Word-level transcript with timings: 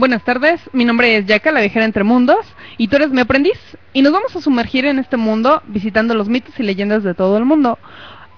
Buenas 0.00 0.24
tardes, 0.24 0.62
mi 0.72 0.86
nombre 0.86 1.14
es 1.14 1.26
Yaka, 1.26 1.52
la 1.52 1.60
viajera 1.60 1.84
entre 1.84 2.04
mundos, 2.04 2.38
y 2.78 2.88
tú 2.88 2.96
eres 2.96 3.10
mi 3.10 3.20
aprendiz. 3.20 3.58
Y 3.92 4.00
nos 4.00 4.14
vamos 4.14 4.34
a 4.34 4.40
sumergir 4.40 4.86
en 4.86 4.98
este 4.98 5.18
mundo 5.18 5.60
visitando 5.66 6.14
los 6.14 6.26
mitos 6.26 6.58
y 6.58 6.62
leyendas 6.62 7.02
de 7.02 7.12
todo 7.12 7.36
el 7.36 7.44
mundo. 7.44 7.78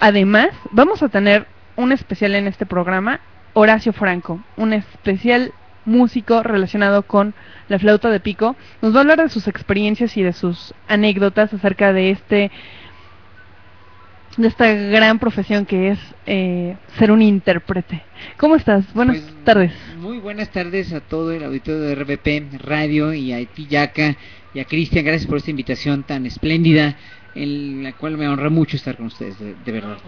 Además, 0.00 0.48
vamos 0.72 1.04
a 1.04 1.08
tener 1.08 1.46
un 1.76 1.92
especial 1.92 2.34
en 2.34 2.48
este 2.48 2.66
programa, 2.66 3.20
Horacio 3.52 3.92
Franco, 3.92 4.42
un 4.56 4.72
especial 4.72 5.52
músico 5.84 6.42
relacionado 6.42 7.04
con 7.04 7.32
la 7.68 7.78
flauta 7.78 8.10
de 8.10 8.18
pico. 8.18 8.56
Nos 8.80 8.92
va 8.92 8.96
a 8.96 9.00
hablar 9.02 9.22
de 9.22 9.28
sus 9.28 9.46
experiencias 9.46 10.16
y 10.16 10.22
de 10.24 10.32
sus 10.32 10.74
anécdotas 10.88 11.54
acerca 11.54 11.92
de 11.92 12.10
este 12.10 12.50
de 14.36 14.48
esta 14.48 14.66
gran 14.72 15.18
profesión 15.18 15.66
que 15.66 15.90
es 15.90 15.98
eh, 16.26 16.76
ser 16.98 17.12
un 17.12 17.22
intérprete. 17.22 18.02
¿Cómo 18.36 18.56
estás? 18.56 18.92
Buenas 18.94 19.18
Pues, 19.18 19.44
tardes. 19.44 19.72
Muy 19.98 20.11
buenas 20.32 20.50
tardes 20.50 20.94
a 20.94 21.00
todo 21.00 21.30
el 21.30 21.44
auditorio 21.44 21.80
de 21.82 21.94
RBP 21.94 22.62
Radio 22.64 23.12
y 23.12 23.34
a 23.34 23.44
ti, 23.44 23.66
Yaka, 23.66 24.16
y 24.54 24.60
a 24.60 24.64
Cristian. 24.64 25.04
Gracias 25.04 25.26
por 25.26 25.36
esta 25.36 25.50
invitación 25.50 26.04
tan 26.04 26.24
espléndida, 26.24 26.96
en 27.34 27.82
la 27.82 27.92
cual 27.92 28.16
me 28.16 28.26
honra 28.26 28.48
mucho 28.48 28.78
estar 28.78 28.96
con 28.96 29.04
ustedes, 29.06 29.38
de, 29.38 29.54
de 29.62 29.72
verdad. 29.72 29.98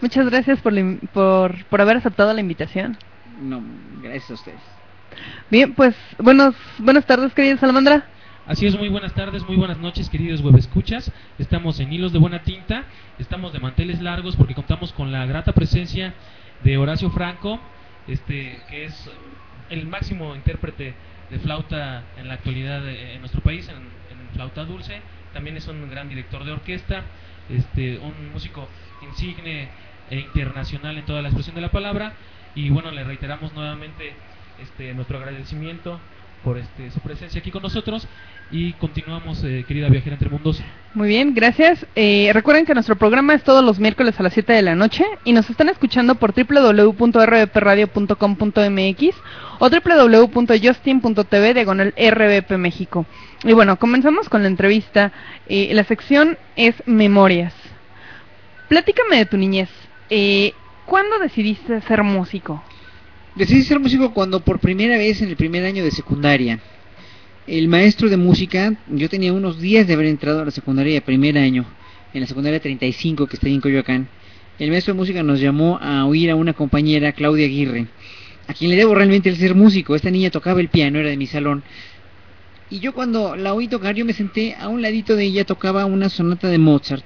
Muchas 0.00 0.30
gracias 0.30 0.62
por, 0.62 0.72
la 0.72 0.96
por, 1.12 1.62
por 1.66 1.82
haber 1.82 1.98
aceptado 1.98 2.32
la 2.32 2.40
invitación. 2.40 2.96
No, 3.42 3.62
gracias 4.02 4.30
a 4.30 4.34
ustedes. 4.34 4.60
Bien, 5.50 5.74
pues 5.74 5.94
buenos, 6.20 6.54
buenas 6.78 7.04
tardes, 7.04 7.34
querida 7.34 7.58
Salamandra. 7.58 8.06
Así 8.46 8.64
es, 8.64 8.78
muy 8.78 8.88
buenas 8.88 9.12
tardes, 9.12 9.46
muy 9.46 9.56
buenas 9.56 9.76
noches, 9.76 10.08
queridos 10.08 10.40
webescuchas. 10.40 11.12
Estamos 11.38 11.80
en 11.80 11.92
Hilos 11.92 12.14
de 12.14 12.18
Buena 12.18 12.42
Tinta, 12.44 12.84
estamos 13.18 13.52
de 13.52 13.58
manteles 13.58 14.00
largos 14.00 14.36
porque 14.36 14.54
contamos 14.54 14.94
con 14.94 15.12
la 15.12 15.26
grata 15.26 15.52
presencia 15.52 16.14
de 16.64 16.78
Horacio 16.78 17.10
Franco, 17.10 17.60
este 18.08 18.58
que 18.70 18.86
es 18.86 19.10
el 19.70 19.86
máximo 19.86 20.34
intérprete 20.34 20.94
de 21.30 21.38
flauta 21.38 22.04
en 22.16 22.28
la 22.28 22.34
actualidad 22.34 22.86
eh, 22.88 23.14
en 23.14 23.20
nuestro 23.20 23.40
país, 23.40 23.68
en, 23.68 24.06
flauta 24.34 24.64
dulce. 24.64 25.00
También 25.32 25.56
es 25.56 25.66
un 25.66 25.88
gran 25.90 26.10
director 26.10 26.44
de 26.44 26.52
orquesta, 26.52 27.02
este, 27.48 27.98
un 27.98 28.32
músico 28.32 28.68
insigne 29.00 29.68
e 30.10 30.18
internacional 30.18 30.98
en 30.98 31.06
toda 31.06 31.22
la 31.22 31.28
expresión 31.28 31.54
de 31.54 31.62
la 31.62 31.70
palabra. 31.70 32.12
Y 32.54 32.68
bueno, 32.68 32.90
le 32.90 33.02
reiteramos 33.02 33.54
nuevamente 33.54 34.12
este, 34.62 34.92
nuestro 34.92 35.18
agradecimiento 35.18 36.00
por 36.44 36.58
este, 36.58 36.90
su 36.90 37.00
presencia 37.00 37.40
aquí 37.40 37.50
con 37.50 37.62
nosotros 37.62 38.06
y 38.50 38.72
continuamos, 38.74 39.42
eh, 39.44 39.64
querida 39.66 39.88
viajera 39.88 40.14
entre 40.14 40.30
mundos. 40.30 40.62
Muy 40.94 41.08
bien, 41.08 41.34
gracias. 41.34 41.84
Eh, 41.96 42.30
recuerden 42.32 42.64
que 42.64 42.74
nuestro 42.74 42.96
programa 42.96 43.34
es 43.34 43.42
todos 43.42 43.64
los 43.64 43.80
miércoles 43.80 44.14
a 44.18 44.22
las 44.22 44.32
7 44.32 44.52
de 44.52 44.62
la 44.62 44.74
noche 44.74 45.04
y 45.24 45.32
nos 45.32 45.50
están 45.50 45.68
escuchando 45.68 46.14
por 46.14 46.32
www.rbpradio.com.mx 46.32 49.16
o 49.58 49.68
www.justin.tv 49.68 51.54
diagonal 51.54 51.94
RBP 51.96 52.52
México. 52.52 53.06
Y 53.44 53.52
bueno, 53.52 53.78
comenzamos 53.78 54.28
con 54.28 54.42
la 54.42 54.48
entrevista. 54.48 55.12
Eh, 55.48 55.70
la 55.72 55.84
sección 55.84 56.36
es 56.56 56.74
Memorias. 56.86 57.54
Platícame 58.68 59.16
de 59.16 59.26
tu 59.26 59.36
niñez. 59.36 59.70
Eh, 60.10 60.52
¿Cuándo 60.86 61.18
decidiste 61.18 61.80
ser 61.82 62.02
músico? 62.02 62.62
Decidí 63.36 63.64
ser 63.64 63.78
músico 63.78 64.14
cuando 64.14 64.40
por 64.40 64.60
primera 64.60 64.96
vez 64.96 65.20
en 65.20 65.28
el 65.28 65.36
primer 65.36 65.62
año 65.62 65.84
de 65.84 65.90
secundaria, 65.90 66.58
el 67.46 67.68
maestro 67.68 68.08
de 68.08 68.16
música, 68.16 68.72
yo 68.88 69.10
tenía 69.10 69.34
unos 69.34 69.60
días 69.60 69.86
de 69.86 69.92
haber 69.92 70.06
entrado 70.06 70.40
a 70.40 70.46
la 70.46 70.50
secundaria 70.50 71.02
primer 71.02 71.36
año, 71.36 71.66
en 72.14 72.22
la 72.22 72.26
secundaria 72.26 72.60
35 72.60 73.26
que 73.26 73.36
está 73.36 73.46
en 73.46 73.60
Coyoacán, 73.60 74.08
el 74.58 74.70
maestro 74.70 74.94
de 74.94 74.98
música 75.00 75.22
nos 75.22 75.38
llamó 75.38 75.78
a 75.82 76.06
oír 76.06 76.30
a 76.30 76.34
una 76.34 76.54
compañera, 76.54 77.12
Claudia 77.12 77.44
Aguirre, 77.44 77.88
a 78.48 78.54
quien 78.54 78.70
le 78.70 78.76
debo 78.78 78.94
realmente 78.94 79.28
el 79.28 79.36
ser 79.36 79.54
músico. 79.54 79.94
Esta 79.94 80.10
niña 80.10 80.30
tocaba 80.30 80.60
el 80.62 80.70
piano, 80.70 80.98
era 80.98 81.10
de 81.10 81.18
mi 81.18 81.26
salón. 81.26 81.62
Y 82.70 82.78
yo 82.78 82.94
cuando 82.94 83.36
la 83.36 83.52
oí 83.52 83.68
tocar, 83.68 83.94
yo 83.94 84.06
me 84.06 84.14
senté 84.14 84.54
a 84.58 84.68
un 84.68 84.80
ladito 84.80 85.14
de 85.14 85.24
ella, 85.24 85.44
tocaba 85.44 85.84
una 85.84 86.08
sonata 86.08 86.48
de 86.48 86.56
Mozart. 86.56 87.04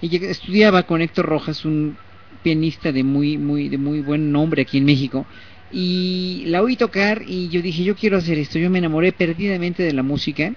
Ella 0.00 0.30
estudiaba 0.30 0.84
con 0.84 1.02
Héctor 1.02 1.26
Rojas, 1.26 1.64
un 1.64 1.96
pianista 2.44 2.92
de 2.92 3.02
muy, 3.02 3.36
muy, 3.36 3.68
de 3.68 3.78
muy 3.78 4.00
buen 4.00 4.30
nombre 4.30 4.62
aquí 4.62 4.78
en 4.78 4.84
México. 4.84 5.26
Y 5.70 6.44
la 6.46 6.62
oí 6.62 6.76
tocar 6.76 7.22
y 7.26 7.48
yo 7.48 7.62
dije, 7.62 7.84
yo 7.84 7.96
quiero 7.96 8.18
hacer 8.18 8.38
esto. 8.38 8.58
Yo 8.58 8.70
me 8.70 8.78
enamoré 8.78 9.12
perdidamente 9.12 9.82
de 9.82 9.92
la 9.92 10.02
música. 10.02 10.54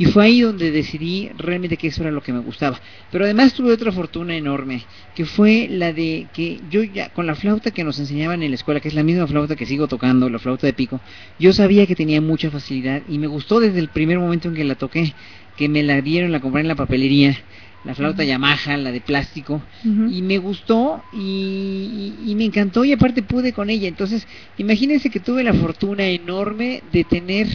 Y 0.00 0.04
fue 0.04 0.24
ahí 0.26 0.40
donde 0.42 0.70
decidí 0.70 1.28
realmente 1.34 1.76
que 1.76 1.88
eso 1.88 2.02
era 2.02 2.12
lo 2.12 2.22
que 2.22 2.32
me 2.32 2.38
gustaba. 2.38 2.80
Pero 3.10 3.24
además 3.24 3.52
tuve 3.54 3.72
otra 3.72 3.90
fortuna 3.90 4.36
enorme, 4.36 4.86
que 5.12 5.24
fue 5.24 5.66
la 5.68 5.92
de 5.92 6.30
que 6.32 6.60
yo 6.68 6.84
ya, 6.84 7.08
con 7.10 7.26
la 7.26 7.34
flauta 7.34 7.72
que 7.72 7.82
nos 7.82 7.98
enseñaban 7.98 8.44
en 8.44 8.52
la 8.52 8.54
escuela, 8.54 8.78
que 8.78 8.86
es 8.86 8.94
la 8.94 9.02
misma 9.02 9.26
flauta 9.26 9.56
que 9.56 9.66
sigo 9.66 9.88
tocando, 9.88 10.30
la 10.30 10.38
flauta 10.38 10.68
de 10.68 10.72
pico, 10.72 11.02
yo 11.36 11.52
sabía 11.52 11.84
que 11.88 11.96
tenía 11.96 12.20
mucha 12.20 12.48
facilidad 12.48 13.02
y 13.08 13.18
me 13.18 13.26
gustó 13.26 13.58
desde 13.58 13.80
el 13.80 13.88
primer 13.88 14.20
momento 14.20 14.46
en 14.46 14.54
que 14.54 14.62
la 14.62 14.76
toqué, 14.76 15.16
que 15.56 15.68
me 15.68 15.82
la 15.82 16.00
dieron, 16.00 16.30
la 16.30 16.38
compré 16.38 16.60
en 16.60 16.68
la 16.68 16.76
papelería, 16.76 17.36
la 17.84 17.94
flauta 17.94 18.24
Yamaha, 18.24 18.76
la 18.76 18.92
de 18.92 19.00
plástico, 19.00 19.66
y 20.12 20.22
me 20.22 20.38
gustó 20.38 21.04
y, 21.12 22.16
y- 22.26 22.30
y 22.30 22.34
me 22.34 22.44
encantó 22.44 22.84
y 22.84 22.92
aparte 22.92 23.22
pude 23.22 23.52
con 23.52 23.70
ella. 23.70 23.88
Entonces, 23.88 24.26
imagínense 24.56 25.10
que 25.10 25.20
tuve 25.20 25.42
la 25.44 25.54
fortuna 25.54 26.06
enorme 26.08 26.82
de 26.90 27.04
tener 27.04 27.46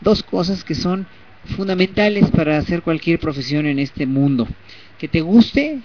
dos 0.00 0.22
cosas 0.22 0.64
que 0.64 0.74
son 0.74 1.08
fundamentales 1.44 2.30
para 2.30 2.56
hacer 2.58 2.82
cualquier 2.82 3.18
profesión 3.18 3.66
en 3.66 3.78
este 3.78 4.06
mundo. 4.06 4.48
Que 4.96 5.08
te 5.08 5.20
guste 5.20 5.82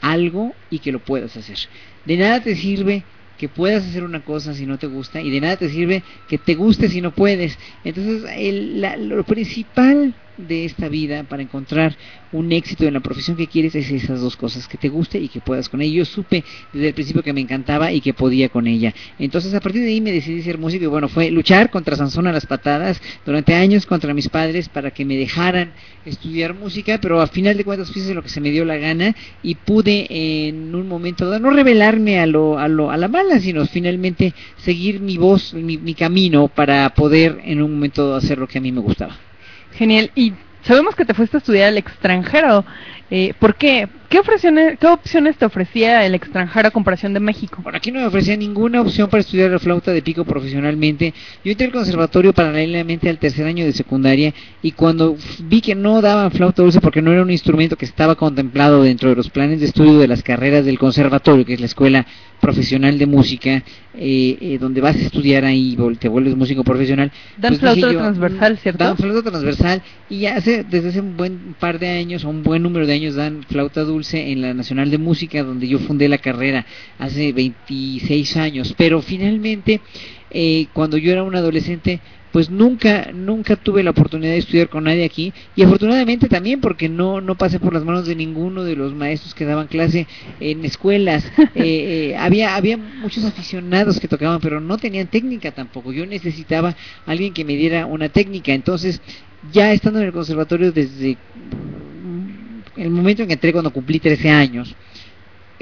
algo 0.00 0.56
y 0.70 0.78
que 0.78 0.92
lo 0.92 1.00
puedas 1.00 1.36
hacer. 1.36 1.58
De 2.04 2.16
nada 2.16 2.40
te 2.40 2.54
sirve 2.56 3.04
que 3.36 3.48
puedas 3.48 3.84
hacer 3.86 4.04
una 4.04 4.22
cosa 4.22 4.54
si 4.54 4.66
no 4.66 4.78
te 4.78 4.86
gusta 4.86 5.20
y 5.22 5.30
de 5.30 5.40
nada 5.40 5.56
te 5.56 5.68
sirve 5.68 6.04
que 6.28 6.38
te 6.38 6.54
guste 6.54 6.88
si 6.88 7.00
no 7.00 7.12
puedes. 7.12 7.58
Entonces, 7.84 8.30
el, 8.36 8.80
la, 8.80 8.96
lo 8.96 9.24
principal 9.24 10.14
de 10.46 10.64
esta 10.64 10.88
vida 10.88 11.24
para 11.24 11.42
encontrar 11.42 11.96
un 12.32 12.52
éxito 12.52 12.84
en 12.84 12.94
la 12.94 13.00
profesión 13.00 13.36
que 13.36 13.46
quieres 13.46 13.74
es 13.74 13.90
esas 13.90 14.20
dos 14.20 14.36
cosas, 14.36 14.68
que 14.68 14.78
te 14.78 14.88
guste 14.88 15.18
y 15.18 15.28
que 15.28 15.40
puedas 15.40 15.68
con 15.68 15.80
ella. 15.80 15.96
Yo 15.96 16.04
supe 16.04 16.44
desde 16.72 16.88
el 16.88 16.94
principio 16.94 17.22
que 17.22 17.32
me 17.32 17.40
encantaba 17.40 17.92
y 17.92 18.00
que 18.00 18.14
podía 18.14 18.48
con 18.48 18.66
ella. 18.66 18.94
Entonces 19.18 19.52
a 19.54 19.60
partir 19.60 19.82
de 19.82 19.88
ahí 19.88 20.00
me 20.00 20.12
decidí 20.12 20.42
ser 20.42 20.58
músico 20.58 20.84
y 20.84 20.88
bueno, 20.88 21.08
fue 21.08 21.30
luchar 21.30 21.70
contra 21.70 21.96
Sansón 21.96 22.26
a 22.26 22.32
las 22.32 22.46
patadas 22.46 23.00
durante 23.24 23.54
años 23.54 23.86
contra 23.86 24.14
mis 24.14 24.28
padres 24.28 24.68
para 24.68 24.90
que 24.90 25.04
me 25.04 25.16
dejaran 25.16 25.72
estudiar 26.04 26.54
música, 26.54 26.98
pero 27.00 27.20
a 27.20 27.26
final 27.26 27.56
de 27.56 27.64
cuentas 27.64 27.94
hice 27.96 28.14
lo 28.14 28.22
que 28.22 28.28
se 28.28 28.40
me 28.40 28.50
dio 28.50 28.64
la 28.64 28.76
gana 28.76 29.14
y 29.42 29.54
pude 29.56 30.06
en 30.48 30.74
un 30.74 30.88
momento 30.88 31.38
no 31.38 31.50
revelarme 31.50 32.18
a 32.20 32.26
lo, 32.26 32.58
a 32.58 32.68
lo 32.68 32.90
a 32.90 32.96
la 32.96 33.08
mala, 33.08 33.40
sino 33.40 33.66
finalmente 33.66 34.34
seguir 34.56 35.00
mi 35.00 35.16
voz, 35.16 35.54
mi, 35.54 35.78
mi 35.78 35.94
camino 35.94 36.48
para 36.48 36.88
poder 36.94 37.40
en 37.44 37.62
un 37.62 37.72
momento 37.72 38.14
hacer 38.14 38.38
lo 38.38 38.48
que 38.48 38.58
a 38.58 38.60
mí 38.60 38.72
me 38.72 38.80
gustaba. 38.80 39.29
Genial. 39.72 40.10
Y 40.14 40.34
sabemos 40.62 40.94
que 40.94 41.04
te 41.04 41.14
fuiste 41.14 41.36
a 41.36 41.38
estudiar 41.38 41.68
al 41.68 41.78
extranjero. 41.78 42.64
Eh, 43.10 43.34
¿Por 43.38 43.54
qué? 43.54 43.88
¿Qué, 44.10 44.18
ofreciones, 44.18 44.76
¿Qué 44.80 44.88
opciones 44.88 45.36
te 45.36 45.44
ofrecía 45.44 46.04
el 46.04 46.16
extranjero 46.16 46.66
a 46.66 46.72
comparación 46.72 47.14
de 47.14 47.20
México? 47.20 47.60
Bueno, 47.62 47.78
aquí 47.78 47.92
no 47.92 48.00
me 48.00 48.06
ofrecía 48.06 48.36
ninguna 48.36 48.80
opción 48.80 49.08
para 49.08 49.20
estudiar 49.20 49.52
la 49.52 49.60
flauta 49.60 49.92
de 49.92 50.02
pico 50.02 50.24
profesionalmente. 50.24 51.14
Yo 51.44 51.52
entré 51.52 51.68
al 51.68 51.72
conservatorio 51.72 52.32
paralelamente 52.32 53.08
al 53.08 53.18
tercer 53.18 53.46
año 53.46 53.64
de 53.64 53.72
secundaria 53.72 54.34
y 54.62 54.72
cuando 54.72 55.16
vi 55.44 55.60
que 55.60 55.76
no 55.76 56.02
daban 56.02 56.32
flauta 56.32 56.60
dulce 56.60 56.80
porque 56.80 57.00
no 57.00 57.12
era 57.12 57.22
un 57.22 57.30
instrumento 57.30 57.76
que 57.76 57.84
estaba 57.84 58.16
contemplado 58.16 58.82
dentro 58.82 59.10
de 59.10 59.14
los 59.14 59.30
planes 59.30 59.60
de 59.60 59.66
estudio 59.66 60.00
de 60.00 60.08
las 60.08 60.24
carreras 60.24 60.64
del 60.64 60.80
conservatorio, 60.80 61.46
que 61.46 61.54
es 61.54 61.60
la 61.60 61.66
escuela 61.66 62.04
profesional 62.40 62.98
de 62.98 63.06
música, 63.06 63.62
eh, 63.94 64.38
eh, 64.40 64.58
donde 64.58 64.80
vas 64.80 64.96
a 64.96 65.00
estudiar 65.00 65.44
ahí 65.44 65.76
y 65.78 65.96
te 65.96 66.08
vuelves 66.08 66.34
músico 66.34 66.64
profesional. 66.64 67.12
Dan 67.36 67.50
pues 67.50 67.60
flauta 67.60 67.92
yo, 67.92 67.98
transversal, 67.98 68.58
¿cierto? 68.58 68.82
Dan 68.82 68.96
flauta 68.96 69.30
transversal 69.30 69.82
y 70.08 70.20
ya 70.20 70.36
hace, 70.36 70.64
desde 70.64 70.88
hace 70.88 71.00
un 71.00 71.16
buen 71.16 71.54
par 71.60 71.78
de 71.78 71.90
años 71.90 72.24
o 72.24 72.28
un 72.28 72.42
buen 72.42 72.64
número 72.64 72.88
de 72.88 72.94
años 72.94 73.14
dan 73.14 73.44
flauta 73.44 73.82
dulce 73.82 73.99
en 74.12 74.40
la 74.40 74.54
Nacional 74.54 74.90
de 74.90 74.98
Música, 74.98 75.42
donde 75.42 75.68
yo 75.68 75.78
fundé 75.78 76.08
la 76.08 76.18
carrera 76.18 76.64
hace 76.98 77.32
26 77.32 78.36
años. 78.36 78.74
Pero 78.76 79.02
finalmente, 79.02 79.80
eh, 80.30 80.66
cuando 80.72 80.96
yo 80.96 81.12
era 81.12 81.22
un 81.22 81.36
adolescente, 81.36 82.00
pues 82.32 82.48
nunca 82.50 83.10
nunca 83.12 83.56
tuve 83.56 83.82
la 83.82 83.90
oportunidad 83.90 84.32
de 84.32 84.38
estudiar 84.38 84.68
con 84.68 84.84
nadie 84.84 85.04
aquí. 85.04 85.32
Y 85.56 85.62
afortunadamente 85.62 86.28
también 86.28 86.60
porque 86.60 86.88
no 86.88 87.20
no 87.20 87.34
pasé 87.34 87.58
por 87.58 87.74
las 87.74 87.84
manos 87.84 88.06
de 88.06 88.14
ninguno 88.14 88.64
de 88.64 88.76
los 88.76 88.94
maestros 88.94 89.34
que 89.34 89.44
daban 89.44 89.66
clase 89.66 90.06
en 90.40 90.64
escuelas. 90.64 91.30
Eh, 91.52 92.12
eh, 92.12 92.16
había 92.16 92.54
había 92.54 92.76
muchos 92.76 93.24
aficionados 93.24 93.98
que 93.98 94.08
tocaban 94.08 94.40
pero 94.40 94.60
no 94.60 94.78
tenían 94.78 95.08
técnica 95.08 95.50
tampoco. 95.50 95.92
Yo 95.92 96.06
necesitaba 96.06 96.76
alguien 97.06 97.34
que 97.34 97.44
me 97.44 97.56
diera 97.56 97.86
una 97.86 98.08
técnica. 98.08 98.52
Entonces 98.52 99.02
ya 99.52 99.72
estando 99.72 100.00
en 100.00 100.06
el 100.06 100.12
conservatorio 100.12 100.70
desde 100.72 101.18
el 102.80 102.90
momento 102.90 103.22
en 103.22 103.28
que 103.28 103.34
entré 103.34 103.52
cuando 103.52 103.72
cumplí 103.72 103.98
13 103.98 104.30
años 104.30 104.74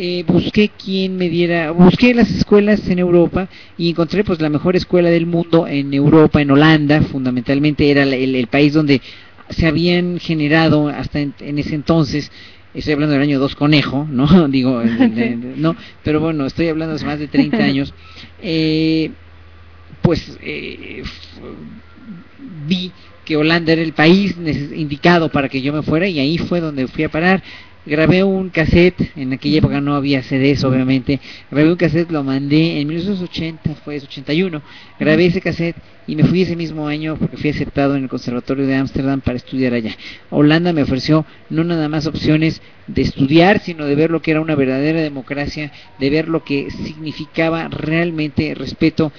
eh, 0.00 0.24
busqué 0.28 0.70
quien 0.70 1.16
me 1.16 1.28
diera, 1.28 1.72
busqué 1.72 2.14
las 2.14 2.30
escuelas 2.30 2.88
en 2.88 3.00
Europa 3.00 3.48
y 3.76 3.90
encontré 3.90 4.22
pues 4.22 4.40
la 4.40 4.48
mejor 4.48 4.76
escuela 4.76 5.10
del 5.10 5.26
mundo 5.26 5.66
en 5.66 5.92
Europa, 5.92 6.40
en 6.40 6.52
Holanda, 6.52 7.02
fundamentalmente 7.02 7.90
era 7.90 8.04
el, 8.04 8.36
el 8.36 8.46
país 8.46 8.74
donde 8.74 9.02
se 9.50 9.66
habían 9.66 10.20
generado 10.20 10.86
hasta 10.86 11.18
en, 11.18 11.34
en, 11.40 11.58
ese 11.58 11.74
entonces, 11.74 12.30
estoy 12.74 12.92
hablando 12.92 13.14
del 13.14 13.22
año 13.22 13.40
2 13.40 13.56
conejo, 13.56 14.06
¿no? 14.08 14.46
Digo, 14.48 14.78
de, 14.78 15.08
de, 15.08 15.36
no, 15.56 15.74
pero 16.04 16.20
bueno, 16.20 16.46
estoy 16.46 16.68
hablando 16.68 16.96
de 16.96 17.04
más 17.04 17.18
de 17.18 17.26
30 17.26 17.56
años, 17.64 17.92
eh, 18.40 19.10
pues 20.00 20.38
eh, 20.42 21.02
vi 22.68 22.92
que 23.28 23.36
Holanda 23.36 23.74
era 23.74 23.82
el 23.82 23.92
país 23.92 24.34
indicado 24.74 25.28
para 25.28 25.50
que 25.50 25.60
yo 25.60 25.70
me 25.70 25.82
fuera 25.82 26.08
y 26.08 26.18
ahí 26.18 26.38
fue 26.38 26.60
donde 26.60 26.88
fui 26.88 27.04
a 27.04 27.10
parar 27.10 27.42
grabé 27.84 28.22
un 28.22 28.50
cassette, 28.50 29.12
en 29.16 29.32
aquella 29.32 29.58
época 29.58 29.80
no 29.80 29.94
había 29.94 30.22
CDs 30.22 30.64
obviamente, 30.64 31.20
grabé 31.50 31.70
un 31.70 31.76
cassette, 31.76 32.10
lo 32.10 32.22
mandé 32.22 32.80
en 32.80 32.88
1980, 32.88 33.74
fue 33.84 33.96
81, 33.96 34.62
grabé 34.98 35.26
ese 35.26 35.40
cassette 35.40 35.76
y 36.06 36.16
me 36.16 36.24
fui 36.24 36.42
ese 36.42 36.56
mismo 36.56 36.86
año 36.86 37.16
porque 37.18 37.36
fui 37.36 37.50
aceptado 37.50 37.96
en 37.96 38.04
el 38.04 38.08
Conservatorio 38.08 38.66
de 38.66 38.76
Ámsterdam 38.76 39.20
para 39.20 39.36
estudiar 39.36 39.74
allá. 39.74 39.94
Holanda 40.30 40.72
me 40.72 40.82
ofreció 40.82 41.26
no 41.50 41.64
nada 41.64 41.88
más 41.88 42.06
opciones 42.06 42.62
de 42.86 43.02
estudiar, 43.02 43.60
sino 43.60 43.84
de 43.84 43.94
ver 43.94 44.10
lo 44.10 44.22
que 44.22 44.30
era 44.30 44.40
una 44.40 44.54
verdadera 44.54 45.00
democracia, 45.00 45.70
de 45.98 46.10
ver 46.10 46.28
lo 46.28 46.44
que 46.44 46.70
significaba 46.70 47.68
realmente 47.68 48.54
respeto 48.54 49.12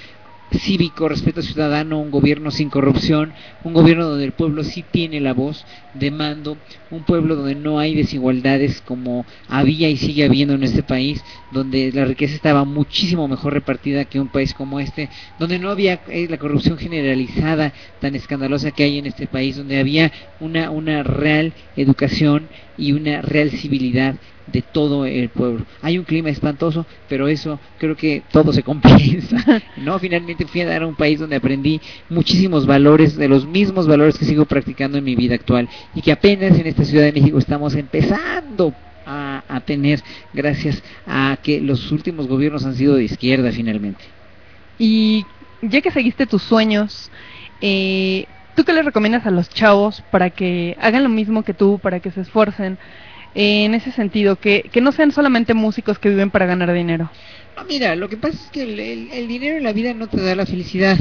cívico, 0.58 1.08
respeto 1.08 1.42
ciudadano, 1.42 2.00
un 2.00 2.12
gobierno 2.12 2.52
sin 2.52 2.70
corrupción, 2.70 3.34
un 3.64 3.74
gobierno 3.74 4.08
donde 4.10 4.26
el 4.26 4.32
pueblo 4.32 4.64
sí 4.64 4.84
tiene 4.90 5.20
la 5.20 5.34
voz 5.34 5.66
de 5.94 6.12
mando, 6.12 6.58
un 6.92 7.04
pueblo 7.04 7.36
donde 7.36 7.56
no 7.56 7.80
hay 7.80 7.96
desigualdades 7.96 8.82
como 8.82 9.26
había 9.48 9.90
y 9.90 9.98
sigue 9.98 10.26
habiendo 10.26 10.56
en 10.56 10.64
este 10.64 10.84
país, 10.84 11.24
donde 11.52 11.92
la 11.92 12.06
riqueza 12.06 12.36
estaba 12.36 12.66
muchísimo 12.66 13.28
mejor 13.28 13.54
repartida 13.54 14.06
que 14.06 14.20
un 14.20 14.30
país 14.30 14.54
como 14.54 14.80
este, 14.80 15.10
donde 15.38 15.60
no 15.60 15.70
había 15.70 16.02
eh, 16.08 16.28
la 16.30 16.38
corrupción 16.38 16.78
generalizada 16.78 17.74
tan 18.00 18.16
escandalosa 18.16 18.72
que 18.72 18.84
hay 18.84 18.98
en 18.98 19.06
este 19.06 19.28
país, 19.28 19.56
donde 19.56 19.80
había 19.80 20.12
una, 20.40 20.72
una 20.72 21.04
real 21.04 21.54
educación 21.76 22.48
y 22.78 22.94
una 22.94 23.22
real 23.22 23.52
civilidad 23.52 24.16
de 24.52 24.62
todo 24.62 25.06
el 25.06 25.30
pueblo. 25.30 25.66
Hay 25.82 25.98
un 25.98 26.06
clima 26.06 26.30
espantoso, 26.30 26.86
pero 27.08 27.28
eso 27.28 27.60
creo 27.78 27.96
que 27.96 28.24
todo 28.32 28.54
se 28.54 28.64
compensa. 28.64 29.62
no, 29.78 29.98
finalmente 30.00 30.46
fui 30.46 30.62
a 30.62 30.68
dar 30.68 30.84
a 30.84 30.88
un 30.88 30.96
país 30.96 31.20
donde 31.20 31.36
aprendí 31.36 31.82
muchísimos 32.10 32.66
valores, 32.66 33.16
de 33.16 33.28
los 33.28 33.46
mismos 33.46 33.88
valores 33.88 34.18
que 34.18 34.26
sigo 34.26 34.46
practicando 34.46 34.98
en 34.98 35.04
mi 35.04 35.16
vida 35.16 35.36
actual 35.36 35.70
y 35.96 36.02
que 36.02 36.12
apenas 36.12 36.58
en 36.60 36.68
esta 36.68 36.84
Ciudad 36.84 37.06
de 37.06 37.14
México 37.14 37.38
estamos 37.38 37.76
empezando 37.76 38.74
a, 39.06 39.44
a 39.48 39.60
tener 39.62 40.02
gracias 40.34 40.84
a 41.08 41.38
que 41.42 41.62
los 41.62 41.92
últimos 41.92 42.28
gobiernos 42.28 42.66
han 42.66 42.76
sido 42.76 42.96
de 42.96 43.04
izquierda 43.04 43.52
finalmente. 43.52 44.04
Y 44.78 45.26
ya 45.62 45.82
que 45.82 45.92
seguiste 45.92 46.26
tus 46.26 46.44
sueños, 46.44 47.12
eh, 47.62 48.26
¿tú 48.56 48.64
qué 48.64 48.74
les 48.74 48.86
recomiendas 48.86 49.26
a 49.26 49.32
los 49.32 49.50
chavos 49.50 50.02
para 50.12 50.30
que 50.30 50.78
hagan 50.80 51.04
lo 51.04 51.10
mismo 51.10 51.44
que 51.44 51.54
tú, 51.54 51.80
para 51.80 52.00
que 52.00 52.12
se 52.12 52.22
esfuercen? 52.22 52.78
En 53.36 53.74
ese 53.74 53.92
sentido, 53.92 54.36
que, 54.38 54.70
que 54.72 54.82
no 54.82 54.92
sean 54.92 55.12
solamente 55.12 55.54
músicos 55.54 56.00
que 56.00 56.10
viven 56.10 56.32
para 56.32 56.46
ganar 56.46 56.74
dinero. 56.74 57.10
No, 57.56 57.66
mira, 57.66 57.96
lo 57.96 58.08
que 58.10 58.18
pasa 58.18 58.38
es 58.38 58.50
que 58.52 58.64
el, 58.64 58.80
el, 58.80 59.12
el, 59.12 59.28
dinero 59.28 59.58
en 59.58 59.64
la 59.64 59.74
vida 59.74 59.94
no 59.94 60.08
te 60.08 60.22
da 60.22 60.36
la 60.36 60.46
felicidad 60.46 60.98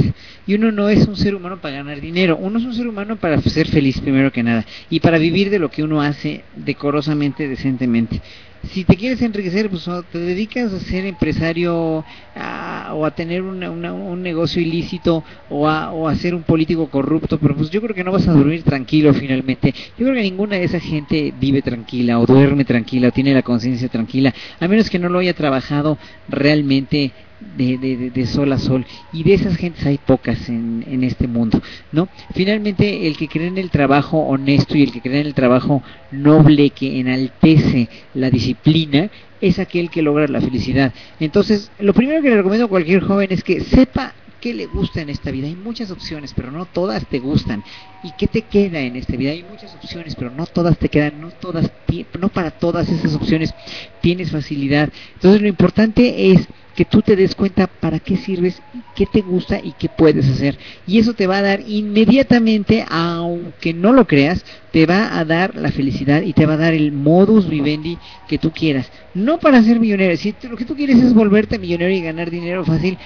y 0.46 0.54
uno 0.54 0.72
no 0.72 0.88
es 0.88 1.06
un 1.06 1.16
ser 1.16 1.34
humano 1.34 1.60
para 1.60 1.76
ganar 1.76 2.00
dinero, 2.00 2.36
uno 2.36 2.58
es 2.58 2.64
un 2.64 2.74
ser 2.74 2.88
humano 2.88 3.16
para 3.16 3.40
ser 3.42 3.68
feliz 3.68 4.00
primero 4.00 4.32
que 4.32 4.42
nada 4.42 4.64
y 4.90 5.00
para 5.00 5.18
vivir 5.18 5.50
de 5.50 5.58
lo 5.58 5.70
que 5.70 5.82
uno 5.82 6.02
hace 6.02 6.42
decorosamente, 6.56 7.48
decentemente. 7.48 8.20
Si 8.62 8.84
te 8.84 8.96
quieres 8.96 9.22
enriquecer, 9.22 9.70
pues 9.70 9.86
o 9.86 10.02
te 10.02 10.18
dedicas 10.18 10.72
a 10.72 10.80
ser 10.80 11.06
empresario 11.06 12.04
a, 12.34 12.92
o 12.92 13.06
a 13.06 13.12
tener 13.12 13.42
una, 13.42 13.70
una, 13.70 13.92
un 13.94 14.20
negocio 14.20 14.60
ilícito 14.60 15.24
o 15.48 15.68
a, 15.68 15.92
o 15.92 16.08
a 16.08 16.16
ser 16.16 16.34
un 16.34 16.42
político 16.42 16.90
corrupto, 16.90 17.38
pero 17.38 17.56
pues 17.56 17.70
yo 17.70 17.80
creo 17.80 17.94
que 17.94 18.02
no 18.02 18.12
vas 18.12 18.26
a 18.26 18.32
dormir 18.32 18.64
tranquilo 18.64 19.14
finalmente. 19.14 19.72
Yo 19.96 20.06
creo 20.06 20.14
que 20.14 20.22
ninguna 20.22 20.56
de 20.56 20.64
esa 20.64 20.80
gente 20.80 21.32
vive 21.34 21.62
tranquila 21.62 22.18
o 22.18 22.26
duerme 22.26 22.64
tranquila 22.64 23.08
o 23.08 23.12
tiene 23.12 23.32
la 23.32 23.42
conciencia 23.42 23.88
tranquila, 23.88 24.34
a 24.58 24.68
menos 24.68 24.90
que 24.90 24.98
no 24.98 25.08
lo 25.08 25.20
haya 25.20 25.34
trabajado 25.34 25.98
realmente 26.26 27.14
de, 27.56 27.78
de, 27.78 28.10
de, 28.10 28.26
sol 28.26 28.52
a 28.52 28.58
sol 28.58 28.84
y 29.12 29.22
de 29.22 29.34
esas 29.34 29.56
gentes 29.56 29.86
hay 29.86 29.98
pocas 29.98 30.48
en, 30.48 30.84
en 30.88 31.04
este 31.04 31.28
mundo 31.28 31.62
no 31.92 32.08
finalmente 32.34 33.06
el 33.06 33.16
que 33.16 33.28
cree 33.28 33.46
en 33.46 33.58
el 33.58 33.70
trabajo 33.70 34.18
honesto 34.18 34.76
y 34.76 34.82
el 34.82 34.92
que 34.92 35.00
cree 35.00 35.20
en 35.20 35.26
el 35.26 35.34
trabajo 35.34 35.82
noble 36.10 36.70
que 36.70 36.98
enaltece 37.00 37.88
la 38.14 38.30
disciplina 38.30 39.10
es 39.40 39.58
aquel 39.58 39.90
que 39.90 40.02
logra 40.02 40.26
la 40.26 40.40
felicidad 40.40 40.92
entonces 41.20 41.70
lo 41.78 41.94
primero 41.94 42.22
que 42.22 42.30
le 42.30 42.36
recomiendo 42.36 42.66
a 42.66 42.68
cualquier 42.68 43.02
joven 43.02 43.28
es 43.30 43.44
que 43.44 43.60
sepa 43.60 44.14
qué 44.40 44.54
le 44.54 44.66
gusta 44.66 45.00
en 45.00 45.10
esta 45.10 45.30
vida. 45.30 45.46
Hay 45.46 45.56
muchas 45.56 45.90
opciones, 45.90 46.32
pero 46.34 46.50
no 46.50 46.66
todas 46.66 47.06
te 47.06 47.18
gustan. 47.18 47.64
¿Y 48.02 48.12
qué 48.12 48.26
te 48.26 48.42
queda 48.42 48.80
en 48.80 48.96
esta 48.96 49.16
vida? 49.16 49.32
Hay 49.32 49.42
muchas 49.42 49.74
opciones, 49.74 50.14
pero 50.14 50.30
no 50.30 50.46
todas 50.46 50.78
te 50.78 50.88
quedan, 50.88 51.20
no 51.20 51.30
todas 51.30 51.70
no 52.18 52.28
para 52.28 52.50
todas 52.50 52.88
esas 52.88 53.14
opciones 53.14 53.54
tienes 54.00 54.30
facilidad. 54.30 54.90
Entonces 55.14 55.42
lo 55.42 55.48
importante 55.48 56.32
es 56.32 56.46
que 56.78 56.84
tú 56.84 57.02
te 57.02 57.16
des 57.16 57.34
cuenta 57.34 57.66
para 57.66 57.98
qué 57.98 58.16
sirves, 58.16 58.62
qué 58.94 59.04
te 59.04 59.22
gusta 59.22 59.58
y 59.60 59.72
qué 59.72 59.88
puedes 59.88 60.28
hacer. 60.28 60.56
Y 60.86 61.00
eso 61.00 61.12
te 61.12 61.26
va 61.26 61.38
a 61.38 61.42
dar 61.42 61.60
inmediatamente, 61.66 62.84
aunque 62.88 63.74
no 63.74 63.92
lo 63.92 64.06
creas, 64.06 64.44
te 64.70 64.86
va 64.86 65.18
a 65.18 65.24
dar 65.24 65.56
la 65.56 65.72
felicidad 65.72 66.22
y 66.22 66.34
te 66.34 66.46
va 66.46 66.52
a 66.52 66.56
dar 66.56 66.74
el 66.74 66.92
modus 66.92 67.48
vivendi 67.48 67.98
que 68.28 68.38
tú 68.38 68.52
quieras. 68.52 68.92
No 69.12 69.40
para 69.40 69.60
ser 69.64 69.80
millonario, 69.80 70.16
si 70.16 70.36
lo 70.42 70.56
que 70.56 70.66
tú 70.66 70.76
quieres 70.76 70.98
es 70.98 71.14
volverte 71.14 71.58
millonario 71.58 71.96
y 71.96 72.00
ganar 72.00 72.30
dinero 72.30 72.64
fácil, 72.64 72.96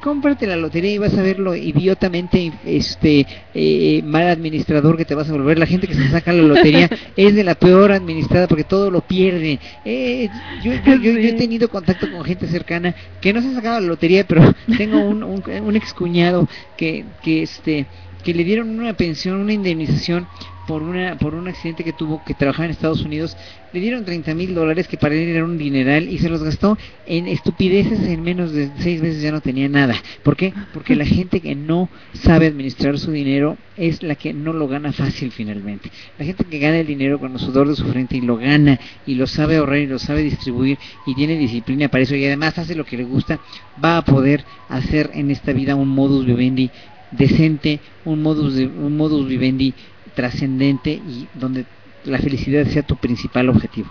cómprate 0.00 0.46
la 0.46 0.56
lotería 0.56 0.92
y 0.92 0.98
vas 0.98 1.16
a 1.16 1.22
ver 1.22 1.38
lo 1.38 1.54
idiotamente 1.54 2.52
este 2.64 3.26
eh, 3.54 4.02
mal 4.04 4.28
administrador 4.28 4.96
que 4.96 5.04
te 5.04 5.14
vas 5.14 5.28
a 5.28 5.32
volver. 5.32 5.58
La 5.58 5.66
gente 5.66 5.86
que 5.86 5.94
se 5.94 6.08
saca 6.10 6.32
la 6.32 6.42
lotería 6.42 6.88
es 7.16 7.34
de 7.34 7.44
la 7.44 7.54
peor 7.54 7.92
administrada 7.92 8.46
porque 8.46 8.64
todo 8.64 8.90
lo 8.90 9.00
pierde. 9.00 9.58
Eh, 9.84 10.28
yo, 10.62 10.72
yo, 10.74 10.94
yo, 10.96 11.12
yo 11.12 11.28
he 11.28 11.32
tenido 11.34 11.68
contacto 11.68 12.10
con 12.10 12.24
gente 12.24 12.46
cercana 12.46 12.94
que 13.20 13.32
no 13.32 13.40
se 13.42 13.48
ha 13.48 13.54
sacado 13.54 13.80
la 13.80 13.86
lotería, 13.86 14.26
pero 14.26 14.54
tengo 14.76 15.00
un, 15.00 15.22
un, 15.22 15.42
un 15.42 15.76
excuñado 15.76 16.48
que, 16.76 17.04
que 17.22 17.42
este 17.42 17.86
que 18.22 18.34
le 18.34 18.44
dieron 18.44 18.78
una 18.78 18.92
pensión, 18.92 19.40
una 19.40 19.52
indemnización 19.54 20.26
por 20.70 20.84
una 20.84 21.16
por 21.16 21.34
un 21.34 21.48
accidente 21.48 21.82
que 21.82 21.92
tuvo 21.92 22.22
que 22.22 22.32
trabajar 22.32 22.66
en 22.66 22.70
Estados 22.70 23.04
Unidos 23.04 23.36
le 23.72 23.80
dieron 23.80 24.04
30 24.04 24.36
mil 24.36 24.54
dólares 24.54 24.86
que 24.86 24.96
para 24.96 25.16
él 25.16 25.28
era 25.28 25.44
un 25.44 25.58
dineral 25.58 26.08
y 26.08 26.18
se 26.18 26.28
los 26.28 26.44
gastó 26.44 26.78
en 27.06 27.26
estupideces 27.26 27.98
en 28.06 28.22
menos 28.22 28.52
de 28.52 28.70
seis 28.78 29.02
meses 29.02 29.20
ya 29.20 29.32
no 29.32 29.40
tenía 29.40 29.68
nada 29.68 30.00
¿por 30.22 30.36
qué? 30.36 30.54
porque 30.72 30.94
la 30.94 31.04
gente 31.04 31.40
que 31.40 31.56
no 31.56 31.90
sabe 32.12 32.46
administrar 32.46 33.00
su 33.00 33.10
dinero 33.10 33.58
es 33.74 34.04
la 34.04 34.14
que 34.14 34.32
no 34.32 34.52
lo 34.52 34.68
gana 34.68 34.92
fácil 34.92 35.32
finalmente 35.32 35.90
la 36.16 36.24
gente 36.24 36.44
que 36.44 36.60
gana 36.60 36.78
el 36.78 36.86
dinero 36.86 37.18
con 37.18 37.32
el 37.32 37.40
sudor 37.40 37.68
de 37.68 37.74
su 37.74 37.86
frente 37.86 38.16
y 38.16 38.20
lo 38.20 38.36
gana 38.36 38.78
y 39.04 39.16
lo 39.16 39.26
sabe 39.26 39.56
ahorrar 39.56 39.78
y 39.78 39.88
lo 39.88 39.98
sabe 39.98 40.22
distribuir 40.22 40.78
y 41.04 41.16
tiene 41.16 41.36
disciplina 41.36 41.88
para 41.88 42.04
eso 42.04 42.14
y 42.14 42.24
además 42.24 42.56
hace 42.58 42.76
lo 42.76 42.84
que 42.84 42.96
le 42.96 43.02
gusta 43.02 43.40
va 43.84 43.96
a 43.96 44.04
poder 44.04 44.44
hacer 44.68 45.10
en 45.14 45.32
esta 45.32 45.52
vida 45.52 45.74
un 45.74 45.88
modus 45.88 46.24
vivendi 46.24 46.70
decente 47.10 47.80
un 48.04 48.22
modus 48.22 48.54
de, 48.54 48.66
un 48.66 48.96
modus 48.96 49.26
vivendi 49.26 49.74
trascendente 50.14 50.90
y 50.90 51.28
donde 51.34 51.64
la 52.04 52.18
felicidad 52.18 52.66
sea 52.66 52.82
tu 52.82 52.96
principal 52.96 53.48
objetivo. 53.48 53.88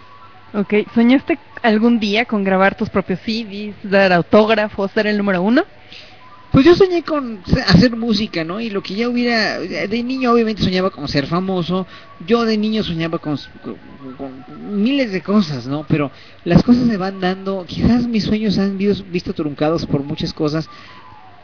Ok, 0.54 0.74
¿soñaste 0.96 1.38
algún 1.62 2.00
día 2.00 2.26
con 2.26 2.44
grabar 2.44 2.76
tus 2.76 2.90
propios 2.90 3.20
CDs, 3.20 3.76
dar 3.84 4.12
autógrafos, 4.12 4.92
ser 4.92 5.06
el 5.08 5.18
número 5.18 5.42
uno? 5.42 5.64
Pues 6.52 6.66
yo 6.66 6.76
soñé 6.76 7.04
con 7.04 7.42
hacer 7.68 7.96
música, 7.96 8.44
¿no? 8.44 8.60
Y 8.60 8.72
lo 8.72 8.82
que 8.82 8.96
ya 8.96 9.08
hubiera, 9.08 9.60
de 9.60 10.04
niño 10.04 10.32
obviamente 10.32 10.64
soñaba 10.64 10.90
con 10.90 11.08
ser 11.08 11.28
famoso, 11.28 11.86
yo 12.26 12.44
de 12.44 12.58
niño 12.58 12.82
soñaba 12.82 13.20
con, 13.20 13.38
con, 13.64 13.76
con 14.18 14.84
miles 14.84 15.12
de 15.12 15.22
cosas, 15.22 15.68
¿no? 15.68 15.86
Pero 15.88 16.10
las 16.46 16.64
cosas 16.64 16.88
se 16.88 16.98
van 16.98 17.20
dando, 17.20 17.66
quizás 17.68 18.08
mis 18.08 18.24
sueños 18.24 18.58
han 18.58 18.80
visto, 18.80 19.06
visto 19.12 19.34
truncados 19.34 19.86
por 19.86 20.02
muchas 20.02 20.34
cosas, 20.34 20.68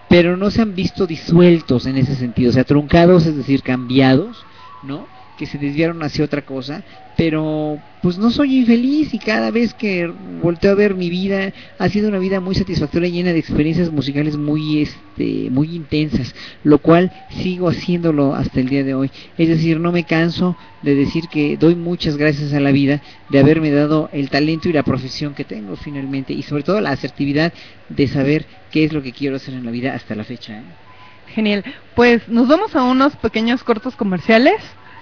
pero 0.10 0.38
no 0.38 0.50
se 0.50 0.64
han 0.64 0.74
visto 0.74 1.06
disueltos 1.06 1.86
en 1.86 1.98
ese 1.98 2.16
sentido, 2.16 2.50
o 2.50 2.54
sea, 2.54 2.64
truncados, 2.64 3.28
es 3.28 3.38
decir, 3.38 3.62
cambiados, 3.62 4.44
¿no? 4.86 5.08
Que 5.38 5.46
se 5.46 5.58
desviaron 5.58 6.02
hacia 6.04 6.24
otra 6.24 6.44
cosa, 6.44 6.84
pero 7.18 7.80
pues 8.02 8.18
no 8.18 8.30
soy 8.30 8.60
infeliz 8.60 9.14
y 9.14 9.20
cada 9.20 9.50
vez 9.52 9.74
que 9.74 10.08
volteo 10.42 10.72
a 10.72 10.76
ver 10.76 10.94
mi 10.94 11.10
vida 11.10 11.52
ha 11.80 11.90
sido 11.90 12.10
una 12.10 12.20
vida 12.20 12.40
muy 12.40 12.54
satisfactoria 12.54 13.10
llena 13.10 13.34
de 13.34 13.40
experiencias 13.40 13.92
musicales 13.92 14.38
muy 14.38 14.82
este 14.82 15.50
muy 15.50 15.76
intensas 15.76 16.36
lo 16.64 16.78
cual 16.78 17.12
sigo 17.30 17.68
haciéndolo 17.68 18.36
hasta 18.36 18.60
el 18.60 18.70
día 18.70 18.84
de 18.84 18.94
hoy 18.94 19.10
es 19.40 19.50
decir 19.50 19.80
no 19.80 19.92
me 19.92 20.04
canso 20.04 20.56
de 20.84 20.94
decir 20.94 21.28
que 21.30 21.58
doy 21.58 21.76
muchas 21.76 22.16
gracias 22.18 22.54
a 22.54 22.60
la 22.60 22.72
vida 22.72 23.02
de 23.30 23.40
haberme 23.40 23.72
dado 23.72 24.10
el 24.14 24.30
talento 24.30 24.70
y 24.70 24.74
la 24.74 24.84
profesión 24.84 25.34
que 25.34 25.46
tengo 25.46 25.76
finalmente 25.76 26.34
y 26.34 26.44
sobre 26.44 26.62
todo 26.62 26.80
la 26.82 26.92
asertividad 26.92 27.54
de 27.90 28.08
saber 28.08 28.46
qué 28.72 28.84
es 28.84 28.94
lo 28.94 29.02
que 29.02 29.14
quiero 29.14 29.38
hacer 29.38 29.56
en 29.56 29.66
la 29.66 29.72
vida 29.72 29.96
hasta 29.96 30.14
la 30.14 30.26
fecha 30.26 30.60
¿eh? 30.60 30.85
Genial. 31.28 31.64
Pues 31.96 32.28
nos 32.30 32.48
vamos 32.48 32.76
a 32.76 32.84
unos 32.84 33.16
pequeños 33.18 33.64
cortos 33.64 33.96
comerciales, 33.96 34.56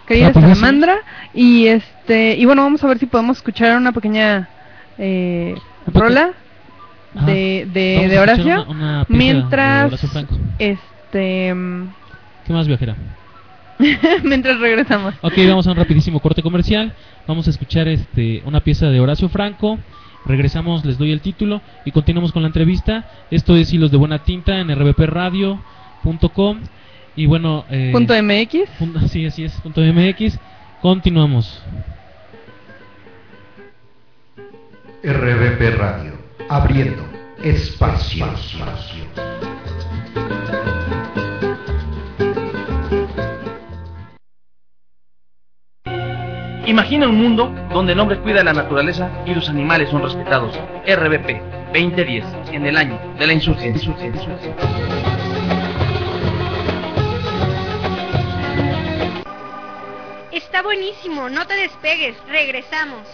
querida 0.08 0.34
Salamandra, 0.34 0.98
y 1.34 1.68
este 1.68 2.36
y 2.38 2.46
bueno, 2.46 2.63
vamos 2.63 2.84
a 2.84 2.88
ver 2.88 2.98
si 3.00 3.06
podemos 3.06 3.38
escuchar 3.38 3.77
una 3.77 3.92
pequeña 3.92 4.50
eh, 4.98 5.56
rola 5.88 6.32
de, 7.25 7.68
de, 7.72 8.08
de 8.08 8.20
Horacio, 8.20 8.63
una- 8.63 8.70
una 8.70 9.06
mientras 9.10 9.82
de 9.82 9.88
Horacio 9.88 10.10
Franco. 10.10 10.36
este 10.60 11.53
mm, 11.53 11.88
¿Qué 12.48 12.53
más, 12.53 12.68
viajera? 12.68 12.96
mientras 14.24 14.60
regresamos. 14.60 15.13
Ok, 15.22 15.34
vamos 15.48 15.68
a 15.68 15.72
un 15.72 15.77
rapidísimo 15.77 16.20
corte 16.20 16.42
comercial. 16.42 16.94
Vamos 17.27 17.48
a 17.48 17.50
escuchar 17.50 17.88
este 17.88 18.42
una 18.46 18.60
pieza 18.62 18.88
de 18.88 19.00
Horacio 19.00 19.30
Franco. 19.30 19.77
Regresamos, 20.25 20.86
les 20.86 20.98
doy 20.98 21.12
el 21.12 21.20
título 21.22 21.62
y 21.86 21.92
continuamos 21.92 22.32
con 22.32 22.44
la 22.44 22.48
entrevista. 22.48 23.06
Esto 23.30 23.56
es 23.58 23.74
Hilos 23.74 23.92
de 23.92 23.98
Buena 23.98 24.20
Tinta 24.20 24.60
en 24.60 24.70
rbpradio.com. 26.03 26.60
Y 27.15 27.25
bueno, 27.27 27.65
eh, 27.69 27.89
Punto 27.91 28.13
MX. 28.13 28.69
punto- 28.79 29.07
sí, 29.07 29.25
así 29.25 29.43
es, 29.45 29.53
punto 29.62 29.81
MX. 29.81 30.39
Continuamos. 30.81 31.62
RBP 35.03 35.75
Radio, 35.77 36.13
abriendo 36.50 37.03
espacio. 37.43 38.25
Imagina 46.65 47.07
un 47.10 47.17
mundo 47.22 47.53
donde 47.74 47.91
el 47.93 48.00
hombre 48.00 48.19
cuida 48.19 48.43
la 48.43 48.53
naturaleza 48.53 49.10
y 49.25 49.33
los 49.33 49.50
animales 49.50 49.89
son 49.89 50.01
respetados. 50.01 50.57
RBP 50.88 51.41
2010, 51.74 52.24
en 52.53 52.65
el 52.65 52.77
año 52.77 52.98
de 53.19 53.27
la 53.27 53.33
insurgencia. 53.33 53.93
Está 60.43 60.62
buenísimo, 60.62 61.29
no 61.29 61.47
te 61.47 61.55
despegues, 61.55 62.15
regresamos. 62.27 63.07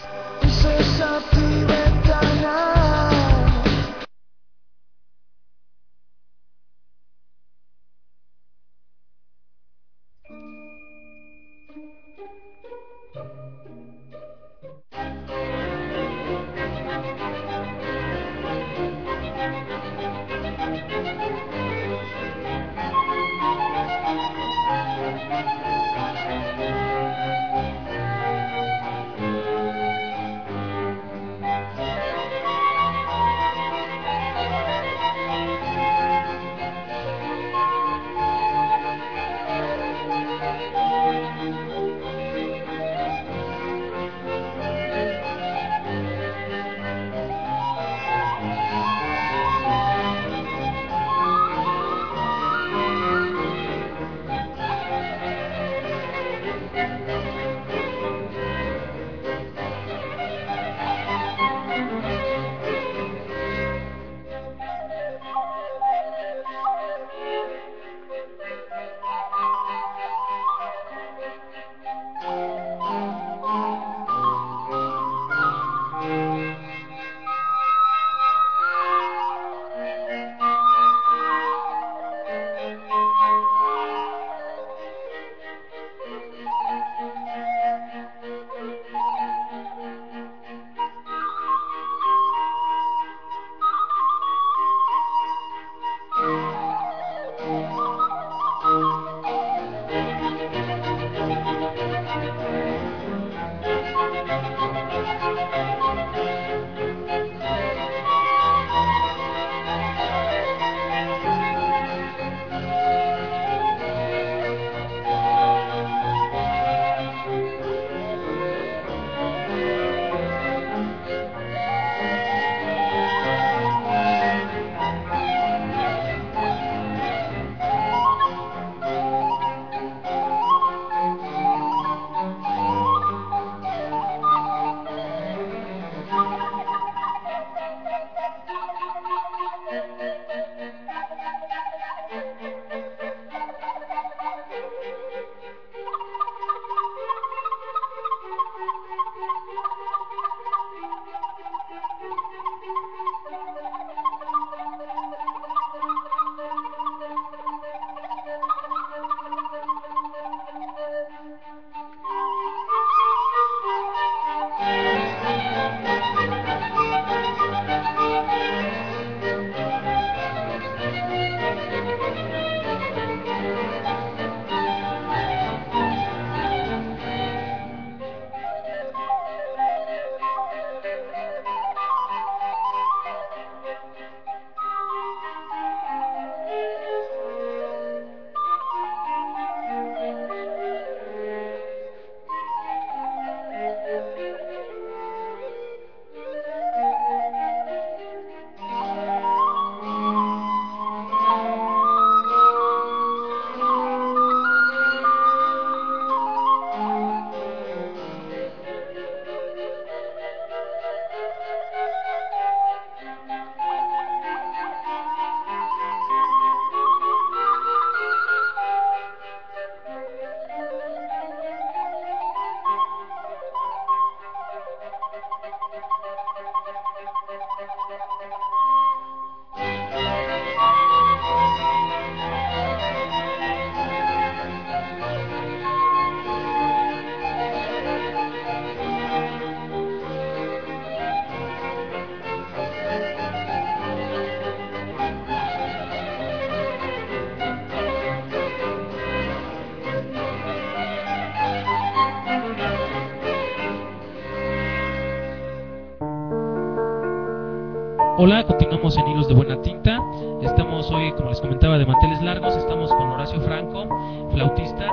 Hola, 258.22 258.44
continuamos 258.44 258.98
en 258.98 259.08
Hilos 259.08 259.28
de 259.28 259.34
Buena 259.34 259.62
Tinta. 259.62 259.98
Estamos 260.42 260.90
hoy, 260.90 261.10
como 261.12 261.30
les 261.30 261.40
comentaba, 261.40 261.78
de 261.78 261.86
manteles 261.86 262.20
largos. 262.20 262.54
Estamos 262.54 262.92
con 262.92 263.12
Horacio 263.12 263.40
Franco, 263.40 263.86
flautista. 264.30 264.88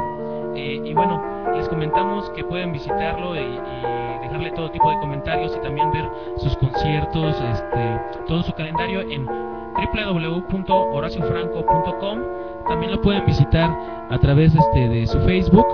Eh, 0.56 0.80
y 0.82 0.94
bueno, 0.94 1.22
les 1.54 1.68
comentamos 1.68 2.30
que 2.30 2.46
pueden 2.46 2.72
visitarlo 2.72 3.36
y, 3.36 3.40
y 3.40 4.22
dejarle 4.22 4.52
todo 4.52 4.72
tipo 4.72 4.90
de 4.90 4.98
comentarios 5.00 5.54
y 5.58 5.60
también 5.60 5.92
ver 5.92 6.10
sus 6.38 6.56
conciertos, 6.56 7.36
este, 7.52 8.00
todo 8.30 8.44
su 8.44 8.54
calendario 8.54 9.02
en 9.02 9.26
www.horaciofranco.com. 9.26 12.20
También 12.70 12.94
lo 12.94 13.02
pueden 13.02 13.26
visitar 13.26 13.78
a 14.10 14.18
través 14.20 14.56
este, 14.56 14.88
de 14.88 15.06
su 15.06 15.20
Facebook. 15.20 15.68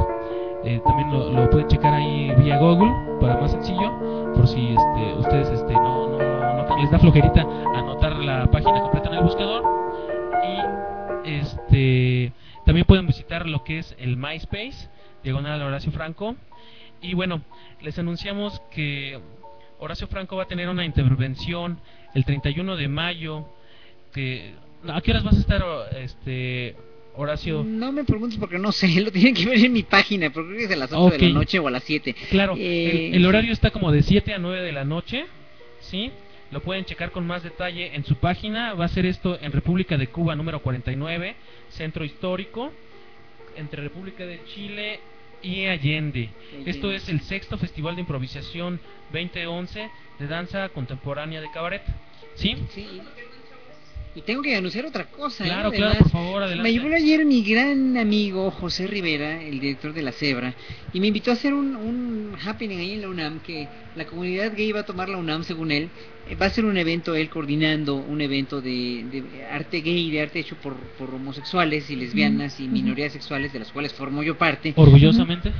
Eh, 0.63 0.81
también 0.83 1.11
lo, 1.11 1.29
lo 1.29 1.47
pueden 1.51 1.67
checar 1.67 1.93
ahí 1.93 2.33
vía 2.35 2.57
Google 2.57 2.91
para 3.21 3.39
más 3.39 3.51
sencillo 3.51 3.91
por 4.33 4.47
si 4.47 4.73
este, 4.73 5.13
ustedes 5.19 5.49
este, 5.49 5.73
no, 5.73 6.07
no, 6.07 6.17
no 6.17 6.53
les 6.83 6.91
da 6.91 6.99
flojerita 6.99 7.42
este 11.25 12.31
también 12.65 12.85
pueden 12.85 13.07
visitar 13.07 13.47
lo 13.47 13.63
que 13.63 13.79
es 13.79 13.95
el 13.99 14.17
MySpace 14.17 14.89
diagonal 15.23 15.61
Horacio 15.61 15.91
Franco 15.91 16.35
y 17.01 17.13
bueno 17.13 17.41
les 17.81 17.97
anunciamos 17.99 18.61
que 18.71 19.19
Horacio 19.79 20.07
Franco 20.07 20.37
va 20.37 20.43
a 20.43 20.47
tener 20.47 20.69
una 20.69 20.85
intervención 20.85 21.79
el 22.13 22.23
31 22.25 22.75
de 22.77 22.87
mayo 22.87 23.45
que 24.13 24.53
¿a 24.87 25.01
qué 25.01 25.11
horas 25.11 25.23
vas 25.23 25.35
a 25.37 25.39
estar 25.39 25.63
este 25.97 26.75
Horacio 27.15 27.63
No 27.63 27.91
me 27.91 28.03
preguntes 28.05 28.39
porque 28.39 28.57
no 28.57 28.71
sé, 28.71 28.87
lo 29.01 29.11
tienen 29.11 29.35
que 29.35 29.45
ver 29.45 29.59
en 29.63 29.71
mi 29.71 29.83
página, 29.83 30.31
pero 30.31 30.47
creo 30.47 30.57
que 30.57 30.63
es 30.65 30.71
a 30.71 30.75
las 30.75 30.91
8 30.91 30.99
Ok. 30.99 31.11
de 31.13 31.27
la 31.27 31.33
noche 31.33 31.59
o 31.59 31.67
a 31.67 31.71
las 31.71 31.83
7. 31.83 32.15
Claro, 32.31 32.55
Eh, 32.57 33.09
el, 33.09 33.15
el 33.17 33.25
horario 33.27 33.53
está 33.53 33.69
como 33.69 33.91
de 33.91 34.01
7 34.01 34.33
a 34.33 34.39
9 34.39 34.61
de 34.63 34.71
la 34.71 34.83
noche, 34.83 35.25
¿sí? 35.79 36.11
Lo 36.53 36.61
pueden 36.61 36.85
checar 36.85 37.09
con 37.09 37.25
más 37.25 37.41
detalle 37.41 37.95
en 37.95 38.05
su 38.05 38.15
página. 38.17 38.75
Va 38.75 38.85
a 38.85 38.89
ser 38.89 39.07
esto 39.07 39.39
en 39.41 39.51
República 39.51 39.97
de 39.97 40.05
Cuba 40.05 40.35
número 40.35 40.61
49, 40.61 41.35
Centro 41.69 42.05
Histórico, 42.05 42.71
entre 43.55 43.81
República 43.81 44.23
de 44.23 44.39
Chile 44.45 44.99
y 45.41 45.65
Allende. 45.65 46.29
Esto 46.67 46.91
es 46.91 47.09
el 47.09 47.21
sexto 47.21 47.57
Festival 47.57 47.95
de 47.95 48.01
Improvisación 48.01 48.79
2011 49.11 49.89
de 50.19 50.27
Danza 50.27 50.69
Contemporánea 50.69 51.41
de 51.41 51.49
Cabaret. 51.49 51.81
¿Sí? 52.35 52.55
Sí. 52.69 53.01
Y 54.15 54.21
tengo 54.21 54.43
que 54.43 54.55
anunciar 54.55 54.85
otra 54.85 55.05
cosa. 55.05 55.43
¿eh? 55.43 55.47
Claro, 55.47 55.71
claro, 55.71 55.97
por 55.99 56.09
favor, 56.09 56.43
adelante. 56.43 56.63
Me 56.63 56.71
llevó 56.71 56.93
ayer 56.93 57.25
mi 57.25 57.43
gran 57.43 57.97
amigo 57.97 58.51
José 58.51 58.85
Rivera, 58.85 59.41
el 59.41 59.59
director 59.59 59.91
de 59.91 60.03
La 60.03 60.11
Cebra, 60.11 60.53
y 60.93 60.99
me 60.99 61.07
invitó 61.07 61.31
a 61.31 61.33
hacer 61.33 61.53
un, 61.53 61.75
un 61.75 62.35
happening 62.45 62.77
ahí 62.77 62.91
en 62.93 63.01
la 63.01 63.09
UNAM, 63.09 63.39
que 63.39 63.67
la 63.95 64.05
comunidad 64.05 64.53
gay 64.55 64.71
va 64.71 64.81
a 64.81 64.85
tomar 64.85 65.09
la 65.09 65.17
UNAM, 65.17 65.43
según 65.43 65.71
él. 65.71 65.89
Eh, 66.29 66.35
Va 66.35 66.45
a 66.45 66.49
ser 66.51 66.65
un 66.65 66.77
evento, 66.77 67.15
él 67.15 67.29
coordinando 67.29 67.95
un 67.95 68.21
evento 68.21 68.61
de, 68.61 69.03
de 69.11 69.45
arte 69.45 69.81
gay, 69.81 70.11
de 70.11 70.21
arte 70.21 70.39
hecho 70.39 70.55
por, 70.57 70.75
por 70.97 71.13
homosexuales 71.13 71.89
y 71.89 71.95
lesbianas 71.95 72.59
y 72.59 72.67
minorías 72.67 73.13
sexuales, 73.13 73.51
de 73.51 73.59
las 73.59 73.71
cuales 73.71 73.93
formo 73.93 74.21
yo 74.23 74.37
parte. 74.37 74.73
Orgullosamente. 74.75 75.51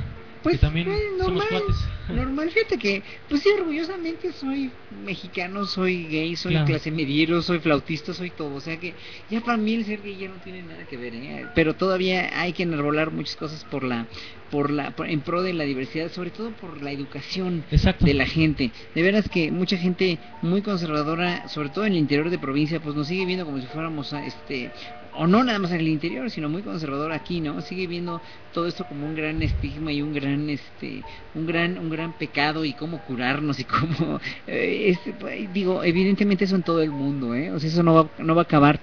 Pues 0.44 0.56
que 0.56 0.60
también 0.60 0.88
eh, 0.88 0.92
somos 1.18 1.42
normal, 1.44 1.48
cuates. 1.48 1.90
normal, 2.08 2.50
fíjate 2.50 2.78
que, 2.78 3.02
pues 3.28 3.42
sí, 3.42 3.48
orgullosamente 3.58 4.32
soy 4.32 4.72
mexicano, 4.90 5.66
soy 5.66 6.06
gay, 6.06 6.36
soy 6.36 6.52
Claro. 6.52 6.66
clase 6.66 6.90
mediero, 6.92 7.42
soy 7.42 7.58
flautista, 7.58 8.14
soy 8.14 8.30
todo, 8.30 8.52
o 8.54 8.60
sea 8.60 8.78
que 8.78 8.94
ya 9.28 9.40
para 9.40 9.56
mí 9.58 9.74
el 9.74 9.84
ser 9.84 10.02
gay 10.02 10.16
ya 10.16 10.28
no 10.28 10.38
tiene 10.40 10.62
nada 10.62 10.84
que 10.86 10.96
ver, 10.96 11.14
¿eh? 11.14 11.48
pero 11.54 11.74
todavía 11.74 12.40
hay 12.40 12.52
que 12.52 12.62
enarbolar 12.62 13.10
muchas 13.10 13.34
cosas 13.36 13.64
por 13.64 13.82
la, 13.82 14.06
por 14.50 14.70
la, 14.70 14.94
por- 14.94 15.08
en 15.08 15.22
pro 15.22 15.42
de 15.42 15.54
la 15.54 15.64
diversidad, 15.64 16.12
sobre 16.12 16.30
todo 16.30 16.52
por 16.52 16.80
la 16.82 16.92
educación 16.92 17.64
Exacto. 17.70 18.04
de 18.04 18.14
la 18.14 18.26
gente. 18.26 18.72
De 18.94 19.02
veras 19.02 19.28
que 19.28 19.50
mucha 19.50 19.76
gente 19.78 20.20
muy 20.42 20.62
conservadora, 20.62 21.48
sobre 21.48 21.70
todo 21.70 21.86
en 21.86 21.94
el 21.94 21.98
interior 21.98 22.30
de 22.30 22.38
provincia, 22.38 22.78
pues 22.80 22.94
nos 22.94 23.08
sigue 23.08 23.24
viendo 23.24 23.46
como 23.46 23.58
si 23.60 23.66
fuéramos 23.66 24.12
este 24.12 24.70
o 25.16 25.26
no 25.26 25.44
nada 25.44 25.58
más 25.58 25.70
en 25.72 25.80
el 25.80 25.88
interior, 25.88 26.30
sino 26.30 26.48
muy 26.48 26.62
conservador 26.62 27.12
aquí, 27.12 27.40
¿no? 27.40 27.60
Sigue 27.60 27.86
viendo 27.86 28.20
todo 28.52 28.66
esto 28.66 28.84
como 28.84 29.06
un 29.06 29.14
gran 29.14 29.42
estigma 29.42 29.92
y 29.92 30.02
un 30.02 30.12
gran 30.12 30.48
este 30.50 31.02
un 31.34 31.46
gran 31.46 31.78
un 31.78 31.90
gran 31.90 32.12
pecado 32.12 32.64
y 32.64 32.72
cómo 32.72 32.98
curarnos 32.98 33.58
y 33.60 33.64
cómo 33.64 34.20
eh, 34.46 34.90
este, 34.90 35.14
digo, 35.52 35.84
evidentemente 35.84 36.44
eso 36.44 36.56
en 36.56 36.62
todo 36.62 36.82
el 36.82 36.90
mundo, 36.90 37.34
¿eh? 37.34 37.50
O 37.52 37.58
sea, 37.58 37.68
eso 37.68 37.82
no 37.82 37.94
va 37.94 38.10
no 38.18 38.34
va 38.34 38.42
a 38.42 38.44
acabar 38.44 38.80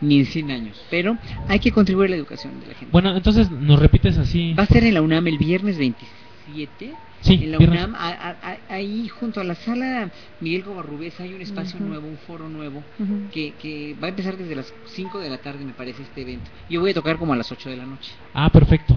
ni 0.00 0.20
en 0.20 0.26
100 0.26 0.50
años, 0.50 0.80
pero 0.90 1.18
hay 1.48 1.58
que 1.58 1.72
contribuir 1.72 2.08
a 2.08 2.10
la 2.10 2.16
educación 2.16 2.60
de 2.60 2.68
la 2.68 2.74
gente. 2.74 2.92
Bueno, 2.92 3.16
entonces 3.16 3.50
nos 3.50 3.80
repites 3.80 4.16
así. 4.16 4.54
Va 4.54 4.62
a 4.62 4.66
ser 4.66 4.84
en 4.84 4.94
la 4.94 5.02
UNAM 5.02 5.26
el 5.26 5.38
viernes 5.38 5.76
27 5.78 6.92
Sí, 7.20 7.34
en 7.42 7.52
la 7.52 7.58
viernes. 7.58 7.80
UNAM, 7.84 7.94
a- 7.96 8.08
a- 8.08 8.36
a- 8.42 8.74
ahí 8.74 9.08
junto 9.08 9.40
a 9.40 9.44
la 9.44 9.54
sala 9.56 10.10
Miguel 10.40 10.62
Covarrubias 10.62 11.18
hay 11.20 11.34
un 11.34 11.40
espacio 11.42 11.76
Ujú. 11.78 11.88
nuevo, 11.88 12.06
un 12.08 12.16
foro 12.18 12.48
nuevo, 12.48 12.84
Ujú. 12.98 13.28
que, 13.32 13.54
que 13.54 13.96
va 14.00 14.06
a 14.06 14.10
empezar 14.10 14.36
desde 14.36 14.54
las 14.54 14.72
5 14.86 15.18
de 15.18 15.28
la 15.28 15.38
tarde, 15.38 15.64
me 15.64 15.72
parece, 15.72 16.02
este 16.02 16.22
evento. 16.22 16.50
Yo 16.70 16.80
voy 16.80 16.92
a 16.92 16.94
tocar 16.94 17.16
como 17.18 17.32
a 17.32 17.36
las 17.36 17.50
8 17.50 17.68
de 17.70 17.76
la 17.76 17.86
noche. 17.86 18.12
Ah, 18.34 18.50
perfecto. 18.50 18.96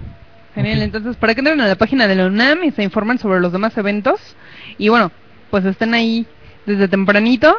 Genial, 0.53 0.77
Ok. 0.79 0.83
entonces 0.83 1.15
para 1.17 1.33
que 1.33 1.39
entren 1.39 1.61
a 1.61 1.67
la 1.67 1.75
página 1.75 2.07
de 2.07 2.15
la 2.15 2.27
UNAM 2.27 2.63
y 2.65 2.71
se 2.71 2.83
informen 2.83 3.17
sobre 3.17 3.39
los 3.39 3.51
demás 3.51 3.75
eventos 3.77 4.19
y 4.77 4.89
bueno, 4.89 5.11
pues 5.49 5.65
estén 5.65 5.93
ahí 5.93 6.25
desde 6.65 6.87
tempranito 6.89 7.55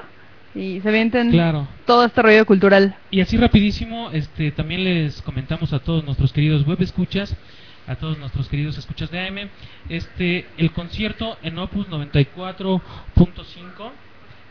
y 0.54 0.80
se 0.80 0.88
avienten 0.90 1.30
Claro. 1.30 1.66
todo 1.86 2.04
este 2.04 2.20
rollo 2.22 2.44
cultural. 2.44 2.94
Y 3.10 3.20
así 3.22 3.36
rapidísimo, 3.38 4.10
este, 4.10 4.52
también 4.52 4.84
les 4.84 5.22
comentamos 5.22 5.72
a 5.72 5.78
todos 5.80 6.04
nuestros 6.04 6.32
queridos 6.32 6.66
web 6.66 6.76
escuchas, 6.82 7.34
a 7.86 7.96
todos 7.96 8.18
nuestros 8.18 8.48
queridos 8.48 8.78
escuchas 8.78 9.10
de 9.10 9.26
AM, 9.26 9.48
este, 9.88 10.46
el 10.56 10.72
concierto 10.72 11.38
en 11.42 11.58
Opus 11.58 11.88
94.5, 11.88 13.90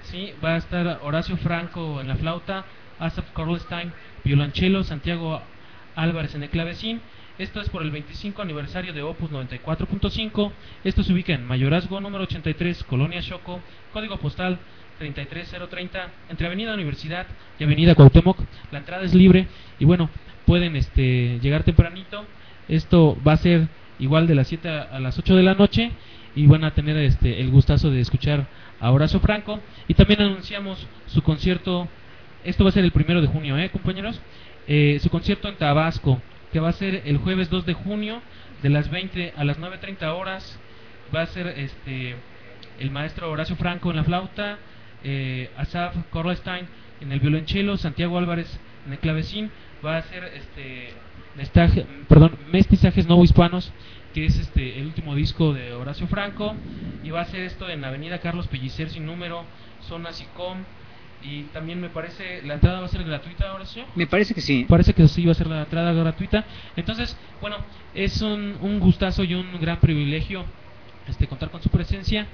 sí, 0.04 0.34
va 0.44 0.56
a 0.56 0.58
estar 0.58 1.00
Horacio 1.04 1.38
Franco 1.38 2.02
en 2.02 2.08
la 2.08 2.15
flauta, 2.15 2.65
Asaf 3.00 3.30
Korlstein, 3.32 3.94
violonchelo, 4.24 4.84
Santiago 4.84 5.41
Álvarez 5.96 6.36
en 6.36 6.44
el 6.44 6.50
clavecín. 6.50 7.02
Esto 7.38 7.62
es 7.62 7.70
por 7.70 7.82
el 7.82 7.89
25 7.89 8.41
aniversario 8.41 8.94
de 8.94 9.02
Opus 9.02 9.32
94.5. 9.32 10.52
Esto 10.84 11.02
se 11.02 11.13
ubica 11.13 11.34
en 11.34 11.46
Mayorazgo 11.46 12.00
número 12.00 12.26
83, 12.26 12.84
Colonia 12.84 13.22
Choco, 13.22 13.62
código 13.94 14.17
postal 14.17 14.60
33030, 15.00 16.10
entre 16.30 16.46
Avenida 16.46 16.74
Universidad 16.74 17.26
y 17.58 17.63
Avenida 17.63 17.96
Cuauhtémoc. 17.96 18.38
La 18.72 18.80
entrada 18.80 19.04
es 19.04 19.15
libre 19.15 19.48
y 19.80 19.86
bueno, 19.86 20.10
pueden 20.46 20.76
este 20.76 21.39
llegar 21.39 21.63
tempranito. 21.63 22.26
Esto 22.71 23.15
va 23.25 23.34
a 23.34 23.38
ser 23.38 23.67
igual 23.99 24.25
de 24.25 24.34
las 24.34 24.47
7 24.47 24.67
a 24.67 24.99
las 24.99 25.19
8 25.19 25.36
de 25.36 25.43
la 25.43 25.53
noche 25.53 25.91
y 26.36 26.47
van 26.47 26.63
a 26.63 26.73
tener 26.73 26.97
este 26.97 27.39
el 27.39 27.51
gustazo 27.51 27.91
de 27.91 27.99
escuchar 27.99 28.47
a 28.79 28.91
Horacio 28.91 29.19
Franco 29.19 29.60
y 29.88 29.93
también 29.93 30.21
anunciamos 30.21 30.88
su 31.05 31.21
concierto 31.21 31.88
esto 32.43 32.63
va 32.63 32.71
a 32.71 32.73
ser 32.73 32.84
el 32.84 32.91
primero 32.91 33.21
de 33.21 33.27
junio, 33.27 33.57
¿eh, 33.57 33.69
compañeros? 33.69 34.19
Eh, 34.67 34.99
su 35.01 35.10
concierto 35.10 35.47
en 35.47 35.55
Tabasco, 35.57 36.19
que 36.51 36.60
va 36.60 36.69
a 36.69 36.73
ser 36.73 37.03
el 37.05 37.17
jueves 37.17 37.51
2 37.51 37.67
de 37.67 37.73
junio, 37.73 38.21
de 38.63 38.69
las 38.69 38.89
20 38.89 39.34
a 39.38 39.43
las 39.43 39.60
9.30 39.60 40.07
horas. 40.15 40.60
Va 41.15 41.21
a 41.21 41.27
ser 41.27 41.47
este 41.47 42.15
el 42.79 42.89
maestro 42.89 43.29
Horacio 43.29 43.55
Franco 43.57 43.91
en 43.91 43.97
la 43.97 44.03
flauta, 44.03 44.57
eh, 45.03 45.51
Asaf 45.55 45.95
Korlstein 46.10 46.65
en 46.99 47.12
el 47.12 47.19
violonchelo, 47.19 47.77
Santiago 47.77 48.17
Álvarez 48.17 48.60
en 48.88 48.93
el 48.93 48.99
clavecín. 48.99 49.51
Va 49.86 49.97
a 49.97 50.01
ser 50.03 50.23
este 50.23 50.93
mestaje- 51.36 51.86
perdón, 52.08 52.38
Mestizajes 52.52 53.08
No 53.08 53.24
Hispanos, 53.24 53.72
que 54.13 54.26
es 54.26 54.38
este 54.38 54.80
el 54.80 54.86
último 54.88 55.15
disco 55.15 55.54
de 55.54 55.74
Horacio 55.74 56.08
Franco. 56.08 56.56
Y 57.04 57.10
va 57.10 57.22
a 57.22 57.26
ser 57.26 57.41
esto 57.41 57.67
en 57.70 57.84
Avenida 57.84 58.20
Carlos 58.20 58.48
Pellicer 58.48 58.89
sin 58.89 59.06
número, 59.06 59.44
zona 59.88 60.12
SICOM. 60.13 60.63
Y 61.24 61.44
también 61.46 61.80
me 61.80 61.89
parece, 61.89 62.41
la 62.44 62.56
entrada 62.56 62.80
va 62.80 62.86
a 62.86 62.89
ser 62.89 63.04
gratuita, 63.04 63.54
Horacio. 63.54 63.86
Me 63.96 64.08
parece 64.08 64.34
que 64.34 64.41
sí. 64.41 64.65
Parece 64.67 64.94
que 64.94 65.08
sí 65.08 65.26
va 65.26 65.32
a 65.32 65.36
ser 65.36 65.48
la 65.48 65.63
entrada 65.63 65.94
gratuita. 65.94 66.46
Entonces, 66.76 67.17
bueno, 67.39 67.58
es 67.94 68.22
un, 68.22 68.58
un 68.62 68.80
gustazo 68.80 69.24
y 69.24 69.34
un 69.34 69.60
gran 69.60 69.80
privilegio 69.80 70.46
este 71.08 71.28
contar 71.28 71.50
con 71.50 71.62
su 71.62 71.70
presencia. 71.70 72.28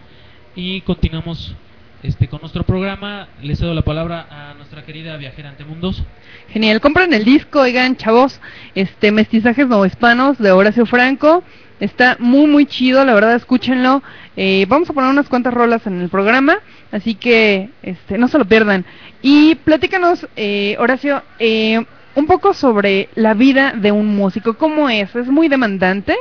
Y 0.56 0.82
continuamos 0.82 1.56
este 2.04 2.28
con 2.28 2.42
nuestro 2.42 2.64
programa. 2.64 3.28
Le 3.42 3.56
cedo 3.56 3.74
la 3.74 3.82
palabra 3.82 4.28
a 4.30 4.54
nuestra 4.54 4.84
querida 4.84 5.18
viajera 5.18 5.50
ante 5.50 5.66
mundos. 5.66 6.04
Genial, 6.50 6.82
compren 6.82 7.14
el 7.14 7.24
disco, 7.24 7.62
oigan, 7.62 7.96
chavos, 7.98 8.40
este 8.76 9.12
Mestizajes 9.12 9.68
Novohispanos 9.68 10.38
de 10.38 10.52
Horacio 10.52 10.86
Franco. 10.86 11.44
Está 11.80 12.18
muy 12.20 12.48
muy 12.48 12.66
chido, 12.66 13.06
la 13.06 13.14
verdad, 13.14 13.36
escúchenlo. 13.36 14.02
Eh, 14.36 14.66
vamos 14.68 14.90
a 14.90 14.94
poner 14.94 15.10
unas 15.10 15.30
cuantas 15.30 15.54
rolas 15.54 15.86
en 15.88 16.02
el 16.02 16.10
programa, 16.10 16.58
así 16.92 17.16
que 17.16 17.70
este 17.84 18.18
no 18.18 18.28
se 18.28 18.38
lo 18.38 18.46
pierdan. 18.46 18.86
Y 19.22 19.56
platícanos, 19.56 20.28
eh, 20.36 20.76
Horacio, 20.80 21.22
eh, 21.40 21.84
un 22.16 22.26
poco 22.26 22.54
sobre 22.54 23.10
la 23.16 23.34
vida 23.34 23.74
de 23.74 23.92
un 23.92 24.16
músico. 24.16 24.56
¿Cómo 24.56 24.90
es? 24.90 25.16
¿Es 25.16 25.28
muy 25.28 25.48
demandante? 25.48 26.16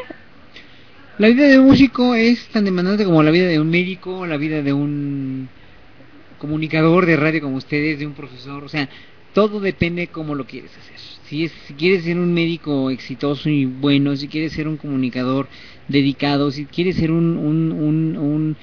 La 1.18 1.28
vida 1.28 1.44
de 1.46 1.58
un 1.58 1.66
músico 1.66 2.14
es 2.14 2.46
tan 2.48 2.66
demandante 2.66 3.06
como 3.06 3.22
la 3.22 3.30
vida 3.30 3.46
de 3.46 3.58
un 3.58 3.70
médico, 3.70 4.26
la 4.26 4.36
vida 4.36 4.60
de 4.60 4.74
un 4.74 5.48
comunicador 6.38 7.06
de 7.06 7.16
radio 7.16 7.42
como 7.42 7.56
ustedes, 7.56 7.98
de 7.98 8.06
un 8.06 8.14
profesor, 8.14 8.64
o 8.64 8.68
sea, 8.68 8.88
todo 9.32 9.60
depende 9.60 10.06
cómo 10.08 10.34
lo 10.34 10.46
quieres 10.46 10.70
hacer. 10.78 10.98
Si, 11.28 11.44
es, 11.44 11.52
si 11.66 11.74
quieres 11.74 12.04
ser 12.04 12.16
un 12.16 12.32
médico 12.32 12.90
exitoso 12.90 13.50
y 13.50 13.66
bueno, 13.66 14.16
si 14.16 14.28
quieres 14.28 14.52
ser 14.52 14.66
un 14.66 14.78
comunicador 14.78 15.48
dedicado, 15.88 16.50
si 16.50 16.64
quieres 16.64 16.96
ser 16.96 17.10
un, 17.10 17.36
un, 17.36 18.56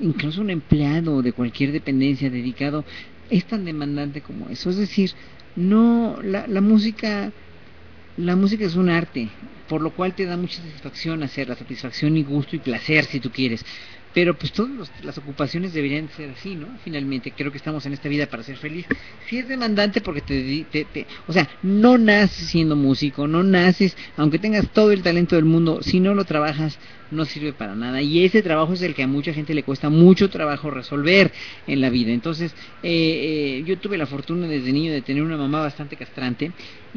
incluso 0.00 0.40
un 0.40 0.50
empleado 0.50 1.22
de 1.22 1.32
cualquier 1.32 1.72
dependencia 1.72 2.30
dedicado 2.30 2.84
es 3.30 3.44
tan 3.46 3.64
demandante 3.64 4.20
como 4.22 4.48
eso. 4.48 4.70
Es 4.70 4.76
decir, 4.76 5.12
no, 5.56 6.18
la, 6.22 6.46
la 6.46 6.60
música, 6.60 7.32
la 8.16 8.36
música 8.36 8.64
es 8.64 8.76
un 8.76 8.90
arte, 8.90 9.28
por 9.68 9.82
lo 9.82 9.90
cual 9.90 10.14
te 10.14 10.24
da 10.24 10.36
mucha 10.36 10.62
satisfacción 10.62 11.22
hacerla, 11.22 11.56
satisfacción 11.56 12.16
y 12.16 12.22
gusto 12.22 12.56
y 12.56 12.60
placer 12.60 13.04
si 13.04 13.20
tú 13.20 13.30
quieres. 13.30 13.64
Pero 14.18 14.36
pues 14.38 14.52
todas 14.52 14.90
las 15.00 15.16
ocupaciones 15.22 15.72
deberían 15.72 16.08
ser 16.08 16.30
así, 16.30 16.56
¿no? 16.56 16.76
Finalmente, 16.78 17.34
creo 17.36 17.52
que 17.52 17.58
estamos 17.62 17.86
en 17.86 17.92
esta 17.92 18.08
vida 18.08 18.26
para 18.26 18.42
ser 18.42 18.56
feliz. 18.56 18.84
Sí 19.28 19.38
es 19.38 19.46
demandante 19.46 20.00
porque 20.00 20.22
te, 20.22 20.64
te, 20.72 20.84
te- 20.86 21.06
o 21.26 21.32
sea, 21.32 21.48
no 21.62 21.98
naces 21.98 22.48
siendo 22.48 22.74
músico, 22.74 23.28
no 23.28 23.44
naces, 23.44 23.96
aunque 24.16 24.40
tengas 24.40 24.72
todo 24.72 24.90
el 24.90 25.02
talento 25.04 25.36
del 25.36 25.44
mundo, 25.44 25.82
si 25.82 26.00
no 26.00 26.14
lo 26.14 26.24
trabajas, 26.24 26.80
no 27.10 27.24
sirve 27.24 27.52
para 27.52 27.74
nada. 27.74 28.02
Y 28.02 28.24
ese 28.24 28.42
trabajo 28.42 28.72
es 28.72 28.82
el 28.82 28.94
que 28.94 29.02
a 29.02 29.06
mucha 29.06 29.32
gente 29.32 29.54
le 29.54 29.62
cuesta 29.62 29.88
mucho 29.88 30.28
trabajo 30.30 30.70
resolver 30.70 31.32
en 31.66 31.80
la 31.80 31.90
vida. 31.90 32.12
Entonces, 32.12 32.54
eh, 32.82 33.60
eh, 33.60 33.64
yo 33.64 33.78
tuve 33.78 33.98
la 33.98 34.06
fortuna 34.06 34.46
desde 34.46 34.72
niño 34.72 34.92
de 34.92 35.02
tener 35.02 35.22
una 35.22 35.36
mamá 35.36 35.60
bastante 35.60 35.96
castrante 35.96 36.52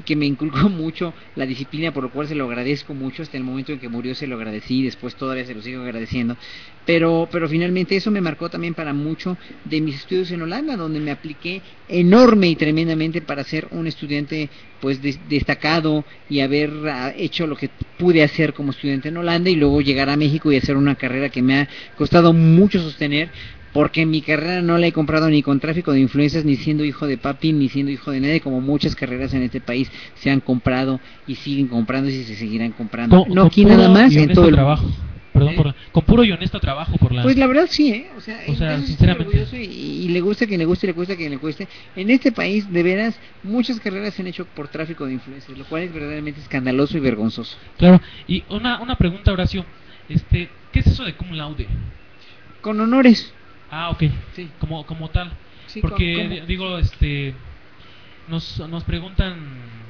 que 0.06 0.15
me 0.15 0.26
inculcó 0.26 0.69
mucho 0.69 1.13
la 1.36 1.45
disciplina, 1.45 1.93
por 1.93 2.04
lo 2.04 2.12
cual 2.12 2.28
se 2.28 2.36
lo 2.36 2.45
agradezco 2.45 2.93
mucho. 2.93 3.24
Hasta 3.24 3.38
el 3.38 3.43
momento 3.43 3.71
en 3.71 3.80
que 3.80 3.89
murió 3.89 4.15
se 4.15 4.28
lo 4.28 4.36
agradecí 4.36 4.80
y 4.80 4.84
después 4.84 5.15
todavía 5.15 5.45
se 5.45 5.56
lo 5.56 5.62
sigo 5.62 5.82
agradeciendo. 5.82 6.38
Pero, 6.86 7.28
pero 7.32 7.47
finalmente 7.47 7.95
eso 7.95 8.12
me 8.12 8.21
marcó 8.21 8.50
también 8.50 8.74
para 8.74 8.93
mucho 8.93 9.38
de 9.65 9.82
mis 9.82 9.95
estudios 9.95 10.32
en 10.32 10.41
Holanda, 10.41 10.76
donde 10.76 11.00
me 11.00 11.12
apliqué 11.12 11.62
enorme 11.88 12.50
y 12.50 12.56
tremendamente 12.56 13.21
para 13.21 13.43
ser 13.43 13.67
un 13.71 13.88
estudiante 13.88 14.50
pues 14.82 15.02
des- 15.02 15.30
destacado 15.30 16.06
y 16.28 16.41
haber 16.41 16.72
ah, 16.89 17.13
hecho 17.15 17.48
lo 17.48 17.56
que 17.56 17.70
pude 17.98 18.24
hacer 18.24 18.54
como 18.54 18.72
estudiante 18.72 19.08
en 19.10 19.17
Holanda 19.17 19.50
y 19.50 19.56
luego 19.56 19.80
llegar 19.82 20.10
a 20.10 20.17
México 20.17 20.52
y 20.52 20.58
hacer 20.58 20.76
una 20.76 20.96
carrera 20.96 21.30
que 21.30 21.41
me 21.41 21.56
ha 21.60 21.70
costado 21.96 22.34
mucho 22.34 22.82
sostener 22.82 23.32
porque 23.72 24.06
mi 24.06 24.22
carrera 24.22 24.62
no 24.62 24.78
la 24.78 24.88
he 24.88 24.91
comprado 24.91 25.30
ni 25.30 25.41
con 25.41 25.62
tráfico 25.62 25.94
de 25.94 26.02
influencias, 26.02 26.44
ni 26.44 26.58
siendo 26.58 26.84
hijo 26.84 27.08
de 27.08 27.17
papi, 27.17 27.54
ni 27.54 27.70
siendo 27.70 27.89
hijo 27.91 28.12
de 28.12 28.20
nadie, 28.20 28.41
como 28.41 28.60
muchas 28.60 28.96
carreras 28.96 29.34
en 29.34 29.44
este 29.44 29.62
país 29.62 29.89
se 30.13 30.30
han 30.30 30.41
comprado 30.41 31.00
y 31.26 31.36
siguen 31.36 31.70
comprando 31.70 32.10
y 32.10 32.24
se 32.26 32.36
seguirán 32.36 32.74
comprando. 32.74 33.24
Con- 33.24 33.34
no 33.34 33.44
con 33.44 33.48
aquí 33.48 33.63
nada 33.63 33.88
más, 33.88 34.13
en 34.13 34.34
todo 34.34 34.50
el 34.50 34.56
trabajo. 34.56 34.89
Perdón 35.32 35.56
por 35.56 35.67
la- 35.67 35.76
con 35.91 36.04
puro 36.06 36.24
y 36.24 36.32
honesto 36.32 36.60
trabajo 36.60 36.98
por 36.98 37.13
la 37.13 37.24
Pues 37.24 37.38
la 37.38 37.48
verdad 37.48 37.67
sí, 37.70 37.89
¿eh? 37.91 38.10
O 38.15 38.22
sea, 38.22 38.41
O 38.48 38.56
sea, 38.56 38.82
sinceramente. 38.82 39.48
y, 39.54 40.06
y 40.06 40.10
le 40.10 40.20
gusta 40.22 40.46
quien 40.46 40.60
le 40.60 40.65
guste 40.65 40.88
le 40.88 40.94
cuesta 40.94 41.15
quien 41.15 41.32
le 41.32 41.38
cueste. 41.38 41.67
En 41.96 42.10
este 42.10 42.32
país, 42.32 42.70
de 42.72 42.84
veras, 42.84 43.20
muchas 43.44 43.80
carreras 43.80 44.13
se 44.13 44.22
han 44.22 44.28
hecho 44.28 44.46
por 44.46 44.67
tráfico 44.67 45.06
de 45.06 45.13
influencias, 45.13 45.58
lo 45.58 45.65
cual 45.65 45.84
es 45.84 45.94
verdaderamente 45.94 46.41
escandaloso 46.41 46.98
y 46.98 47.00
vergonzoso. 47.00 47.58
Claro, 47.78 48.02
y 48.28 48.44
una, 48.50 48.82
una 48.82 48.98
pregunta, 48.98 49.32
Horacio. 49.32 49.65
Este, 50.10 50.50
¿Qué 50.74 50.80
es 50.80 50.88
eso 50.88 51.04
de 51.06 51.15
cum 51.15 51.32
laude? 51.32 51.67
Con 52.62 52.80
honores. 52.82 53.34
Ah, 53.70 53.89
ok. 53.91 54.04
Sí. 54.36 54.50
Como, 54.60 54.86
como 54.86 55.10
tal. 55.10 55.32
Sí, 55.67 55.80
Porque, 55.82 56.44
digo, 56.48 56.78
este, 56.78 57.34
nos, 58.28 58.60
nos 58.70 58.84
preguntan 58.84 59.38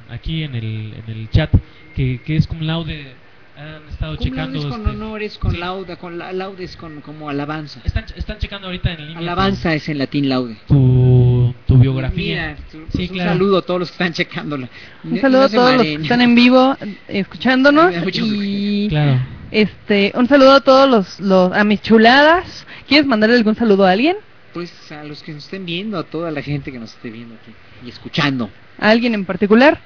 aquí 0.08 0.44
en 0.44 0.54
el, 0.54 0.94
en 0.96 1.10
el 1.10 1.28
chat 1.30 1.52
que, 1.96 2.20
que 2.24 2.36
es 2.36 2.46
cum 2.46 2.60
laude. 2.60 3.16
Han 3.62 3.88
estado 3.88 4.16
checando. 4.16 4.60
con 4.68 4.80
este, 4.80 4.90
honores, 4.90 5.38
con 5.38 5.50
sí. 5.52 5.56
lauda, 5.58 5.96
con 5.96 6.18
la, 6.18 6.32
laudes 6.32 6.76
con 6.76 7.00
como 7.00 7.28
alabanza. 7.28 7.80
Están, 7.84 8.04
están 8.16 8.38
checando 8.38 8.66
ahorita 8.66 8.92
en 8.92 9.00
línea. 9.06 9.18
Alabanza 9.18 9.72
es 9.74 9.88
en 9.88 9.98
latín 9.98 10.28
laude. 10.28 10.56
Tu, 10.66 11.54
tu 11.66 11.78
biografía. 11.78 12.56
Mira, 12.56 12.56
tu- 12.70 12.78
Sí, 12.78 12.86
pues, 12.92 13.10
un 13.10 13.16
claro. 13.16 13.30
saludo 13.32 13.58
a 13.58 13.62
todos 13.62 13.80
los 13.80 13.88
que 13.90 13.94
están 13.94 14.12
checándola. 14.12 14.68
Un 15.04 15.20
saludo 15.20 15.42
a 15.42 15.48
todos 15.48 15.74
los 15.74 15.82
que 15.82 15.94
están 15.94 16.20
en 16.22 16.34
vivo 16.34 16.76
escuchándonos 17.08 17.94
y 18.14 18.88
Claro. 18.88 19.20
este 19.50 20.12
un 20.14 20.26
saludo 20.28 20.52
a 20.54 20.60
todos 20.60 20.88
los, 20.90 21.20
los 21.20 21.52
a 21.52 21.62
mis 21.64 21.80
chuladas. 21.82 22.66
¿Quieres 22.88 23.06
mandarle 23.06 23.36
algún 23.36 23.54
saludo 23.54 23.86
a 23.86 23.92
alguien? 23.92 24.16
Pues 24.52 24.92
a 24.92 25.04
los 25.04 25.22
que 25.22 25.32
nos 25.32 25.44
estén 25.44 25.64
viendo, 25.64 25.98
a 25.98 26.02
toda 26.02 26.30
la 26.30 26.42
gente 26.42 26.72
que 26.72 26.78
nos 26.78 26.92
esté 26.92 27.10
viendo 27.10 27.34
aquí 27.36 27.52
y 27.86 27.88
escuchando. 27.88 28.50
¿A 28.78 28.90
alguien 28.90 29.14
en 29.14 29.24
particular? 29.24 29.78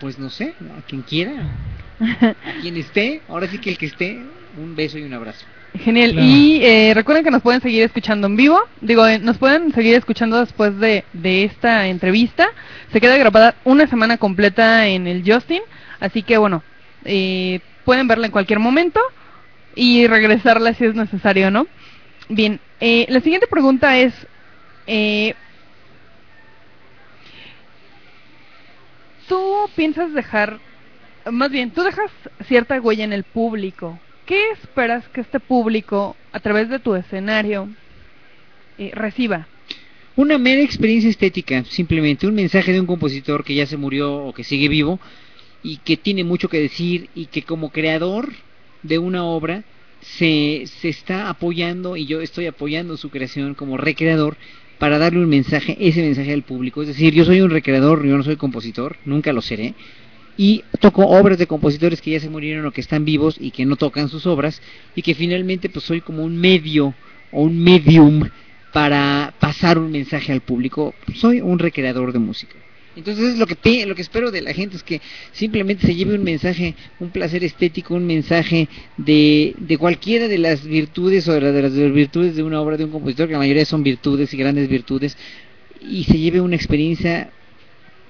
Pues 0.00 0.18
no 0.18 0.28
sé, 0.30 0.54
a 0.78 0.82
quien 0.86 1.02
quiera, 1.02 1.32
a 2.00 2.34
quien 2.60 2.76
esté, 2.76 3.22
ahora 3.28 3.46
sí 3.48 3.58
que 3.58 3.70
el 3.70 3.78
que 3.78 3.86
esté, 3.86 4.18
un 4.56 4.74
beso 4.76 4.98
y 4.98 5.02
un 5.02 5.14
abrazo. 5.14 5.44
Genial. 5.78 6.12
Claro. 6.12 6.26
Y 6.26 6.64
eh, 6.64 6.92
recuerden 6.94 7.24
que 7.24 7.30
nos 7.30 7.42
pueden 7.42 7.60
seguir 7.60 7.82
escuchando 7.82 8.26
en 8.26 8.36
vivo. 8.36 8.60
Digo, 8.80 9.06
eh, 9.06 9.18
nos 9.18 9.36
pueden 9.38 9.72
seguir 9.72 9.94
escuchando 9.94 10.40
después 10.40 10.78
de, 10.78 11.04
de 11.12 11.44
esta 11.44 11.86
entrevista. 11.88 12.48
Se 12.92 13.00
queda 13.00 13.16
grabada 13.18 13.54
una 13.64 13.86
semana 13.86 14.16
completa 14.16 14.86
en 14.88 15.06
el 15.06 15.22
Justin. 15.24 15.60
Así 16.00 16.22
que 16.22 16.38
bueno, 16.38 16.62
eh, 17.04 17.60
pueden 17.84 18.08
verla 18.08 18.26
en 18.26 18.32
cualquier 18.32 18.58
momento 18.58 19.00
y 19.74 20.06
regresarla 20.06 20.74
si 20.74 20.84
es 20.84 20.94
necesario, 20.94 21.50
¿no? 21.50 21.66
Bien, 22.28 22.60
eh, 22.80 23.06
la 23.08 23.20
siguiente 23.20 23.46
pregunta 23.46 23.98
es... 23.98 24.14
Eh, 24.86 25.34
¿Tú 29.28 29.68
piensas 29.76 30.14
dejar, 30.14 30.58
más 31.32 31.50
bien, 31.50 31.70
tú 31.70 31.82
dejas 31.82 32.10
cierta 32.46 32.80
huella 32.80 33.04
en 33.04 33.12
el 33.12 33.24
público? 33.24 33.98
¿Qué 34.26 34.50
esperas 34.50 35.08
que 35.08 35.20
este 35.20 35.40
público, 35.40 36.16
a 36.32 36.40
través 36.40 36.68
de 36.68 36.78
tu 36.78 36.94
escenario, 36.94 37.68
eh, 38.78 38.90
reciba? 38.94 39.48
Una 40.16 40.36
mera 40.36 40.62
experiencia 40.62 41.08
estética, 41.08 41.64
simplemente 41.64 42.26
un 42.26 42.34
mensaje 42.34 42.72
de 42.72 42.80
un 42.80 42.86
compositor 42.86 43.44
que 43.44 43.54
ya 43.54 43.66
se 43.66 43.76
murió 43.76 44.16
o 44.16 44.34
que 44.34 44.44
sigue 44.44 44.68
vivo 44.68 44.98
y 45.62 45.78
que 45.78 45.96
tiene 45.96 46.24
mucho 46.24 46.48
que 46.48 46.60
decir 46.60 47.08
y 47.14 47.26
que 47.26 47.42
como 47.42 47.70
creador 47.70 48.28
de 48.82 48.98
una 48.98 49.24
obra 49.24 49.62
se, 50.00 50.64
se 50.66 50.88
está 50.88 51.28
apoyando 51.28 51.96
y 51.96 52.06
yo 52.06 52.20
estoy 52.20 52.46
apoyando 52.46 52.96
su 52.96 53.10
creación 53.10 53.54
como 53.54 53.76
recreador 53.76 54.36
para 54.78 54.98
darle 54.98 55.20
un 55.20 55.28
mensaje, 55.28 55.76
ese 55.80 56.02
mensaje 56.02 56.32
al 56.32 56.42
público. 56.42 56.82
Es 56.82 56.88
decir, 56.88 57.14
yo 57.14 57.24
soy 57.24 57.40
un 57.40 57.50
recreador, 57.50 58.06
yo 58.06 58.16
no 58.16 58.22
soy 58.22 58.36
compositor, 58.36 58.96
nunca 59.04 59.32
lo 59.32 59.42
seré. 59.42 59.74
Y 60.38 60.64
toco 60.80 61.04
obras 61.04 61.36
de 61.36 61.48
compositores 61.48 62.00
que 62.00 62.12
ya 62.12 62.20
se 62.20 62.30
murieron 62.30 62.64
o 62.64 62.70
que 62.70 62.80
están 62.80 63.04
vivos 63.04 63.36
y 63.40 63.50
que 63.50 63.66
no 63.66 63.76
tocan 63.76 64.08
sus 64.08 64.24
obras 64.24 64.62
y 64.94 65.02
que 65.02 65.14
finalmente 65.14 65.68
pues 65.68 65.84
soy 65.84 66.00
como 66.00 66.22
un 66.22 66.36
medio 66.36 66.94
o 67.32 67.42
un 67.42 67.62
medium 67.62 68.30
para 68.72 69.34
pasar 69.40 69.78
un 69.78 69.90
mensaje 69.90 70.32
al 70.32 70.40
público. 70.40 70.94
Soy 71.14 71.40
un 71.40 71.58
recreador 71.58 72.12
de 72.12 72.20
música. 72.20 72.54
Entonces 72.98 73.38
lo 73.38 73.46
que 73.46 73.86
lo 73.86 73.94
que 73.94 74.02
espero 74.02 74.30
de 74.30 74.42
la 74.42 74.52
gente 74.52 74.76
es 74.76 74.82
que 74.82 75.00
simplemente 75.30 75.86
se 75.86 75.94
lleve 75.94 76.14
un 76.14 76.24
mensaje, 76.24 76.74
un 76.98 77.10
placer 77.10 77.44
estético, 77.44 77.94
un 77.94 78.06
mensaje 78.06 78.68
de, 78.96 79.54
de 79.56 79.78
cualquiera 79.78 80.26
de 80.26 80.38
las 80.38 80.64
virtudes 80.64 81.28
o 81.28 81.32
de 81.32 81.62
las 81.62 81.72
virtudes 81.72 82.34
de 82.34 82.42
una 82.42 82.60
obra 82.60 82.76
de 82.76 82.84
un 82.84 82.90
compositor, 82.90 83.28
que 83.28 83.34
la 83.34 83.38
mayoría 83.38 83.64
son 83.64 83.84
virtudes 83.84 84.34
y 84.34 84.36
grandes 84.36 84.68
virtudes, 84.68 85.16
y 85.80 86.04
se 86.04 86.18
lleve 86.18 86.40
una 86.40 86.56
experiencia 86.56 87.30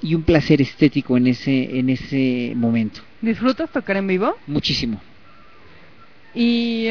y 0.01 0.15
un 0.15 0.23
placer 0.23 0.61
estético 0.63 1.17
en 1.17 1.27
ese 1.27 1.79
en 1.79 1.91
ese 1.91 2.53
momento. 2.57 3.01
¿Disfrutas 3.21 3.71
tocar 3.71 3.97
en 3.97 4.07
vivo? 4.07 4.37
Muchísimo. 4.47 5.01
Y 6.35 6.91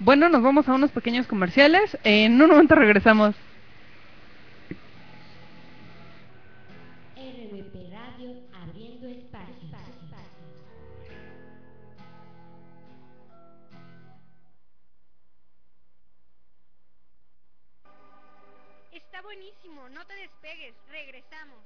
bueno, 0.00 0.28
nos 0.28 0.42
vamos 0.42 0.68
a 0.68 0.74
unos 0.74 0.90
pequeños 0.90 1.26
comerciales. 1.26 1.96
En 2.04 2.40
un 2.40 2.50
momento 2.50 2.74
regresamos. 2.74 3.34
Despegues, 20.26 20.74
regresamos. 20.90 21.62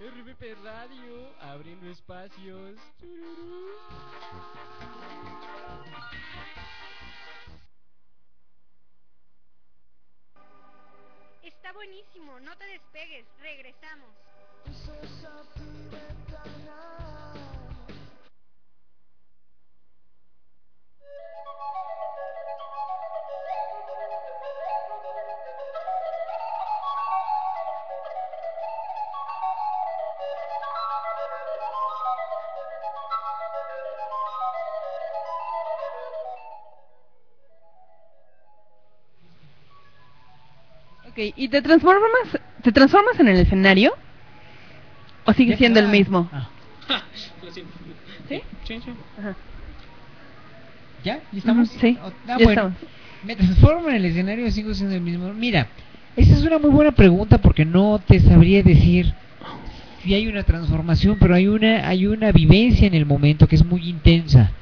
RBP 0.00 0.56
Radio, 0.64 1.34
abriendo 1.40 1.88
espacios. 1.88 2.80
Está 11.42 11.72
buenísimo, 11.72 12.40
no 12.40 12.56
te 12.56 12.64
despegues, 12.66 13.24
regresamos. 13.40 14.10
Okay. 41.10 41.34
¿y 41.36 41.48
te 41.48 41.60
transformas, 41.60 42.38
te 42.62 42.70
transformas 42.70 43.18
en 43.18 43.28
el 43.28 43.40
escenario? 43.40 43.94
¿O 45.30 45.32
sigue 45.34 45.56
siendo 45.56 45.80
el 45.80 45.88
mismo? 45.88 46.28
Ah, 46.32 46.50
¿Sí? 48.28 48.40
Sí, 48.64 48.80
sí. 48.84 48.90
Ajá. 49.18 49.36
¿Ya? 51.02 51.20
¿Ya 51.32 51.38
estamos? 51.38 51.68
Sí, 51.68 51.98
Ah, 52.00 52.12
ya 52.26 52.34
bueno. 52.44 52.50
estamos. 52.50 52.78
¿Me 53.22 53.36
transformo 53.36 53.88
en 53.90 53.96
el 53.96 54.04
escenario 54.06 54.50
sigo 54.50 54.74
siendo 54.74 54.94
el 54.94 55.02
mismo? 55.02 55.32
Mira, 55.34 55.68
esa 56.16 56.34
es 56.34 56.42
una 56.44 56.58
muy 56.58 56.70
buena 56.70 56.92
pregunta 56.92 57.38
porque 57.38 57.64
no 57.64 58.00
te 58.06 58.18
sabría 58.20 58.62
decir 58.62 59.14
si 60.02 60.14
hay 60.14 60.26
una 60.26 60.42
transformación, 60.42 61.18
pero 61.20 61.34
hay 61.34 61.46
una 61.46 61.86
hay 61.86 62.06
una 62.06 62.32
vivencia 62.32 62.86
en 62.86 62.94
el 62.94 63.04
momento 63.06 63.46
que 63.46 63.56
es 63.56 63.64
muy 63.64 63.88
intensa. 63.88 64.52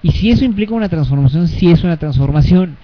Y 0.00 0.12
si 0.12 0.30
eso 0.30 0.44
implica 0.44 0.74
una 0.74 0.88
transformación, 0.88 1.48
sí 1.48 1.70
es 1.70 1.82
una 1.82 1.96
transformación. 1.96 2.78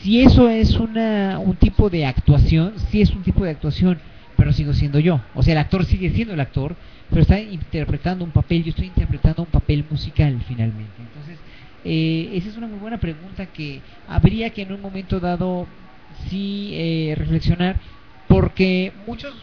Si 0.00 0.20
eso 0.20 0.48
es 0.48 0.78
una 0.78 1.38
un 1.38 1.56
tipo 1.56 1.88
de 1.90 2.04
actuación, 2.06 2.74
sí 2.78 3.00
es 3.00 3.10
un 3.14 3.22
tipo 3.22 3.44
de 3.44 3.50
actuación, 3.50 4.00
pero 4.38 4.52
sigo 4.52 4.72
siendo 4.72 5.00
yo. 5.00 5.20
O 5.34 5.42
sea, 5.42 5.52
el 5.52 5.58
actor 5.58 5.84
sigue 5.84 6.10
siendo 6.10 6.32
el 6.32 6.40
actor, 6.40 6.76
pero 7.10 7.22
está 7.22 7.40
interpretando 7.40 8.24
un 8.24 8.30
papel, 8.30 8.62
yo 8.62 8.70
estoy 8.70 8.86
interpretando 8.86 9.42
un 9.42 9.50
papel 9.50 9.84
musical 9.90 10.40
finalmente. 10.46 11.02
Entonces, 11.02 11.36
eh, 11.84 12.30
esa 12.34 12.48
es 12.48 12.56
una 12.56 12.68
muy 12.68 12.78
buena 12.78 12.98
pregunta 12.98 13.46
que 13.46 13.82
habría 14.06 14.50
que 14.50 14.62
en 14.62 14.72
un 14.72 14.80
momento 14.80 15.18
dado 15.18 15.66
sí 16.30 16.70
eh, 16.74 17.14
reflexionar, 17.18 17.80
porque 18.28 18.92
muchos 19.04 19.34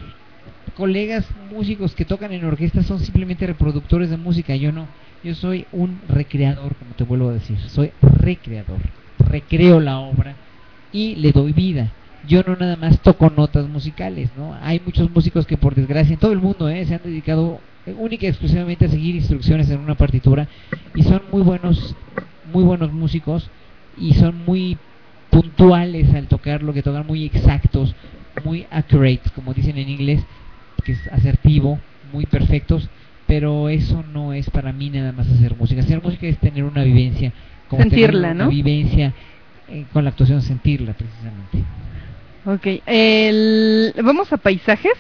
colegas 0.76 1.26
músicos 1.52 1.94
que 1.94 2.06
tocan 2.06 2.32
en 2.32 2.46
orquesta 2.46 2.82
son 2.82 3.00
simplemente 3.02 3.46
reproductores 3.46 4.10
de 4.10 4.18
música, 4.18 4.56
yo 4.56 4.72
no. 4.72 4.88
Yo 5.26 5.36
soy 5.36 5.66
un 5.74 6.00
recreador, 6.08 6.74
como 6.76 6.94
te 6.96 7.04
vuelvo 7.04 7.30
a 7.30 7.34
decir, 7.34 7.60
soy 7.70 7.92
recreador. 8.02 8.80
Recreo 9.20 9.82
la 9.82 10.00
obra 10.00 10.38
y 10.94 11.16
le 11.16 11.34
doy 11.34 11.52
vida. 11.52 11.92
Yo 12.28 12.44
no 12.44 12.56
nada 12.56 12.76
más 12.76 13.00
toco 13.02 13.30
notas 13.30 13.68
musicales, 13.68 14.30
¿no? 14.38 14.56
Hay 14.62 14.82
muchos 14.84 15.10
músicos 15.12 15.46
que 15.46 15.58
por 15.58 15.76
desgracia 15.76 16.14
en 16.14 16.20
todo 16.20 16.32
el 16.32 16.40
mundo 16.40 16.70
¿eh? 16.70 16.86
se 16.86 16.96
han 16.96 17.02
dedicado 17.04 17.60
única 17.94 18.26
y 18.26 18.30
exclusivamente 18.30 18.86
a 18.86 18.90
seguir 18.90 19.16
instrucciones 19.16 19.70
en 19.70 19.80
una 19.80 19.96
partitura 19.96 20.48
y 20.96 21.04
son 21.04 21.22
muy 21.32 21.44
buenos, 21.44 21.96
muy 22.52 22.64
buenos 22.64 22.92
músicos 22.92 23.50
y 23.98 24.14
son 24.14 24.44
muy 24.46 24.78
puntuales 25.30 26.14
al 26.14 26.28
tocar 26.28 26.64
lo 26.64 26.74
que 26.74 26.82
tocan, 26.82 27.06
muy 27.06 27.26
exactos, 27.26 27.94
muy 28.44 28.66
accurate, 28.72 29.30
como 29.34 29.54
dicen 29.54 29.78
en 29.78 29.90
inglés, 29.90 30.24
que 30.84 30.94
es 30.94 31.08
asertivo, 31.12 31.80
muy 32.12 32.26
perfectos, 32.26 32.90
pero 33.28 33.70
eso 33.70 34.04
no 34.14 34.34
es 34.34 34.50
para 34.50 34.72
mí 34.72 34.90
nada 34.90 35.12
más 35.12 35.30
hacer 35.30 35.56
música. 35.56 35.82
Hacer 35.82 36.02
música 36.02 36.28
es 36.28 36.38
tener 36.38 36.64
una 36.64 36.84
vivencia, 36.84 37.34
como 37.70 37.82
Sentirla, 37.84 38.30
tener 38.30 38.36
una 38.36 38.46
¿no? 38.46 38.50
vivencia 38.50 39.14
eh, 39.68 39.86
con 39.92 40.04
la 40.04 40.12
actuación, 40.12 40.42
sentirla 40.42 40.94
precisamente. 40.94 41.64
Ok, 42.46 42.68
vamos 44.04 44.32
a 44.32 44.38
paisajes. 44.38 44.94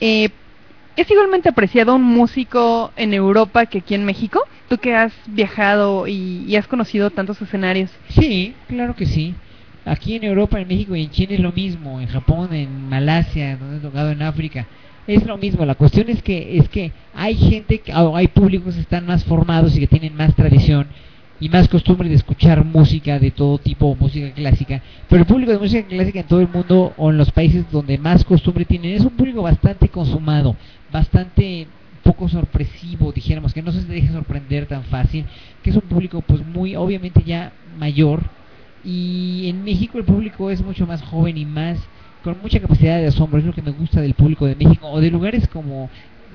Eh, 0.00 0.28
¿Es 0.94 1.10
igualmente 1.10 1.48
apreciado 1.48 1.94
un 1.96 2.02
músico 2.02 2.92
en 2.96 3.14
Europa 3.14 3.66
que 3.66 3.78
aquí 3.78 3.94
en 3.94 4.04
México? 4.04 4.40
Tú 4.68 4.76
que 4.78 4.94
has 4.94 5.12
viajado 5.26 6.06
y, 6.06 6.44
y 6.46 6.56
has 6.56 6.68
conocido 6.68 7.10
tantos 7.10 7.40
escenarios. 7.40 7.90
Sí, 8.10 8.54
claro 8.68 8.94
que 8.94 9.06
sí. 9.06 9.34
Aquí 9.84 10.14
en 10.14 10.24
Europa, 10.24 10.60
en 10.60 10.68
México 10.68 10.94
y 10.94 11.02
en 11.02 11.10
China 11.10 11.34
es 11.34 11.40
lo 11.40 11.50
mismo, 11.50 12.00
en 12.00 12.06
Japón, 12.06 12.52
en 12.52 12.88
Malasia, 12.88 13.56
donde 13.56 13.78
he 13.78 13.80
tocado 13.80 14.12
en 14.12 14.22
África, 14.22 14.68
es 15.06 15.24
lo 15.26 15.36
mismo. 15.38 15.64
La 15.64 15.74
cuestión 15.74 16.08
es 16.08 16.22
que 16.22 16.58
es 16.58 16.68
que 16.68 16.94
hay 17.12 17.34
gente, 17.36 17.80
que- 17.80 17.92
o 17.92 18.14
hay 18.14 18.28
públicos 18.28 18.74
que 18.76 18.82
están 18.82 19.06
más 19.06 19.24
formados 19.24 19.76
y 19.76 19.80
que 19.80 19.88
tienen 19.88 20.14
más 20.14 20.36
tradición 20.36 20.92
y 21.42 21.48
más 21.48 21.68
costumbre 21.68 22.08
de 22.08 22.14
escuchar 22.14 22.64
música 22.64 23.18
de 23.18 23.32
todo 23.32 23.58
tipo, 23.58 23.96
música 23.96 24.30
clásica. 24.30 24.80
Pero 25.08 25.22
el 25.22 25.26
público 25.26 25.50
de 25.50 25.58
música 25.58 25.84
clásica 25.88 26.20
en 26.20 26.26
todo 26.28 26.40
el 26.40 26.46
mundo 26.46 26.94
o 26.96 27.10
en 27.10 27.18
los 27.18 27.32
países 27.32 27.64
donde 27.72 27.98
más 27.98 28.24
costumbre 28.24 28.64
tienen 28.64 28.92
es 28.92 29.02
un 29.02 29.10
público 29.10 29.42
bastante 29.42 29.88
consumado, 29.88 30.54
bastante 30.92 31.66
poco 32.04 32.28
sorpresivo, 32.28 33.10
dijéramos, 33.10 33.52
que 33.52 33.60
no 33.60 33.72
se 33.72 33.82
deje 33.82 34.12
sorprender 34.12 34.66
tan 34.66 34.84
fácil, 34.84 35.24
que 35.64 35.70
es 35.70 35.76
un 35.76 35.82
público 35.82 36.20
pues 36.20 36.46
muy 36.46 36.76
obviamente 36.76 37.24
ya 37.26 37.52
mayor 37.76 38.22
y 38.84 39.48
en 39.48 39.64
México 39.64 39.98
el 39.98 40.04
público 40.04 40.48
es 40.48 40.62
mucho 40.62 40.86
más 40.86 41.02
joven 41.02 41.36
y 41.36 41.44
más 41.44 41.76
con 42.22 42.36
mucha 42.40 42.60
capacidad 42.60 42.98
de 42.98 43.08
asombro, 43.08 43.40
es 43.40 43.44
lo 43.44 43.52
que 43.52 43.62
me 43.62 43.72
gusta 43.72 44.00
del 44.00 44.14
público 44.14 44.46
de 44.46 44.54
México 44.54 44.88
o 44.88 45.00
de 45.00 45.10
lugares 45.10 45.48
como 45.48 45.90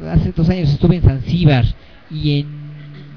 hace 0.10 0.34
dos 0.34 0.50
años 0.50 0.70
estuve 0.70 0.98
en 0.98 1.04
Zanzíbar 1.04 1.64
y 2.12 2.42
en, 2.42 2.48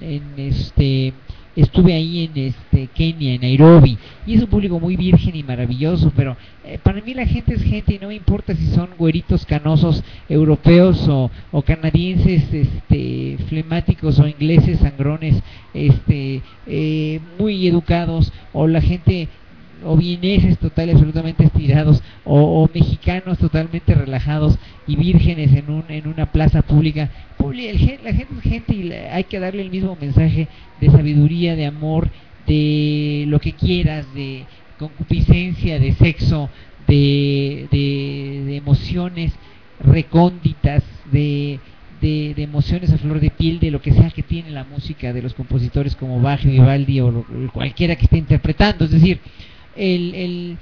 en 0.01 0.23
este 0.37 1.15
estuve 1.63 1.95
ahí 1.95 2.25
en 2.25 2.37
este 2.37 2.87
Kenia, 2.89 3.35
en 3.35 3.43
Nairobi, 3.43 3.99
y 4.27 4.35
es 4.35 4.43
un 4.43 4.49
público 4.49 4.79
muy 4.79 4.97
virgen 4.97 5.35
y 5.35 5.43
maravilloso, 5.43 6.13
pero 6.17 6.37
eh, 6.65 6.79
para 6.83 7.01
mí 7.01 7.15
la 7.15 7.27
gente 7.27 7.55
es 7.55 7.63
gente 7.63 7.95
y 7.95 7.99
no 7.99 8.09
me 8.09 8.15
importa 8.15 8.55
si 8.55 8.67
son 8.69 8.91
güeritos 8.99 9.47
canosos 9.47 10.05
europeos 10.29 11.09
o, 11.09 11.31
o 11.51 11.63
canadienses 11.63 12.53
este 12.53 13.39
flemáticos 13.49 14.19
o 14.19 14.29
ingleses 14.29 14.79
sangrones 14.79 15.43
este 15.75 16.43
eh, 16.67 17.21
muy 17.39 17.67
educados 17.67 18.33
o 18.53 18.67
la 18.67 18.81
gente 18.81 19.29
o 19.83 19.97
vieneses 19.97 20.59
total 20.59 20.91
absolutamente 20.91 21.45
estirados 21.45 22.03
o, 22.25 22.69
mexicanos 22.73 23.39
totalmente 23.39 23.95
relajados 23.95 24.59
y 24.87 24.97
vírgenes 24.97 25.53
en 25.55 25.71
un 25.71 25.91
en 25.91 26.07
una 26.07 26.27
plaza 26.33 26.63
pública. 26.63 27.11
Publi- 27.39 27.69
el 27.69 27.79
la 28.05 28.13
gente 28.15 28.35
es 28.35 28.41
gente 28.43 28.75
y 28.75 28.83
le- 28.85 29.09
hay 29.11 29.25
que 29.25 29.41
darle 29.41 29.63
el 29.63 29.71
mismo 29.71 29.97
mensaje 29.97 30.49
de 30.77 30.91
sabiduría 30.91 31.57
de 31.57 31.67
amor 31.67 32.11
de 32.47 33.25
lo 33.29 33.39
que 33.41 33.55
quieras 33.55 34.13
de 34.13 34.47
concupiscencia 34.77 35.79
de 35.79 35.93
sexo 35.93 36.51
de, 36.87 37.69
de, 37.71 38.57
emociones 38.57 39.39
recónditas 39.79 40.83
de, 41.05 41.61
de, 42.01 42.33
de 42.35 42.43
emociones 42.43 42.93
a 42.93 42.99
flor 42.99 43.21
de 43.21 43.31
piel 43.31 43.61
de 43.61 43.71
lo 43.71 43.81
que 43.81 43.93
sea 43.93 44.11
que 44.11 44.23
tiene 44.23 44.51
la 44.51 44.65
música 44.65 45.13
de 45.13 45.23
los 45.23 45.35
compositores 45.35 45.97
como 45.97 46.21
Bach, 46.21 46.43
Vivaldi 46.45 47.01
o 47.01 47.11
lo- 47.11 47.53
cualquiera 47.53 47.97
que 47.97 48.05
esté 48.05 48.19
interpretando. 48.19 48.85
Es 48.85 48.91
decir 48.91 49.21
el, 49.77 50.15
el, 50.15 50.59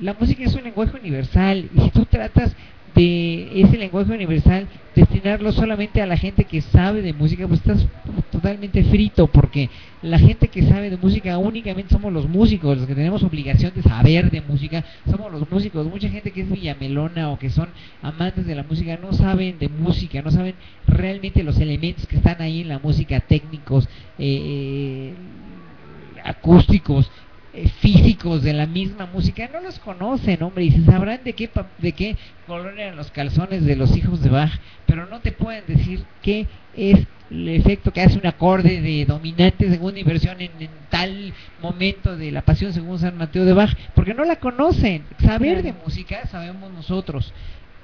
la 0.00 0.14
música 0.14 0.44
es 0.44 0.54
un 0.54 0.64
lenguaje 0.64 0.96
universal 0.98 1.68
y 1.74 1.80
si 1.80 1.90
tú 1.90 2.04
tratas 2.06 2.54
de 2.94 3.60
ese 3.60 3.76
lenguaje 3.76 4.12
universal 4.12 4.66
destinarlo 4.94 5.52
solamente 5.52 6.02
a 6.02 6.06
la 6.06 6.16
gente 6.16 6.44
que 6.44 6.60
sabe 6.60 7.02
de 7.02 7.12
música 7.12 7.46
pues 7.46 7.60
estás 7.60 7.86
totalmente 8.32 8.82
frito 8.84 9.28
porque 9.28 9.70
la 10.02 10.18
gente 10.18 10.48
que 10.48 10.62
sabe 10.62 10.90
de 10.90 10.96
música 10.96 11.38
únicamente 11.38 11.94
somos 11.94 12.12
los 12.12 12.28
músicos 12.28 12.78
los 12.78 12.86
que 12.86 12.94
tenemos 12.94 13.22
obligación 13.22 13.72
de 13.74 13.82
saber 13.82 14.30
de 14.30 14.40
música 14.40 14.84
somos 15.08 15.30
los 15.30 15.50
músicos. 15.50 15.86
Mucha 15.86 16.08
gente 16.08 16.30
que 16.32 16.42
es 16.42 16.50
villamelona 16.50 17.30
o 17.30 17.38
que 17.38 17.50
son 17.50 17.68
amantes 18.02 18.46
de 18.46 18.54
la 18.54 18.64
música 18.64 18.98
no 19.00 19.12
saben 19.12 19.58
de 19.58 19.68
música 19.68 20.22
no 20.22 20.30
saben 20.30 20.54
realmente 20.86 21.42
los 21.42 21.58
elementos 21.58 22.06
que 22.06 22.16
están 22.16 22.42
ahí 22.42 22.62
en 22.62 22.68
la 22.68 22.78
música 22.80 23.20
técnicos 23.20 23.88
eh, 24.18 25.12
acústicos 26.24 27.10
eh, 27.52 27.68
físicos 27.80 28.42
de 28.42 28.52
la 28.52 28.66
misma 28.66 29.06
música 29.06 29.48
no 29.52 29.60
los 29.60 29.80
conocen, 29.80 30.42
hombre, 30.42 30.64
y 30.64 30.70
se 30.70 30.84
sabrán 30.84 31.24
de 31.24 31.32
qué 31.32 31.50
de 31.78 31.92
qué 31.92 32.16
color 32.46 32.78
eran 32.78 32.96
los 32.96 33.10
calzones 33.10 33.64
de 33.64 33.74
los 33.74 33.96
hijos 33.96 34.22
de 34.22 34.30
Bach, 34.30 34.52
pero 34.86 35.06
no 35.06 35.20
te 35.20 35.32
pueden 35.32 35.64
decir 35.66 36.04
qué 36.22 36.46
es 36.76 37.06
el 37.30 37.48
efecto 37.48 37.92
que 37.92 38.02
hace 38.02 38.18
un 38.18 38.26
acorde 38.26 38.80
de 38.80 39.04
dominante 39.04 39.68
segunda 39.68 39.98
inversión 39.98 40.40
en, 40.40 40.52
en 40.60 40.70
tal 40.90 41.32
momento 41.60 42.16
de 42.16 42.30
la 42.30 42.42
pasión 42.42 42.72
según 42.72 42.98
San 43.00 43.16
Mateo 43.16 43.44
de 43.44 43.52
Bach, 43.52 43.76
porque 43.94 44.14
no 44.14 44.24
la 44.24 44.36
conocen. 44.36 45.04
Saber 45.18 45.64
de 45.64 45.72
música 45.72 46.26
sabemos 46.28 46.72
nosotros, 46.72 47.32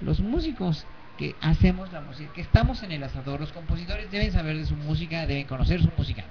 los 0.01 0.21
músicos 0.21 0.87
que 1.19 1.35
hacemos 1.41 1.93
la 1.93 2.03
música, 2.03 2.33
que 2.33 2.43
estamos 2.43 2.83
en 2.83 2.93
el 2.93 3.03
asador, 3.03 3.41
los 3.41 3.53
compositores 3.53 4.11
deben 4.11 4.31
saber 4.31 4.57
de 4.57 4.67
su 4.67 4.77
música, 4.77 5.27
deben 5.27 5.47
conocer 5.47 5.83
su 5.83 5.91
música. 5.97 6.25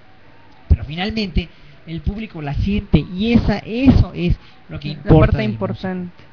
Pero 0.69 0.85
finalmente 0.85 1.49
el 1.87 2.01
público 2.01 2.41
la 2.41 2.53
siente 2.53 2.99
y 2.99 3.33
esa 3.33 3.59
eso 3.59 4.11
es 4.13 4.35
lo 4.69 4.79
que 4.79 4.89
La 4.89 4.93
importa 4.95 5.19
parte 5.19 5.37
del 5.37 5.51
importante. 5.51 6.23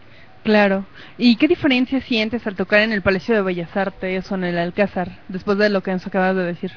Claro. 0.44 0.84
¿Y 1.18 1.36
qué 1.36 1.46
diferencia 1.46 2.00
sientes 2.00 2.46
al 2.46 2.56
tocar 2.56 2.80
en 2.80 2.92
el 2.92 3.02
Palacio 3.02 3.34
de 3.34 3.42
Bellas 3.42 3.76
Artes 3.76 4.30
o 4.32 4.34
en 4.34 4.44
el 4.44 4.58
Alcázar, 4.58 5.20
después 5.28 5.56
de 5.56 5.68
lo 5.68 5.82
que 5.82 5.92
nos 5.92 6.06
acabas 6.06 6.34
de 6.34 6.42
decir? 6.42 6.72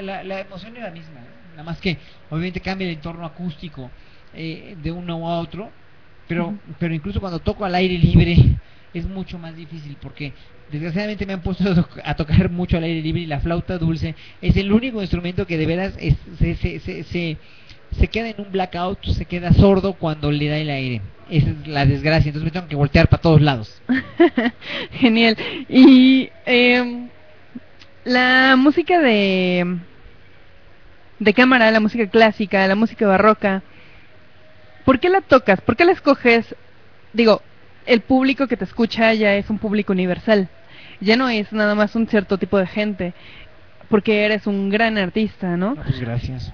la, 0.00 0.22
la 0.22 0.40
emoción 0.40 0.76
es 0.76 0.82
la 0.82 0.90
misma 0.90 1.20
¿eh? 1.20 1.50
nada 1.50 1.64
más 1.64 1.80
que 1.80 1.98
obviamente 2.30 2.60
cambia 2.60 2.86
el 2.86 2.94
entorno 2.94 3.26
acústico 3.26 3.90
eh, 4.34 4.76
de 4.80 4.90
uno 4.90 5.28
a 5.28 5.40
otro 5.40 5.70
pero 6.28 6.54
pero 6.78 6.94
incluso 6.94 7.20
cuando 7.20 7.40
toco 7.40 7.64
al 7.64 7.74
aire 7.74 7.98
libre 7.98 8.36
es 8.94 9.06
mucho 9.06 9.38
más 9.38 9.56
difícil 9.56 9.96
porque 10.00 10.32
desgraciadamente 10.72 11.26
me 11.26 11.34
han 11.34 11.42
puesto 11.42 11.64
a, 11.64 11.74
toc- 11.76 12.00
a 12.04 12.14
tocar 12.16 12.50
mucho 12.50 12.76
al 12.76 12.84
aire 12.84 13.02
libre 13.02 13.22
y 13.22 13.26
la 13.26 13.40
flauta 13.40 13.78
dulce 13.78 14.16
es 14.40 14.56
el 14.56 14.72
único 14.72 15.00
instrumento 15.00 15.46
que 15.46 15.58
de 15.58 15.66
veras 15.66 15.94
es- 15.98 16.16
se, 16.38 16.56
se, 16.56 16.80
se, 16.80 17.04
se, 17.04 17.38
se 17.98 18.08
queda 18.08 18.30
en 18.30 18.40
un 18.40 18.50
blackout, 18.50 19.04
se 19.06 19.26
queda 19.26 19.52
sordo 19.52 19.94
cuando 19.94 20.30
le 20.32 20.48
da 20.48 20.58
el 20.58 20.70
aire. 20.70 21.02
Esa 21.30 21.50
es 21.50 21.66
la 21.68 21.86
desgracia, 21.86 22.28
entonces 22.30 22.44
me 22.46 22.50
tengo 22.50 22.68
que 22.68 22.76
voltear 22.76 23.08
para 23.08 23.22
todos 23.22 23.40
lados. 23.40 23.82
Genial. 24.92 25.36
Y 25.68 26.30
em, 26.46 27.08
la 28.04 28.56
música 28.56 29.00
de 29.00 29.78
de 31.18 31.34
cámara, 31.34 31.70
la 31.70 31.80
música 31.80 32.06
clásica, 32.08 32.66
la 32.66 32.74
música 32.74 33.06
barroca, 33.06 33.62
¿por 34.84 34.98
qué 35.00 35.08
la 35.08 35.20
tocas? 35.20 35.60
¿Por 35.60 35.76
qué 35.76 35.84
la 35.84 35.92
escoges 35.92 36.54
digo, 37.12 37.42
el 37.86 38.00
público 38.00 38.46
que 38.48 38.56
te 38.56 38.64
escucha 38.64 39.12
ya 39.14 39.34
es 39.36 39.50
un 39.50 39.58
público 39.58 39.92
universal. 39.92 40.48
Ya 41.02 41.16
no 41.16 41.28
es 41.28 41.52
nada 41.52 41.74
más 41.74 41.94
un 41.96 42.06
cierto 42.08 42.38
tipo 42.38 42.58
de 42.58 42.66
gente, 42.66 43.14
porque 43.88 44.24
eres 44.24 44.46
un 44.46 44.70
gran 44.70 44.98
artista, 44.98 45.56
¿no? 45.56 45.74
No, 45.74 45.82
pues 45.82 46.00
gracias. 46.00 46.52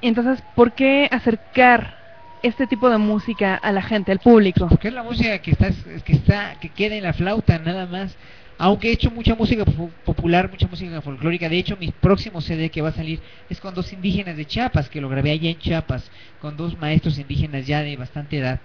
Entonces, 0.00 0.42
¿por 0.54 0.72
qué 0.74 1.08
acercar 1.10 1.96
este 2.42 2.66
tipo 2.66 2.88
de 2.88 2.98
música 2.98 3.54
a 3.56 3.72
la 3.72 3.82
gente, 3.82 4.12
al 4.12 4.20
público? 4.20 4.68
Porque 4.68 4.88
es 4.88 4.94
la 4.94 5.02
música 5.02 5.38
que 5.40 5.50
está, 5.50 5.70
que 6.04 6.12
está, 6.12 6.56
que 6.60 6.72
queda 6.72 6.94
en 6.96 7.02
la 7.02 7.12
flauta 7.12 7.58
nada 7.58 7.86
más. 7.86 8.16
Aunque 8.60 8.88
he 8.88 8.92
hecho 8.92 9.10
mucha 9.10 9.34
música 9.34 9.64
po- 9.64 9.92
popular, 10.04 10.50
mucha 10.50 10.66
música 10.68 11.00
folclórica. 11.00 11.48
De 11.48 11.58
hecho, 11.58 11.76
mi 11.76 11.92
próximo 11.92 12.40
CD 12.40 12.70
que 12.70 12.82
va 12.82 12.88
a 12.88 12.92
salir 12.92 13.22
es 13.48 13.60
con 13.60 13.74
dos 13.74 13.92
indígenas 13.92 14.36
de 14.36 14.46
Chiapas, 14.46 14.88
que 14.90 15.00
lo 15.00 15.08
grabé 15.08 15.30
allá 15.32 15.50
en 15.50 15.58
Chiapas, 15.58 16.10
con 16.38 16.56
dos 16.56 16.76
maestros 16.76 17.18
indígenas 17.18 17.66
ya 17.66 17.82
de 17.82 17.96
bastante 17.96 18.38
edad. 18.38 18.62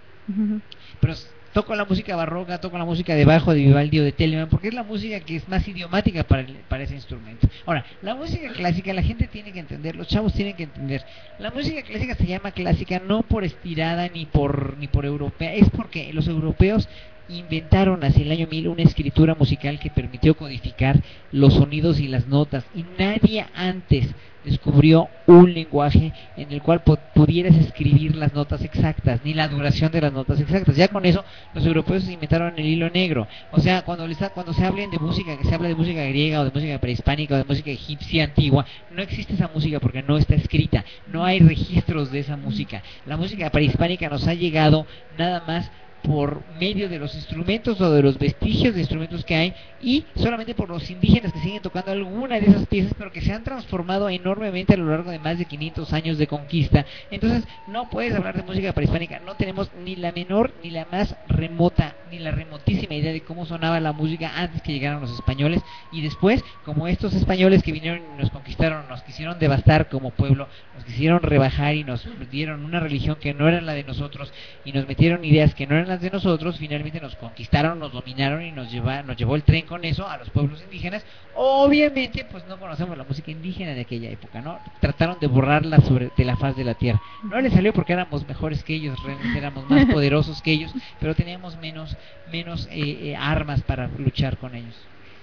Pero 0.99 1.13
toco 1.53 1.75
la 1.75 1.85
música 1.85 2.15
barroca, 2.15 2.59
toco 2.59 2.77
la 2.77 2.83
música 2.85 3.15
de 3.15 3.23
bajo 3.25 3.53
de 3.53 3.61
Vivaldi 3.61 3.99
o 3.99 4.03
de 4.03 4.11
Telemann, 4.11 4.49
porque 4.49 4.67
es 4.67 4.73
la 4.73 4.83
música 4.83 5.21
que 5.21 5.35
es 5.37 5.47
más 5.47 5.65
idiomática 5.67 6.25
para, 6.25 6.41
el- 6.41 6.65
para 6.67 6.83
ese 6.83 6.95
instrumento. 6.95 7.47
Ahora, 7.65 7.85
la 8.01 8.15
música 8.15 8.51
clásica 8.51 8.91
la 8.93 9.03
gente 9.03 9.27
tiene 9.27 9.53
que 9.53 9.59
entender, 9.59 9.95
los 9.95 10.07
chavos 10.07 10.33
tienen 10.33 10.55
que 10.57 10.63
entender. 10.63 11.05
La 11.37 11.51
música 11.51 11.83
clásica 11.83 12.15
se 12.15 12.25
llama 12.27 12.51
clásica 12.51 12.99
no 12.99 13.23
por 13.23 13.43
estirada 13.45 14.09
ni 14.09 14.25
por 14.25 14.77
ni 14.77 14.87
por 14.87 15.05
europea, 15.05 15.53
es 15.53 15.69
porque 15.69 16.11
los 16.11 16.27
europeos 16.27 16.89
inventaron 17.27 18.03
hacia 18.03 18.23
el 18.23 18.31
año 18.31 18.47
1000 18.47 18.67
una 18.67 18.83
escritura 18.83 19.33
musical 19.33 19.79
que 19.79 19.89
permitió 19.89 20.35
codificar 20.35 21.01
los 21.31 21.53
sonidos 21.53 21.99
y 22.01 22.07
las 22.09 22.27
notas 22.27 22.65
y 22.73 22.83
nadie 22.83 23.45
antes 23.53 24.13
descubrió 24.43 25.09
un 25.25 25.53
lenguaje 25.53 26.13
en 26.37 26.51
el 26.51 26.61
cual 26.61 26.81
pudieras 27.13 27.55
escribir 27.55 28.15
las 28.15 28.33
notas 28.33 28.63
exactas, 28.63 29.21
ni 29.23 29.33
la 29.33 29.47
duración 29.47 29.91
de 29.91 30.01
las 30.01 30.13
notas 30.13 30.39
exactas. 30.39 30.75
Ya 30.75 30.87
con 30.87 31.05
eso 31.05 31.23
los 31.53 31.65
europeos 31.65 32.07
inventaron 32.09 32.53
el 32.57 32.65
hilo 32.65 32.89
negro. 32.89 33.27
O 33.51 33.59
sea, 33.59 33.83
cuando 33.83 34.07
cuando 34.33 34.53
se 34.53 34.65
hablen 34.65 34.91
de 34.91 34.99
música, 34.99 35.37
que 35.37 35.45
se 35.45 35.55
habla 35.55 35.69
de 35.69 35.75
música 35.75 36.03
griega 36.03 36.41
o 36.41 36.45
de 36.45 36.51
música 36.51 36.77
prehispánica 36.79 37.35
o 37.35 37.37
de 37.37 37.45
música 37.45 37.71
egipcia 37.71 38.25
antigua, 38.25 38.65
no 38.91 39.01
existe 39.01 39.33
esa 39.33 39.49
música 39.53 39.79
porque 39.79 40.03
no 40.03 40.17
está 40.17 40.35
escrita, 40.35 40.83
no 41.07 41.23
hay 41.23 41.39
registros 41.39 42.11
de 42.11 42.19
esa 42.19 42.37
música. 42.37 42.83
La 43.05 43.17
música 43.17 43.49
prehispánica 43.49 44.09
nos 44.09 44.27
ha 44.27 44.33
llegado 44.33 44.85
nada 45.17 45.43
más 45.47 45.71
por 46.03 46.43
medio 46.59 46.89
de 46.89 46.99
los 46.99 47.15
instrumentos 47.15 47.79
o 47.79 47.91
de 47.91 48.03
los 48.03 48.19
vestigios 48.19 48.75
de 48.75 48.81
instrumentos 48.81 49.23
que 49.23 49.35
hay 49.35 49.53
y 49.83 50.05
solamente 50.15 50.55
por 50.55 50.69
los 50.69 50.89
indígenas 50.89 51.33
que 51.33 51.39
siguen 51.39 51.61
tocando 51.61 51.91
alguna 51.91 52.39
de 52.39 52.47
esas 52.47 52.65
piezas 52.67 52.93
pero 52.97 53.11
que 53.11 53.21
se 53.21 53.33
han 53.33 53.43
transformado 53.43 54.09
enormemente 54.09 54.73
a 54.73 54.77
lo 54.77 54.89
largo 54.89 55.11
de 55.11 55.19
más 55.19 55.37
de 55.37 55.45
500 55.45 55.93
años 55.93 56.17
de 56.17 56.27
conquista. 56.27 56.85
Entonces 57.11 57.43
no 57.67 57.89
puedes 57.89 58.15
hablar 58.15 58.35
de 58.35 58.43
música 58.43 58.73
prehispánica 58.73 59.19
no 59.19 59.35
tenemos 59.35 59.69
ni 59.83 59.95
la 59.95 60.11
menor 60.11 60.53
ni 60.63 60.69
la 60.69 60.87
más 60.91 61.15
remota 61.27 61.95
ni 62.09 62.19
la 62.19 62.31
remotísima 62.31 62.95
idea 62.95 63.11
de 63.11 63.21
cómo 63.21 63.45
sonaba 63.45 63.79
la 63.79 63.91
música 63.91 64.31
antes 64.35 64.61
que 64.61 64.71
llegaran 64.71 65.01
los 65.01 65.11
españoles. 65.11 65.61
Y 65.91 66.01
después 66.01 66.43
como 66.63 66.87
estos 66.87 67.13
españoles 67.13 67.63
que 67.63 67.71
vinieron 67.71 68.01
y 68.15 68.21
nos 68.21 68.31
conquistaron 68.31 68.87
nos 68.87 69.03
quisieron 69.03 69.37
devastar 69.39 69.89
como 69.89 70.11
pueblo 70.11 70.47
nos 70.75 70.85
quisieron 70.85 71.21
rebajar 71.21 71.75
y 71.75 71.83
nos 71.83 72.07
dieron 72.31 72.63
una 72.63 72.79
religión 72.79 73.17
que 73.19 73.33
no 73.33 73.47
era 73.47 73.61
la 73.61 73.73
de 73.73 73.83
nosotros 73.83 74.31
y 74.65 74.71
nos 74.71 74.87
metieron 74.87 75.25
ideas 75.25 75.53
que 75.53 75.67
no 75.67 75.75
eran 75.75 75.87
las 75.87 76.01
de 76.01 76.09
nosotros, 76.09 76.57
finalmente 76.57 76.99
nos 77.01 77.15
conquistaron, 77.15 77.79
nos 77.79 77.91
dominaron 77.91 78.43
y 78.43 78.51
nos 78.51 78.71
lleva, 78.71 79.03
nos 79.03 79.17
llevó 79.17 79.35
el 79.35 79.43
tren 79.43 79.65
con 79.73 79.83
eso 79.85 80.07
a 80.07 80.17
los 80.17 80.29
pueblos 80.29 80.61
indígenas. 80.61 81.03
Obviamente, 81.33 82.25
pues 82.25 82.45
no 82.45 82.59
conocemos 82.59 82.95
la 82.95 83.05
música 83.05 83.31
indígena 83.31 83.73
de 83.73 83.81
aquella 83.81 84.07
época, 84.11 84.39
¿no? 84.39 84.59
Trataron 84.79 85.17
de 85.19 85.25
borrarla 85.25 85.81
sobre 85.81 86.11
de 86.15 86.25
la 86.25 86.37
faz 86.37 86.55
de 86.55 86.63
la 86.63 86.75
tierra. 86.75 87.01
No 87.23 87.41
les 87.41 87.51
salió 87.53 87.73
porque 87.73 87.93
éramos 87.93 88.27
mejores 88.27 88.63
que 88.63 88.75
ellos, 88.75 89.01
realmente 89.01 89.35
éramos 89.35 89.67
más 89.67 89.85
poderosos 89.91 90.43
que 90.43 90.51
ellos, 90.51 90.71
pero 90.99 91.15
teníamos 91.15 91.57
menos 91.57 91.97
menos 92.31 92.67
eh, 92.67 93.09
eh, 93.09 93.15
armas 93.15 93.63
para 93.63 93.87
luchar 93.87 94.37
con 94.37 94.53
ellos. 94.53 94.79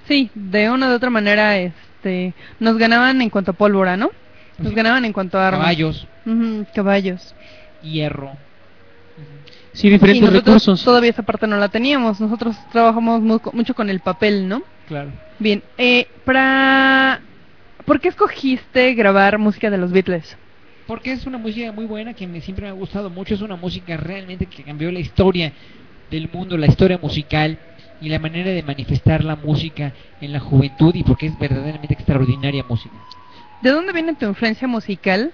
Sí, 0.08 0.32
de 0.34 0.68
una 0.68 0.88
u 0.90 0.94
otra 0.94 1.10
manera, 1.10 1.56
este, 1.56 2.34
nos 2.58 2.76
ganaban 2.76 3.22
en 3.22 3.30
cuanto 3.30 3.52
a 3.52 3.54
pólvora, 3.54 3.96
¿no? 3.96 4.10
Nos 4.58 4.70
Sí. 4.70 4.74
ganaban 4.74 5.04
en 5.04 5.12
cuanto 5.12 5.38
a 5.38 5.46
armas. 5.46 5.60
Caballos, 5.60 6.08
caballos. 6.74 7.36
hierro. 7.80 8.36
Sí, 9.80 9.90
diferentes 9.90 10.22
nosotros 10.22 10.44
recursos. 10.64 10.84
todavía 10.84 11.10
esa 11.10 11.22
parte 11.22 11.46
no 11.46 11.56
la 11.56 11.68
teníamos. 11.68 12.20
Nosotros 12.20 12.56
trabajamos 12.70 13.20
mu- 13.22 13.40
mucho 13.52 13.74
con 13.74 13.88
el 13.90 14.00
papel, 14.00 14.48
¿no? 14.48 14.62
Claro. 14.86 15.12
Bien, 15.38 15.62
eh, 15.78 16.06
para... 16.24 17.20
¿Por 17.84 18.00
qué 18.00 18.08
escogiste 18.08 18.94
grabar 18.94 19.38
música 19.38 19.70
de 19.70 19.78
los 19.78 19.92
Beatles? 19.92 20.36
porque 20.86 21.12
es 21.12 21.24
una 21.24 21.38
música 21.38 21.70
muy 21.70 21.84
buena 21.86 22.14
que 22.14 22.26
me, 22.26 22.40
siempre 22.40 22.64
me 22.64 22.70
ha 22.70 22.72
gustado 22.72 23.10
mucho. 23.10 23.34
Es 23.34 23.40
una 23.42 23.54
música 23.54 23.96
realmente 23.96 24.46
que 24.46 24.64
cambió 24.64 24.90
la 24.90 24.98
historia 24.98 25.52
del 26.10 26.28
mundo, 26.32 26.56
la 26.56 26.66
historia 26.66 26.98
musical 26.98 27.58
y 28.00 28.08
la 28.08 28.18
manera 28.18 28.50
de 28.50 28.60
manifestar 28.64 29.22
la 29.22 29.36
música 29.36 29.92
en 30.20 30.32
la 30.32 30.40
juventud 30.40 30.92
y 30.96 31.04
porque 31.04 31.26
es 31.26 31.38
verdaderamente 31.38 31.94
extraordinaria 31.94 32.64
música. 32.68 32.96
¿De 33.60 33.70
dónde 33.70 33.92
viene 33.92 34.14
tu 34.16 34.26
influencia 34.26 34.66
musical 34.66 35.32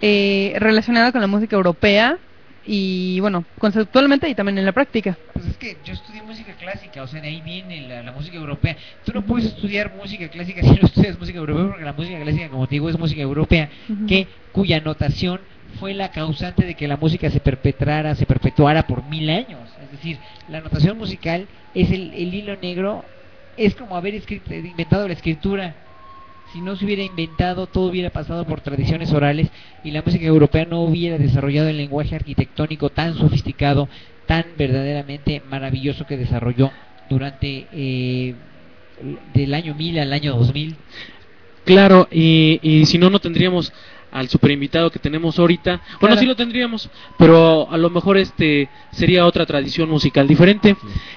eh, 0.00 0.54
relacionada 0.60 1.10
con 1.10 1.20
la 1.20 1.26
música 1.26 1.56
europea 1.56 2.18
y, 2.64 3.18
bueno, 3.20 3.44
conceptualmente 3.58 4.28
y 4.28 4.34
también 4.34 4.58
en 4.58 4.66
la 4.66 4.72
práctica? 4.72 5.16
Pues 5.32 5.46
es 5.46 5.56
que 5.56 5.76
yo 5.84 5.92
estudié 5.92 6.22
música 6.22 6.52
clásica, 6.54 7.02
o 7.02 7.06
sea, 7.06 7.20
de 7.20 7.28
ahí 7.28 7.40
viene 7.40 7.88
la, 7.88 8.02
la 8.02 8.12
música 8.12 8.36
europea. 8.36 8.76
Tú 9.04 9.12
no 9.12 9.22
puedes 9.22 9.46
estudiar 9.46 9.94
música 9.94 10.28
clásica 10.28 10.62
si 10.62 10.70
no 10.70 10.74
estudias 10.86 11.18
música 11.18 11.38
europea, 11.38 11.66
porque 11.68 11.84
la 11.84 11.92
música 11.92 12.20
clásica, 12.20 12.48
como 12.48 12.66
te 12.66 12.74
digo, 12.76 12.88
es 12.88 12.98
música 12.98 13.22
europea, 13.22 13.68
que 14.06 14.26
cuya 14.52 14.80
notación 14.80 15.40
fue 15.80 15.94
la 15.94 16.10
causante 16.10 16.64
de 16.64 16.74
que 16.74 16.86
la 16.86 16.96
música 16.96 17.30
se 17.30 17.40
perpetrara, 17.40 18.14
se 18.14 18.26
perpetuara 18.26 18.86
por 18.86 19.04
mil 19.04 19.28
años. 19.30 19.68
Es 19.82 19.90
decir, 19.90 20.18
la 20.48 20.60
notación 20.60 20.98
musical 20.98 21.46
es 21.74 21.90
el, 21.90 22.12
el 22.14 22.34
hilo 22.34 22.56
negro, 22.56 23.04
es 23.56 23.74
como 23.74 23.96
haber 23.96 24.14
escrito, 24.14 24.54
inventado 24.54 25.06
la 25.06 25.14
escritura. 25.14 25.74
Si 26.52 26.60
no 26.60 26.76
se 26.76 26.84
hubiera 26.84 27.02
inventado, 27.02 27.66
todo 27.66 27.88
hubiera 27.88 28.10
pasado 28.10 28.44
por 28.44 28.60
tradiciones 28.60 29.10
orales 29.12 29.48
y 29.82 29.90
la 29.90 30.02
música 30.02 30.26
europea 30.26 30.66
no 30.66 30.82
hubiera 30.82 31.16
desarrollado 31.16 31.68
el 31.68 31.78
lenguaje 31.78 32.14
arquitectónico 32.14 32.90
tan 32.90 33.14
sofisticado, 33.14 33.88
tan 34.26 34.44
verdaderamente 34.58 35.40
maravilloso 35.48 36.06
que 36.06 36.18
desarrolló 36.18 36.70
durante 37.08 37.66
eh, 37.72 38.34
del 39.32 39.54
año 39.54 39.74
1000 39.74 39.98
al 40.00 40.12
año 40.12 40.36
2000. 40.36 40.76
Claro, 41.64 42.06
y, 42.10 42.60
y 42.62 42.84
si 42.84 42.98
no, 42.98 43.08
no 43.08 43.18
tendríamos 43.18 43.72
al 44.12 44.28
super 44.28 44.50
invitado 44.50 44.90
que 44.90 44.98
tenemos 44.98 45.38
ahorita. 45.38 45.80
Bueno, 46.00 46.16
sí 46.16 46.26
lo 46.26 46.36
tendríamos, 46.36 46.88
pero 47.18 47.68
a 47.70 47.76
lo 47.78 47.90
mejor 47.90 48.18
este 48.18 48.68
sería 48.92 49.26
otra 49.26 49.46
tradición 49.46 49.88
musical 49.88 50.28
diferente. 50.28 50.76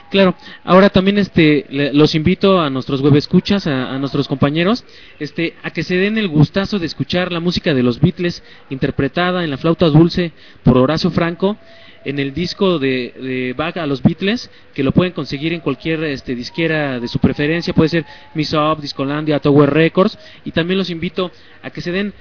Claro, 0.10 0.34
ahora 0.64 0.90
también 0.90 1.18
este 1.18 1.66
le- 1.70 1.94
los 1.94 2.16
invito 2.16 2.60
a 2.62 2.70
nuestros 2.70 3.02
web 3.02 3.16
escuchas, 3.16 3.68
a, 3.68 3.94
a 3.94 4.00
nuestros 4.00 4.28
compañeros, 4.28 4.86
este 5.20 5.56
a 5.62 5.72
que 5.72 5.84
se 5.84 5.96
den 5.98 6.18
el 6.18 6.28
gustazo 6.30 6.80
de 6.80 6.86
escuchar 6.86 7.32
la 7.32 7.40
música 7.40 7.74
de 7.74 7.84
los 7.84 8.00
Beatles 8.00 8.44
interpretada 8.70 9.44
en 9.44 9.50
la 9.52 9.58
flauta 9.58 9.88
dulce 9.88 10.32
por 10.64 10.78
Horacio 10.78 11.12
Franco 11.12 11.58
en 12.06 12.20
el 12.20 12.36
disco 12.36 12.78
de, 12.78 13.14
de 13.20 13.54
Bach 13.58 13.78
a 13.78 13.88
los 13.88 14.04
Beatles, 14.04 14.52
que 14.76 14.84
lo 14.84 14.92
pueden 14.92 15.12
conseguir 15.12 15.54
en 15.54 15.60
cualquier 15.60 16.04
este, 16.04 16.36
disquera 16.36 17.00
de 17.00 17.08
su 17.08 17.18
preferencia, 17.18 17.74
puede 17.74 17.90
ser 17.90 18.06
Miss 18.36 18.54
Up, 18.54 18.80
Discolandia, 18.80 19.40
Tower 19.40 19.72
Records, 19.74 20.16
y 20.44 20.52
también 20.52 20.78
los 20.78 20.92
invito 20.92 21.32
a 21.64 21.72
que 21.72 21.82
se 21.82 21.92
den 21.92 22.14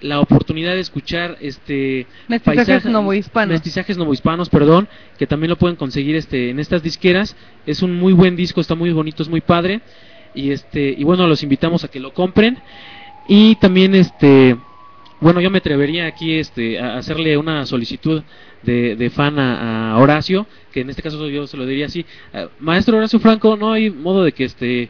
la 0.00 0.20
oportunidad 0.20 0.74
de 0.74 0.80
escuchar 0.80 1.36
este 1.40 2.06
Mestizajes 2.28 2.66
paisaje- 2.66 2.90
novohispanos. 2.90 3.52
mestizajes 3.52 3.98
novohispanos, 3.98 4.48
perdón, 4.48 4.88
que 5.18 5.26
también 5.26 5.50
lo 5.50 5.56
pueden 5.56 5.76
conseguir 5.76 6.16
este 6.16 6.50
en 6.50 6.58
estas 6.58 6.82
disqueras. 6.82 7.36
Es 7.66 7.82
un 7.82 7.94
muy 7.94 8.12
buen 8.12 8.36
disco, 8.36 8.60
está 8.60 8.74
muy 8.74 8.92
bonito, 8.92 9.22
es 9.22 9.28
muy 9.28 9.40
padre 9.42 9.80
y 10.34 10.50
este 10.52 10.94
y 10.96 11.04
bueno, 11.04 11.26
los 11.26 11.42
invitamos 11.42 11.84
a 11.84 11.88
que 11.88 12.00
lo 12.00 12.14
compren 12.14 12.58
y 13.28 13.56
también 13.56 13.94
este 13.94 14.56
bueno, 15.20 15.40
yo 15.42 15.50
me 15.50 15.58
atrevería 15.58 16.06
aquí 16.06 16.32
este 16.34 16.78
a 16.80 16.96
hacerle 16.96 17.36
una 17.36 17.66
solicitud 17.66 18.22
de, 18.62 18.96
de 18.96 19.10
fan 19.10 19.38
a, 19.38 19.92
a 19.92 19.98
Horacio, 19.98 20.46
que 20.72 20.80
en 20.80 20.88
este 20.88 21.02
caso 21.02 21.28
yo 21.28 21.46
se 21.46 21.58
lo 21.58 21.66
diría 21.66 21.86
así, 21.86 22.06
eh, 22.32 22.48
maestro 22.58 22.96
Horacio 22.96 23.20
Franco, 23.20 23.54
no 23.56 23.72
hay 23.72 23.90
modo 23.90 24.24
de 24.24 24.32
que 24.32 24.44
este 24.44 24.88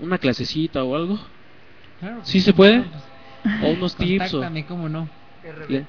una 0.00 0.16
clasecita 0.16 0.82
o 0.84 0.96
algo, 0.96 1.18
Claro, 2.00 2.20
¿Sí 2.24 2.40
se 2.40 2.52
puede? 2.54 2.82
O 3.62 3.68
unos 3.70 3.96
tips 3.96 4.34
o 4.34 4.40
Contáctame, 4.40 4.66
cómo 4.66 4.88
no. 4.88 5.08
Le- 5.68 5.84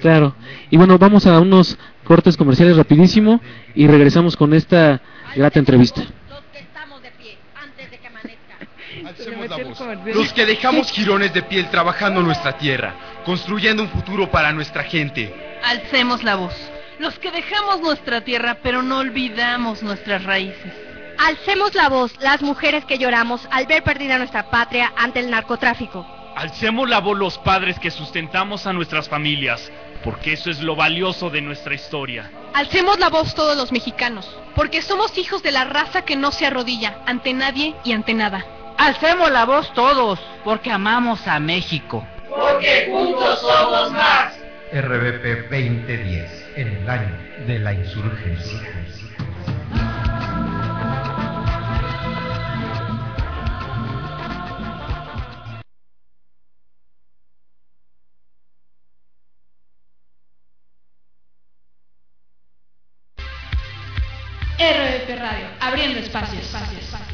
Claro. 0.00 0.34
Y 0.70 0.76
bueno, 0.76 0.98
vamos 0.98 1.26
a 1.26 1.38
unos 1.40 1.76
cortes 2.04 2.36
comerciales 2.36 2.76
rapidísimo 2.76 3.40
y 3.74 3.86
regresamos 3.86 4.36
con 4.36 4.54
esta 4.54 5.00
grata 5.34 5.58
entrevista. 5.58 6.02
Los 6.28 6.40
que 6.52 6.58
estamos 6.60 7.02
de 7.02 7.10
pie, 7.12 7.36
antes 7.60 7.90
de 7.90 7.98
que 7.98 8.06
amanezca. 8.06 8.56
Alcemos 9.08 9.48
la 9.48 9.56
voz. 9.64 10.14
Los 10.16 10.32
que 10.32 10.46
dejamos 10.46 10.90
jirones 10.92 11.32
de 11.34 11.42
piel 11.42 11.68
trabajando 11.70 12.22
nuestra 12.22 12.58
tierra, 12.58 12.94
construyendo 13.24 13.82
un 13.82 13.88
futuro 13.88 14.30
para 14.30 14.52
nuestra 14.52 14.84
gente. 14.84 15.34
Alcemos 15.64 16.22
la 16.24 16.36
voz. 16.36 16.54
Los 17.00 17.18
que 17.18 17.30
dejamos 17.30 17.80
nuestra 17.80 18.20
tierra, 18.22 18.58
pero 18.62 18.82
no 18.82 18.98
olvidamos 18.98 19.82
nuestras 19.84 20.24
raíces. 20.24 20.72
Alcemos 21.18 21.74
la 21.74 21.88
voz, 21.88 22.12
las 22.20 22.42
mujeres 22.42 22.84
que 22.84 22.98
lloramos 22.98 23.46
al 23.50 23.66
ver 23.66 23.82
perdida 23.82 24.18
nuestra 24.18 24.50
patria 24.50 24.92
ante 24.96 25.18
el 25.20 25.30
narcotráfico. 25.30 26.06
Alcemos 26.38 26.88
la 26.88 27.00
voz 27.00 27.18
los 27.18 27.36
padres 27.36 27.80
que 27.80 27.90
sustentamos 27.90 28.68
a 28.68 28.72
nuestras 28.72 29.08
familias, 29.08 29.72
porque 30.04 30.34
eso 30.34 30.50
es 30.50 30.60
lo 30.60 30.76
valioso 30.76 31.30
de 31.30 31.40
nuestra 31.40 31.74
historia. 31.74 32.30
Alcemos 32.54 32.96
la 33.00 33.08
voz 33.08 33.34
todos 33.34 33.56
los 33.56 33.72
mexicanos, 33.72 34.38
porque 34.54 34.80
somos 34.80 35.18
hijos 35.18 35.42
de 35.42 35.50
la 35.50 35.64
raza 35.64 36.02
que 36.02 36.14
no 36.14 36.30
se 36.30 36.46
arrodilla 36.46 37.00
ante 37.06 37.32
nadie 37.32 37.74
y 37.82 37.90
ante 37.90 38.14
nada. 38.14 38.46
Alcemos 38.78 39.32
la 39.32 39.46
voz 39.46 39.74
todos, 39.74 40.20
porque 40.44 40.70
amamos 40.70 41.26
a 41.26 41.40
México. 41.40 42.06
Porque 42.28 42.86
juntos 42.88 43.40
somos 43.40 43.90
más. 43.90 44.32
RBP 44.72 45.50
2010, 45.50 46.50
en 46.54 46.68
el 46.68 46.88
año 46.88 47.18
de 47.48 47.58
la 47.58 47.72
insurgencia. 47.72 48.77
RBP 64.58 65.16
Radio, 65.20 65.46
abriendo 65.60 66.00
espacios, 66.00 66.44
espacios. 66.44 67.07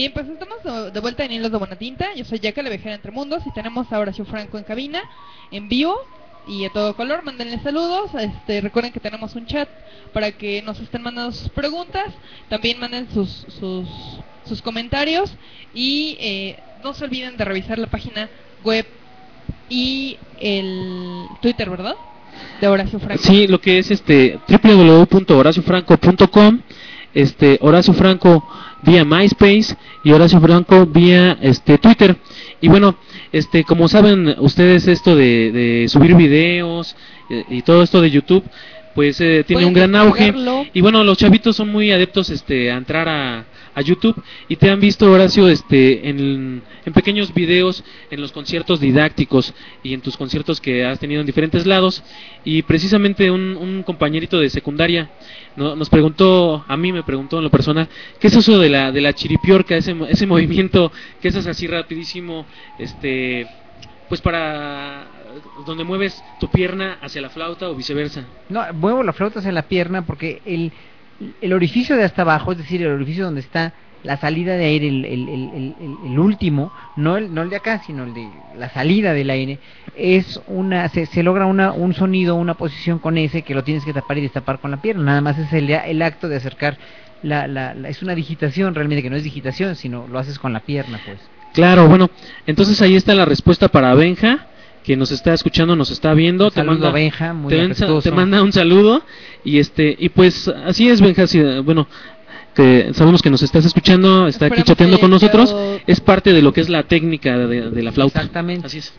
Bien, 0.00 0.12
pues 0.14 0.26
estamos 0.30 0.56
de- 0.94 1.00
vuelta 1.00 1.26
en 1.26 1.32
Hilos 1.32 1.52
de 1.52 1.58
Buena 1.58 1.76
Tinta. 1.76 2.06
Yo 2.16 2.24
soy 2.24 2.40
Jaca, 2.42 2.62
la 2.62 2.70
viajera 2.70 2.94
entre 2.94 3.10
mundos, 3.10 3.42
y 3.44 3.52
tenemos 3.52 3.92
a 3.92 3.98
Horacio 3.98 4.24
Franco 4.24 4.56
en 4.56 4.64
cabina, 4.64 5.02
en 5.50 5.68
vivo 5.68 5.94
y 6.48 6.64
a 6.64 6.70
todo 6.70 6.96
color. 6.96 7.22
Mándenle 7.22 7.58
saludos. 7.58 8.10
Este, 8.18 8.62
recuerden 8.62 8.92
que 8.94 9.00
tenemos 9.00 9.34
un 9.34 9.44
chat 9.44 9.68
para 10.14 10.32
que 10.32 10.62
nos 10.62 10.80
estén 10.80 11.02
mandando 11.02 11.32
sus 11.32 11.50
preguntas. 11.50 12.14
También 12.48 12.80
manden 12.80 13.08
sus, 13.12 13.44
sus, 13.60 13.86
sus 14.46 14.62
comentarios 14.62 15.34
y 15.74 16.16
eh, 16.18 16.58
no 16.82 16.94
se 16.94 17.04
olviden 17.04 17.36
de 17.36 17.44
revisar 17.44 17.78
la 17.78 17.88
página 17.88 18.30
web 18.64 18.86
y 19.68 20.16
el 20.40 21.26
Twitter, 21.42 21.68
¿verdad? 21.68 21.96
De 22.58 22.68
Horacio 22.68 22.98
Franco. 23.00 23.22
Sí, 23.22 23.46
lo 23.48 23.60
que 23.60 23.80
es 23.80 23.90
este 23.90 24.40
www.horaciofranco.com, 24.48 26.60
este 27.12 27.58
Horacio 27.60 27.92
Franco 27.92 28.48
vía 28.82 29.04
MySpace 29.04 29.76
y 30.04 30.12
Horacio 30.12 30.40
Franco 30.40 30.86
vía 30.86 31.38
este 31.40 31.78
Twitter. 31.78 32.16
Y 32.60 32.68
bueno, 32.68 32.96
este 33.32 33.64
como 33.64 33.88
saben 33.88 34.34
ustedes 34.38 34.88
esto 34.88 35.16
de, 35.16 35.52
de 35.52 35.88
subir 35.88 36.14
videos 36.14 36.96
eh, 37.28 37.44
y 37.48 37.62
todo 37.62 37.82
esto 37.82 38.00
de 38.00 38.10
YouTube 38.10 38.44
pues 38.94 39.20
eh, 39.20 39.44
tiene 39.46 39.64
un 39.64 39.72
gran 39.72 39.94
auge 39.94 40.34
y 40.72 40.80
bueno 40.80 41.04
los 41.04 41.16
chavitos 41.16 41.56
son 41.56 41.70
muy 41.70 41.92
adeptos 41.92 42.28
este 42.30 42.72
a 42.72 42.76
entrar 42.76 43.08
a, 43.08 43.44
a 43.74 43.80
YouTube 43.82 44.20
y 44.48 44.56
te 44.56 44.68
han 44.70 44.80
visto 44.80 45.10
Horacio 45.10 45.48
este 45.48 46.08
en, 46.08 46.62
en 46.84 46.92
pequeños 46.92 47.32
videos 47.32 47.84
en 48.10 48.20
los 48.20 48.32
conciertos 48.32 48.80
didácticos 48.80 49.54
y 49.82 49.94
en 49.94 50.00
tus 50.00 50.16
conciertos 50.16 50.60
que 50.60 50.84
has 50.84 50.98
tenido 50.98 51.20
en 51.20 51.26
diferentes 51.26 51.66
lados. 51.66 52.02
Y 52.44 52.62
precisamente 52.62 53.30
un, 53.30 53.56
un 53.56 53.82
compañerito 53.82 54.38
de 54.40 54.50
secundaria 54.50 55.10
no- 55.56 55.76
nos 55.76 55.88
preguntó 55.90 56.64
a 56.68 56.76
mí 56.76 56.92
me 56.92 57.02
preguntó 57.02 57.38
en 57.38 57.44
lo 57.44 57.50
personal 57.50 57.88
qué 58.18 58.26
es 58.28 58.36
eso 58.36 58.58
de 58.58 58.68
la 58.68 58.92
de 58.92 59.00
la 59.00 59.12
chiripiorca 59.12 59.76
ese 59.76 59.94
ese 60.08 60.26
movimiento 60.26 60.92
que 61.20 61.28
haces 61.28 61.46
así 61.46 61.66
rapidísimo 61.66 62.46
este 62.78 63.46
pues 64.08 64.20
para 64.20 65.06
donde 65.64 65.84
mueves 65.84 66.24
tu 66.40 66.48
pierna 66.48 66.98
hacia 67.00 67.20
la 67.20 67.30
flauta 67.30 67.68
o 67.70 67.74
viceversa 67.76 68.24
No, 68.48 68.62
muevo 68.74 69.02
la 69.04 69.12
flauta 69.12 69.38
hacia 69.38 69.52
la 69.52 69.62
pierna 69.68 70.04
porque 70.04 70.42
el, 70.44 70.72
el 71.40 71.52
orificio 71.52 71.96
de 71.96 72.04
hasta 72.04 72.22
abajo, 72.22 72.52
es 72.52 72.58
decir, 72.58 72.82
el 72.82 72.88
orificio 72.92 73.24
donde 73.24 73.40
está 73.40 73.74
la 74.02 74.16
salida 74.16 74.56
de 74.56 74.64
aire, 74.64 74.88
el, 74.88 75.04
el, 75.04 75.28
el, 75.28 75.98
el- 76.04 76.18
último, 76.18 76.72
no 76.96 77.18
el, 77.18 77.34
no 77.34 77.42
el 77.42 77.50
de 77.50 77.56
acá, 77.56 77.80
sino 77.80 78.04
el 78.04 78.14
de 78.14 78.30
la 78.56 78.70
salida 78.70 79.12
del 79.12 79.28
aire, 79.28 79.58
es 79.94 80.40
una, 80.46 80.88
se, 80.88 81.04
se 81.04 81.22
logra 81.22 81.44
una, 81.44 81.72
un 81.72 81.92
sonido, 81.92 82.36
una 82.36 82.54
posición 82.54 82.98
con 82.98 83.18
ese 83.18 83.42
que 83.42 83.54
lo 83.54 83.62
tienes 83.62 83.84
que 83.84 83.92
tapar 83.92 84.16
y 84.16 84.22
destapar 84.22 84.58
con 84.58 84.70
la 84.70 84.78
pierna. 84.78 85.02
Nada 85.04 85.20
más 85.20 85.38
es 85.38 85.52
el, 85.52 85.68
el 85.70 86.00
acto 86.00 86.28
de 86.28 86.36
acercar, 86.36 86.78
la, 87.22 87.46
la, 87.46 87.74
la- 87.74 87.90
es 87.90 88.00
una 88.02 88.14
digitación 88.14 88.74
realmente, 88.74 89.02
que 89.02 89.10
no 89.10 89.16
es 89.16 89.24
digitación, 89.24 89.76
sino 89.76 90.06
lo 90.08 90.18
haces 90.18 90.38
con 90.38 90.54
la 90.54 90.60
pierna, 90.60 90.98
pues. 91.04 91.20
Claro, 91.52 91.86
bueno, 91.88 92.08
entonces 92.46 92.80
ahí 92.80 92.94
está 92.96 93.14
la 93.14 93.24
respuesta 93.26 93.68
para 93.68 93.92
Benja, 93.94 94.46
que 94.90 94.96
nos 94.96 95.12
está 95.12 95.32
escuchando, 95.34 95.76
nos 95.76 95.88
está 95.92 96.12
viendo. 96.14 96.46
Un 96.46 96.50
saludo 96.50 96.88
a 96.88 96.90
Benja, 96.90 97.32
muy 97.32 97.48
te, 97.54 97.58
manda- 97.62 98.00
te 98.00 98.10
manda 98.10 98.42
un 98.42 98.52
saludo 98.52 99.04
y 99.44 99.60
este 99.60 99.94
y 99.96 100.08
pues 100.08 100.48
así 100.48 100.88
es 100.88 101.00
Benja, 101.00 101.26
bueno, 101.62 101.86
que 102.56 102.90
sabemos 102.94 103.22
que 103.22 103.30
nos 103.30 103.40
estás 103.40 103.64
escuchando, 103.64 104.26
está 104.26 104.46
aquí 104.46 104.64
chateando 104.64 104.98
con 104.98 105.08
nosotros, 105.12 105.50
quedado- 105.52 105.80
es 105.86 106.00
parte 106.00 106.32
de 106.32 106.42
lo 106.42 106.52
que 106.52 106.60
es 106.62 106.68
la 106.68 106.82
técnica 106.82 107.38
de, 107.38 107.70
de 107.70 107.82
la 107.84 107.92
flauta. 107.92 108.18
Exactamente. 108.18 108.66
Así 108.66 108.78
es. 108.78 108.92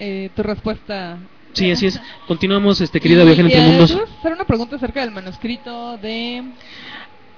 Eh, 0.00 0.28
tu 0.36 0.42
respuesta. 0.42 1.16
Sí, 1.54 1.70
así 1.70 1.86
es. 1.86 1.98
Continuamos, 2.28 2.82
este 2.82 3.00
querida 3.00 3.24
viajera 3.24 3.48
entre 3.48 3.62
eh, 3.64 3.68
mundos. 3.68 3.98
hacer 4.18 4.32
una 4.34 4.44
pregunta 4.44 4.76
acerca 4.76 5.00
del 5.00 5.12
manuscrito 5.12 5.96
de... 5.96 6.42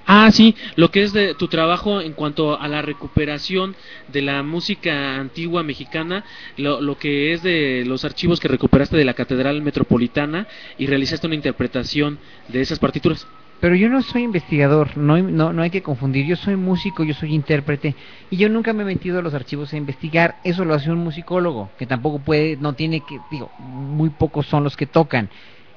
Ah, 0.08 0.30
sí, 0.30 0.54
lo 0.76 0.92
que 0.92 1.02
es 1.02 1.12
de 1.12 1.34
tu 1.34 1.48
trabajo 1.48 2.00
en 2.00 2.12
cuanto 2.12 2.60
a 2.60 2.68
la 2.68 2.80
recuperación 2.80 3.74
de 4.06 4.22
la 4.22 4.44
música 4.44 5.16
antigua 5.16 5.64
mexicana, 5.64 6.24
lo, 6.56 6.80
lo 6.80 6.96
que 6.96 7.32
es 7.32 7.42
de 7.42 7.82
los 7.84 8.04
archivos 8.04 8.38
que 8.38 8.46
recuperaste 8.46 8.96
de 8.96 9.04
la 9.04 9.14
Catedral 9.14 9.62
Metropolitana 9.62 10.46
y 10.78 10.86
realizaste 10.86 11.26
una 11.26 11.34
interpretación 11.34 12.20
de 12.46 12.60
esas 12.60 12.78
partituras. 12.78 13.26
Pero 13.58 13.74
yo 13.74 13.88
no 13.88 14.00
soy 14.02 14.22
investigador, 14.22 14.96
no, 14.96 15.16
no, 15.18 15.52
no 15.52 15.62
hay 15.62 15.70
que 15.70 15.82
confundir. 15.82 16.24
Yo 16.26 16.36
soy 16.36 16.54
músico, 16.56 17.02
yo 17.02 17.14
soy 17.14 17.34
intérprete 17.34 17.96
y 18.30 18.36
yo 18.36 18.48
nunca 18.48 18.72
me 18.72 18.82
he 18.82 18.86
metido 18.86 19.18
a 19.18 19.22
los 19.22 19.34
archivos 19.34 19.72
a 19.72 19.76
investigar. 19.76 20.36
Eso 20.44 20.64
lo 20.64 20.74
hace 20.74 20.90
un 20.90 20.98
musicólogo, 20.98 21.72
que 21.78 21.86
tampoco 21.86 22.20
puede, 22.20 22.58
no 22.58 22.74
tiene 22.74 23.00
que, 23.00 23.22
digo, 23.28 23.50
muy 23.58 24.10
pocos 24.10 24.46
son 24.46 24.62
los 24.62 24.76
que 24.76 24.86
tocan. 24.86 25.30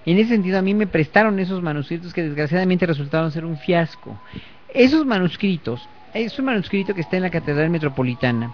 En 0.05 0.17
ese 0.17 0.29
sentido, 0.29 0.57
a 0.57 0.61
mí 0.61 0.73
me 0.73 0.87
prestaron 0.87 1.39
esos 1.39 1.61
manuscritos 1.61 2.13
que 2.13 2.23
desgraciadamente 2.23 2.85
resultaron 2.85 3.31
ser 3.31 3.45
un 3.45 3.57
fiasco. 3.57 4.17
Esos 4.73 5.05
manuscritos, 5.05 5.89
es 6.13 6.37
un 6.39 6.45
manuscrito 6.45 6.93
que 6.93 7.01
está 7.01 7.17
en 7.17 7.23
la 7.23 7.29
Catedral 7.29 7.69
Metropolitana 7.69 8.51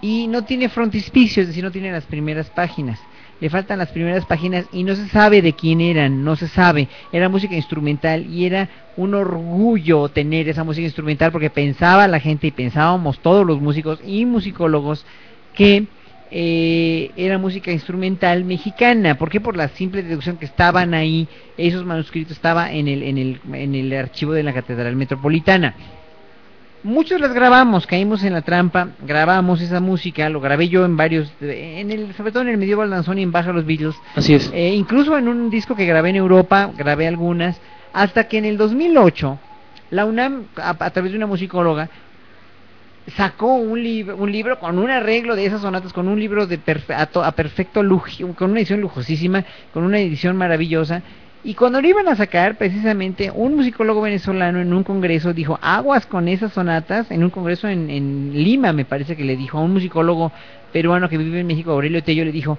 y 0.00 0.28
no 0.28 0.44
tiene 0.44 0.68
frontispicio, 0.68 1.42
es 1.42 1.48
decir, 1.48 1.64
no 1.64 1.72
tiene 1.72 1.90
las 1.90 2.04
primeras 2.04 2.50
páginas. 2.50 3.00
Le 3.40 3.50
faltan 3.50 3.78
las 3.78 3.90
primeras 3.90 4.26
páginas 4.26 4.66
y 4.72 4.84
no 4.84 4.94
se 4.94 5.08
sabe 5.08 5.42
de 5.42 5.54
quién 5.54 5.80
eran, 5.80 6.22
no 6.24 6.36
se 6.36 6.48
sabe. 6.48 6.88
Era 7.10 7.28
música 7.28 7.56
instrumental 7.56 8.26
y 8.26 8.44
era 8.44 8.68
un 8.96 9.14
orgullo 9.14 10.08
tener 10.08 10.48
esa 10.48 10.64
música 10.64 10.84
instrumental 10.84 11.32
porque 11.32 11.50
pensaba 11.50 12.06
la 12.06 12.20
gente 12.20 12.46
y 12.46 12.52
pensábamos 12.52 13.20
todos 13.20 13.44
los 13.44 13.60
músicos 13.60 14.00
y 14.04 14.24
musicólogos 14.24 15.04
que 15.54 15.86
eh, 16.30 17.10
era 17.16 17.38
música 17.38 17.72
instrumental 17.72 18.44
mexicana. 18.44 19.16
¿Por 19.16 19.30
qué? 19.30 19.40
Por 19.40 19.56
la 19.56 19.68
simple 19.68 20.02
deducción 20.02 20.36
que 20.36 20.44
estaban 20.44 20.94
ahí, 20.94 21.28
esos 21.56 21.84
manuscritos 21.84 22.32
estaban 22.32 22.70
en 22.70 22.88
el, 22.88 23.02
en 23.02 23.18
el, 23.18 23.40
en 23.52 23.74
el 23.74 23.92
archivo 23.92 24.32
de 24.32 24.42
la 24.42 24.52
Catedral 24.52 24.96
Metropolitana. 24.96 25.74
Muchos 26.84 27.20
las 27.20 27.34
grabamos, 27.34 27.86
caímos 27.86 28.22
en 28.22 28.32
la 28.34 28.42
trampa, 28.42 28.90
grabamos 29.04 29.60
esa 29.60 29.80
música, 29.80 30.28
lo 30.28 30.40
grabé 30.40 30.68
yo 30.68 30.84
en 30.84 30.96
varios, 30.96 31.32
en 31.40 31.90
el, 31.90 32.14
sobre 32.14 32.30
todo 32.30 32.42
en 32.44 32.50
el 32.50 32.56
Medieval 32.56 32.88
Danzón 32.88 33.18
y 33.18 33.22
en 33.22 33.32
Baja 33.32 33.52
los 33.52 33.66
Beatles. 33.66 33.96
Así 34.14 34.34
es. 34.34 34.50
Eh, 34.54 34.74
incluso 34.74 35.18
en 35.18 35.26
un 35.26 35.50
disco 35.50 35.74
que 35.74 35.86
grabé 35.86 36.10
en 36.10 36.16
Europa, 36.16 36.70
grabé 36.76 37.08
algunas, 37.08 37.60
hasta 37.92 38.28
que 38.28 38.38
en 38.38 38.44
el 38.44 38.56
2008, 38.56 39.38
la 39.90 40.04
UNAM, 40.04 40.44
a, 40.56 40.76
a 40.78 40.90
través 40.90 41.10
de 41.10 41.16
una 41.16 41.26
musicóloga, 41.26 41.90
sacó 43.16 43.54
un, 43.54 43.82
libro 43.82 44.16
un 44.16 44.30
libro 44.32 44.58
con 44.58 44.78
un 44.78 44.90
arreglo 44.90 45.34
de 45.36 45.46
esas 45.46 45.62
sonatas, 45.62 45.92
con 45.92 46.08
un 46.08 46.18
libro 46.20 46.46
de 46.46 46.58
perfe- 46.62 46.94
a, 46.94 47.26
a 47.26 47.32
perfecto 47.32 47.82
lujo, 47.82 48.08
con 48.34 48.50
una 48.50 48.60
edición 48.60 48.80
lujosísima, 48.80 49.44
con 49.72 49.84
una 49.84 49.98
edición 50.00 50.36
maravillosa, 50.36 51.02
Y 51.42 51.54
cuando 51.54 51.80
lo 51.80 51.88
iban 51.88 52.08
a 52.08 52.16
sacar, 52.16 52.58
precisamente 52.58 53.30
un 53.32 53.54
musicólogo 53.56 54.00
venezolano 54.02 54.60
en 54.60 54.72
un 54.74 54.82
congreso 54.84 55.32
dijo, 55.32 55.58
aguas 55.62 56.06
con 56.06 56.28
esas 56.28 56.52
sonatas, 56.52 57.10
en 57.10 57.22
un 57.24 57.30
congreso 57.30 57.68
en, 57.68 57.90
en 57.90 58.32
Lima 58.34 58.72
me 58.72 58.84
parece 58.84 59.16
que 59.16 59.24
le 59.24 59.36
dijo 59.36 59.58
a 59.58 59.62
un 59.62 59.72
musicólogo 59.72 60.32
peruano 60.72 61.08
que 61.08 61.16
vive 61.18 61.40
en 61.40 61.46
México, 61.46 61.70
Aurelio 61.72 62.02
Tello, 62.02 62.24
le 62.24 62.32
dijo, 62.32 62.58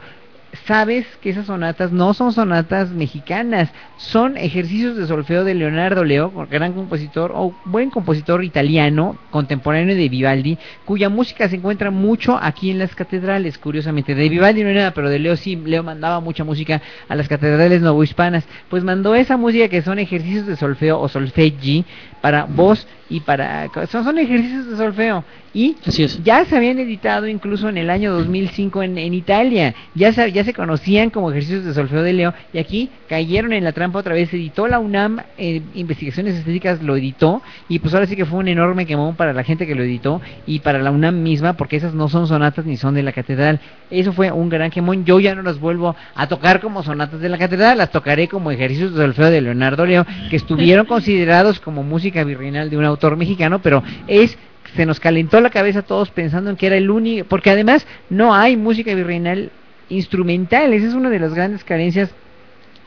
sabes 0.65 1.05
que 1.21 1.29
esas 1.29 1.47
sonatas 1.47 1.91
no 1.91 2.13
son 2.13 2.33
sonatas 2.33 2.89
mexicanas, 2.89 3.71
son 3.97 4.37
ejercicios 4.37 4.95
de 4.95 5.07
solfeo 5.07 5.43
de 5.43 5.53
Leonardo 5.53 6.03
Leo, 6.03 6.31
gran 6.49 6.73
compositor 6.73 7.31
o 7.35 7.53
buen 7.65 7.89
compositor 7.89 8.43
italiano, 8.43 9.17
contemporáneo 9.31 9.95
de 9.95 10.09
Vivaldi, 10.09 10.57
cuya 10.85 11.09
música 11.09 11.47
se 11.49 11.57
encuentra 11.57 11.91
mucho 11.91 12.37
aquí 12.41 12.71
en 12.71 12.79
las 12.79 12.95
catedrales, 12.95 13.57
curiosamente. 13.57 14.15
De 14.15 14.29
Vivaldi 14.29 14.63
no 14.63 14.69
era 14.69 14.79
nada, 14.79 14.91
pero 14.91 15.09
de 15.09 15.19
Leo 15.19 15.35
sí, 15.35 15.55
Leo 15.55 15.83
mandaba 15.83 16.19
mucha 16.19 16.43
música 16.43 16.81
a 17.07 17.15
las 17.15 17.27
catedrales 17.27 17.81
novohispanas, 17.81 18.47
pues 18.69 18.83
mandó 18.83 19.15
esa 19.15 19.37
música 19.37 19.69
que 19.69 19.81
son 19.81 19.99
ejercicios 19.99 20.45
de 20.45 20.55
solfeo 20.55 20.99
o 20.99 21.07
solfeggi 21.07 21.85
para 22.21 22.45
voz 22.45 22.87
y 23.09 23.21
para 23.21 23.69
son, 23.89 24.03
son 24.03 24.17
ejercicios 24.17 24.67
de 24.67 24.77
solfeo. 24.77 25.23
Y 25.51 25.77
ya 26.23 26.45
se 26.45 26.55
habían 26.55 26.77
editado 26.77 27.27
incluso 27.27 27.69
en 27.69 27.77
el 27.79 27.89
año 27.89 28.13
2005 28.13 28.83
en, 28.83 28.97
en 28.99 29.15
Italia. 29.15 29.73
Ya 29.95 30.13
se, 30.13 30.31
ya 30.31 30.43
se 30.43 30.53
conocían 30.53 31.09
como 31.09 31.31
ejercicios 31.31 31.65
de 31.65 31.73
solfeo 31.73 32.03
de 32.03 32.13
Leo 32.13 32.33
y 32.53 32.59
aquí 32.59 32.89
cayeron 33.07 33.53
en 33.53 33.63
la 33.63 33.71
trampa 33.71 33.99
otra 33.99 34.13
vez. 34.13 34.31
Editó 34.31 34.67
la 34.67 34.77
UNAM 34.77 35.21
eh, 35.39 35.63
investigaciones 35.73 36.35
estéticas 36.35 36.83
lo 36.83 36.95
editó 36.95 37.41
y 37.67 37.79
pues 37.79 37.95
ahora 37.95 38.05
sí 38.05 38.15
que 38.15 38.25
fue 38.25 38.37
un 38.37 38.47
enorme 38.47 38.85
quemón 38.85 39.15
para 39.15 39.33
la 39.33 39.43
gente 39.43 39.65
que 39.65 39.73
lo 39.73 39.81
editó 39.81 40.21
y 40.45 40.59
para 40.59 40.79
la 40.79 40.91
UNAM 40.91 41.23
misma 41.23 41.53
porque 41.53 41.77
esas 41.77 41.95
no 41.95 42.09
son 42.09 42.27
sonatas 42.27 42.65
ni 42.65 42.77
son 42.77 42.93
de 42.93 43.01
la 43.01 43.11
catedral. 43.11 43.59
Eso 43.89 44.13
fue 44.13 44.31
un 44.31 44.49
gran 44.49 44.69
quemón. 44.69 45.03
Yo 45.03 45.19
ya 45.19 45.33
no 45.33 45.41
las 45.41 45.59
vuelvo 45.59 45.95
a 46.13 46.27
tocar 46.27 46.61
como 46.61 46.83
sonatas 46.83 47.19
de 47.19 47.29
la 47.29 47.39
catedral 47.39 47.79
las 47.79 47.91
tocaré 47.91 48.27
como 48.27 48.51
ejercicios 48.51 48.93
de 48.93 49.01
solfeo 49.01 49.31
de 49.31 49.41
Leonardo 49.41 49.85
Leo 49.85 50.05
que 50.29 50.35
estuvieron 50.35 50.85
considerados 50.87 51.59
como 51.59 51.81
música 51.81 52.23
virreinal 52.23 52.69
de 52.69 52.77
un 52.77 52.85
mexicano, 53.17 53.59
pero 53.61 53.83
es 54.07 54.37
se 54.75 54.85
nos 54.85 54.99
calentó 54.99 55.41
la 55.41 55.49
cabeza 55.49 55.79
a 55.79 55.83
todos 55.83 56.11
pensando 56.11 56.49
en 56.49 56.55
que 56.55 56.67
era 56.67 56.77
el 56.77 56.89
único, 56.89 57.27
porque 57.27 57.49
además 57.49 57.87
no 58.09 58.35
hay 58.35 58.55
música 58.55 58.93
virreinal 58.93 59.51
instrumental, 59.89 60.73
esa 60.73 60.87
es 60.87 60.93
una 60.93 61.09
de 61.09 61.19
las 61.19 61.33
grandes 61.33 61.63
carencias 61.63 62.13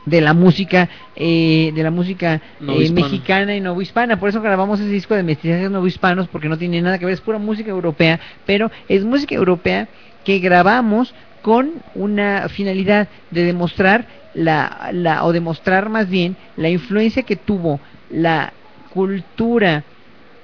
de 0.05 0.21
la 0.21 0.33
música 0.33 0.89
eh, 1.15 1.71
de 1.73 1.83
la 1.83 1.91
música 1.91 2.41
eh, 2.61 2.91
mexicana 2.91 3.55
y 3.55 3.61
novohispana. 3.61 4.19
Por 4.19 4.29
eso 4.29 4.41
grabamos 4.41 4.79
ese 4.79 4.89
disco 4.89 5.15
de 5.15 5.23
mestizajes 5.23 5.71
novohispanos 5.71 6.27
porque 6.27 6.49
no 6.49 6.57
tiene 6.57 6.81
nada 6.81 6.99
que 6.99 7.05
ver 7.05 7.13
es 7.13 7.21
pura 7.21 7.37
música 7.37 7.69
europea 7.69 8.19
pero 8.45 8.69
es 8.89 9.05
música 9.05 9.35
europea 9.35 9.87
que 10.25 10.39
grabamos 10.39 11.13
con 11.41 11.71
una 11.95 12.47
finalidad 12.49 13.07
de 13.31 13.43
demostrar 13.43 14.07
la, 14.33 14.89
la 14.91 15.23
o 15.25 15.31
demostrar 15.31 15.89
más 15.89 16.09
bien 16.09 16.35
la 16.57 16.69
influencia 16.69 17.23
que 17.23 17.35
tuvo 17.35 17.79
la 18.09 18.53
cultura 18.93 19.83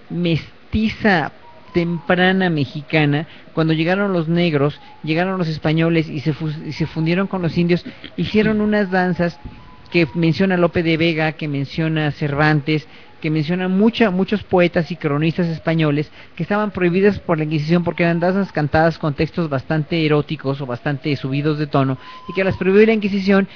mestiza 0.09 1.31
temprana 1.73 2.49
mexicana, 2.49 3.27
cuando 3.53 3.73
llegaron 3.73 4.13
los 4.13 4.27
negros, 4.27 4.79
llegaron 5.03 5.37
los 5.37 5.47
españoles 5.47 6.09
y 6.09 6.19
se, 6.21 6.33
y 6.65 6.71
se 6.73 6.87
fundieron 6.87 7.27
con 7.27 7.41
los 7.41 7.57
indios, 7.57 7.85
hicieron 8.17 8.61
unas 8.61 8.89
danzas 8.89 9.39
que 9.91 10.07
menciona 10.13 10.57
Lope 10.57 10.83
de 10.83 10.97
Vega, 10.97 11.31
que 11.33 11.47
menciona 11.47 12.11
Cervantes, 12.11 12.87
que 13.19 13.29
menciona 13.29 13.67
mucha, 13.67 14.11
muchos 14.11 14.43
poetas 14.43 14.91
y 14.91 14.95
cronistas 14.95 15.47
españoles 15.47 16.11
que 16.35 16.43
estaban 16.43 16.71
prohibidas 16.71 17.19
por 17.19 17.37
la 17.37 17.43
Inquisición 17.43 17.83
porque 17.83 18.03
eran 18.03 18.19
danzas 18.19 18.51
cantadas 18.51 18.97
con 18.97 19.13
textos 19.13 19.49
bastante 19.49 20.05
eróticos 20.05 20.61
o 20.61 20.65
bastante 20.65 21.15
subidos 21.15 21.57
de 21.59 21.67
tono 21.67 21.97
y 22.27 22.33
que 22.33 22.43
las 22.43 22.55
prohibió 22.55 22.85
la 22.85 22.93
Inquisición 22.93 23.47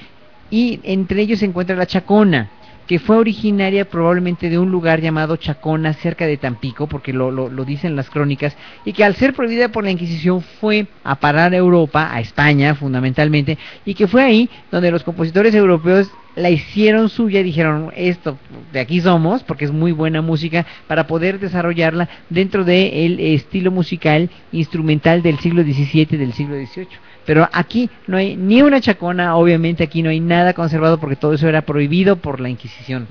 y 0.50 0.80
entre 0.82 1.22
ellos 1.22 1.38
se 1.38 1.46
encuentra 1.46 1.76
la 1.76 1.86
chacona 1.86 2.50
que 2.86 2.98
fue 2.98 3.16
originaria 3.16 3.86
probablemente 3.86 4.50
de 4.50 4.58
un 4.58 4.70
lugar 4.70 5.00
llamado 5.00 5.36
Chacona, 5.36 5.94
cerca 5.94 6.26
de 6.26 6.36
Tampico, 6.36 6.86
porque 6.86 7.12
lo, 7.12 7.30
lo, 7.30 7.64
dicen 7.64 7.96
las 7.96 8.10
crónicas, 8.10 8.56
y 8.84 8.92
que 8.92 9.04
al 9.04 9.14
ser 9.14 9.32
prohibida 9.32 9.70
por 9.70 9.84
la 9.84 9.90
Inquisición 9.90 10.42
fue 10.42 10.86
a 11.02 11.16
parar 11.16 11.52
a 11.52 11.56
Europa, 11.56 12.10
a 12.12 12.20
España 12.20 12.74
fundamentalmente, 12.74 13.58
y 13.84 13.94
que 13.94 14.06
fue 14.06 14.22
ahí 14.22 14.50
donde 14.70 14.90
los 14.90 15.02
compositores 15.02 15.54
europeos 15.54 16.10
la 16.36 16.50
hicieron 16.50 17.08
suya 17.08 17.40
y 17.40 17.44
dijeron 17.44 17.92
esto 17.94 18.36
de 18.72 18.80
aquí 18.80 19.00
somos 19.00 19.44
porque 19.44 19.66
es 19.66 19.70
muy 19.70 19.92
buena 19.92 20.20
música 20.20 20.66
para 20.88 21.06
poder 21.06 21.38
desarrollarla 21.38 22.08
dentro 22.28 22.64
del 22.64 23.20
estilo 23.20 23.70
musical 23.70 24.28
instrumental 24.50 25.22
del 25.22 25.38
siglo 25.38 25.62
XVII 25.62 26.18
del 26.18 26.32
siglo 26.32 26.56
XVIII 26.56 26.88
pero 27.26 27.48
aquí 27.52 27.88
no 28.06 28.16
hay 28.16 28.36
ni 28.36 28.62
una 28.62 28.80
chacona, 28.80 29.36
obviamente 29.36 29.84
aquí 29.84 30.02
no 30.02 30.10
hay 30.10 30.20
nada 30.20 30.52
conservado 30.52 30.98
porque 30.98 31.16
todo 31.16 31.32
eso 31.34 31.48
era 31.48 31.62
prohibido 31.62 32.16
por 32.16 32.40
la 32.40 32.48
Inquisición. 32.48 33.08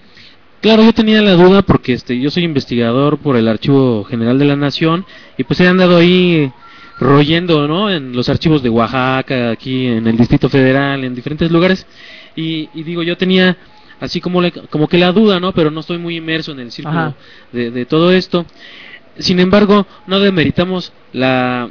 Claro, 0.62 0.84
yo 0.84 0.94
tenía 0.94 1.22
la 1.22 1.34
duda 1.34 1.62
porque 1.62 1.94
este, 1.94 2.20
yo 2.20 2.32
soy 2.32 2.44
investigador 2.44 3.18
por 3.18 3.36
el 3.36 3.48
Archivo 3.48 4.04
General 4.06 4.40
de 4.40 4.46
la 4.46 4.56
Nación 4.56 5.06
y 5.38 5.44
pues 5.44 5.60
he 5.60 5.68
andado 5.68 5.98
ahí 5.98 6.52
royendo, 7.00 7.68
¿no? 7.68 7.90
En 7.90 8.14
los 8.14 8.30
archivos 8.30 8.64
de 8.64 8.70
Oaxaca, 8.70 9.52
aquí 9.52 9.88
en 9.88 10.08
el 10.08 10.16
Distrito 10.16 10.48
Federal, 10.48 11.04
en 11.04 11.16
diferentes 11.16 11.52
lugares 11.52 11.86
y, 12.36 12.70
digo, 12.82 13.04
yo 13.04 13.18
tenía 13.18 13.58
así 14.00 14.22
como, 14.22 14.42
como 14.70 14.88
que 14.88 14.98
la 14.98 15.12
duda, 15.12 15.40
¿no? 15.40 15.52
Pero 15.54 15.70
no 15.70 15.82
estoy 15.82 15.98
muy 15.98 16.16
inmerso 16.16 16.54
en 16.54 16.62
el 16.62 16.72
círculo 16.72 17.14
de, 17.52 17.72
de 17.72 17.86
todo 17.86 18.14
esto. 18.14 18.46
Sin 19.18 19.40
embargo, 19.40 19.86
no 20.08 20.20
demeritamos 20.20 20.94
la, 21.12 21.70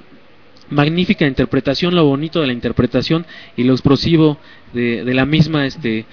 magnífica 0.73 1.27
interpretación, 1.27 1.95
lo 1.95 2.05
bonito 2.05 2.41
de 2.41 2.49
la 2.49 2.53
interpretación 2.53 3.27
y 3.57 3.64
lo 3.64 3.73
explosivo 3.73 4.39
de, 4.73 5.05
de 5.05 5.14
la 5.14 5.27
misma, 5.27 5.66
este 5.66 6.07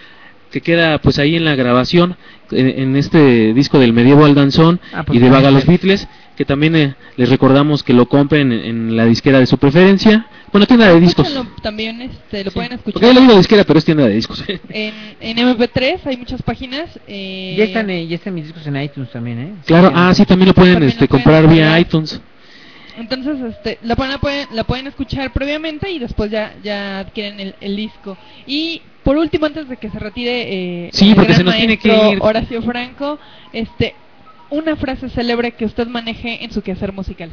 que 0.51 0.61
queda 0.61 0.97
pues 0.99 1.19
ahí 1.19 1.35
en 1.35 1.45
la 1.45 1.55
grabación 1.55 2.17
en, 2.51 2.95
este 2.95 3.53
disco 3.53 3.79
del 3.79 3.93
medieval 3.93 4.33
danzón 4.33 4.79
ah, 4.93 5.03
pues 5.03 5.19
y 5.19 5.21
de 5.21 5.29
Vaga 5.29 5.51
los 5.51 5.65
Beatles 5.65 6.07
que 6.35 6.45
también 6.45 6.75
eh, 6.75 6.95
les 7.17 7.29
recordamos 7.29 7.83
que 7.83 7.93
lo 7.93 8.07
compren 8.07 8.51
en, 8.51 8.95
la 8.95 9.05
disquera 9.05 9.39
de 9.39 9.45
su 9.45 9.57
preferencia. 9.57 10.25
Bueno 10.53 10.65
tienda 10.65 10.87
de 10.87 10.97
discos. 11.01 11.27
También 11.61 12.01
este, 12.01 12.45
lo 12.45 12.51
pueden 12.51 12.71
escuchar. 12.71 12.93
porque 12.93 13.07
yo 13.07 13.13
le 13.13 13.21
digo 13.21 13.37
disquera 13.37 13.65
pero 13.65 13.77
es 13.77 13.85
tienda 13.85 14.07
de 14.07 14.13
discos. 14.13 14.43
En, 14.69 14.93
en 15.19 15.37
MP3 15.37 15.99
hay 16.05 16.17
muchas 16.17 16.41
páginas 16.41 16.99
eh... 17.07 17.55
ya 17.57 17.65
están 17.65 17.89
eh, 17.89 18.07
ya 18.07 18.15
están 18.15 18.33
mis 18.33 18.45
discos 18.45 18.65
en 18.65 18.81
iTunes 18.81 19.11
también 19.11 19.39
eh 19.39 19.53
claro 19.65 19.91
ah 19.93 20.13
sí 20.13 20.25
también 20.25 20.47
lo 20.47 20.53
pueden 20.53 20.81
este 20.83 21.07
comprar 21.07 21.47
vía 21.47 21.77
iTunes 21.79 22.21
entonces, 22.99 23.39
este, 23.41 23.79
la, 23.81 23.95
pueden, 23.95 24.47
la 24.51 24.63
pueden 24.63 24.87
escuchar 24.87 25.31
previamente 25.31 25.89
y 25.91 25.99
después 25.99 26.29
ya, 26.29 26.53
ya 26.63 26.99
adquieren 26.99 27.53
el, 27.59 27.75
disco. 27.75 28.17
Y 28.45 28.81
por 29.03 29.17
último, 29.17 29.45
antes 29.45 29.69
de 29.69 29.77
que 29.77 29.89
se 29.89 29.99
retire 29.99 30.85
eh, 30.85 30.89
sí, 30.91 31.13
porque 31.15 31.33
se 31.33 31.43
nos 31.43 31.55
tiene 31.55 31.77
que 31.77 31.87
ir. 31.87 32.19
Horacio 32.21 32.61
Franco, 32.61 33.19
este, 33.53 33.95
una 34.49 34.75
frase 34.75 35.09
célebre 35.09 35.51
que 35.51 35.65
usted 35.65 35.87
maneje 35.87 36.43
en 36.43 36.51
su 36.51 36.61
quehacer 36.61 36.91
musical. 36.91 37.29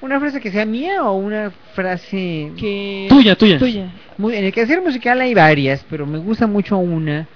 ¿Una 0.00 0.18
frase 0.18 0.40
que 0.40 0.50
sea 0.50 0.64
mía 0.64 1.04
o 1.04 1.16
una 1.16 1.52
frase 1.74 2.50
que 2.58 3.06
tuya, 3.08 3.36
tuya? 3.36 3.92
Muy, 4.18 4.34
en 4.34 4.44
el 4.44 4.52
quehacer 4.52 4.82
musical 4.82 5.20
hay 5.20 5.32
varias, 5.32 5.84
pero 5.88 6.06
me 6.06 6.18
gusta 6.18 6.46
mucho 6.46 6.76
una 6.76 7.28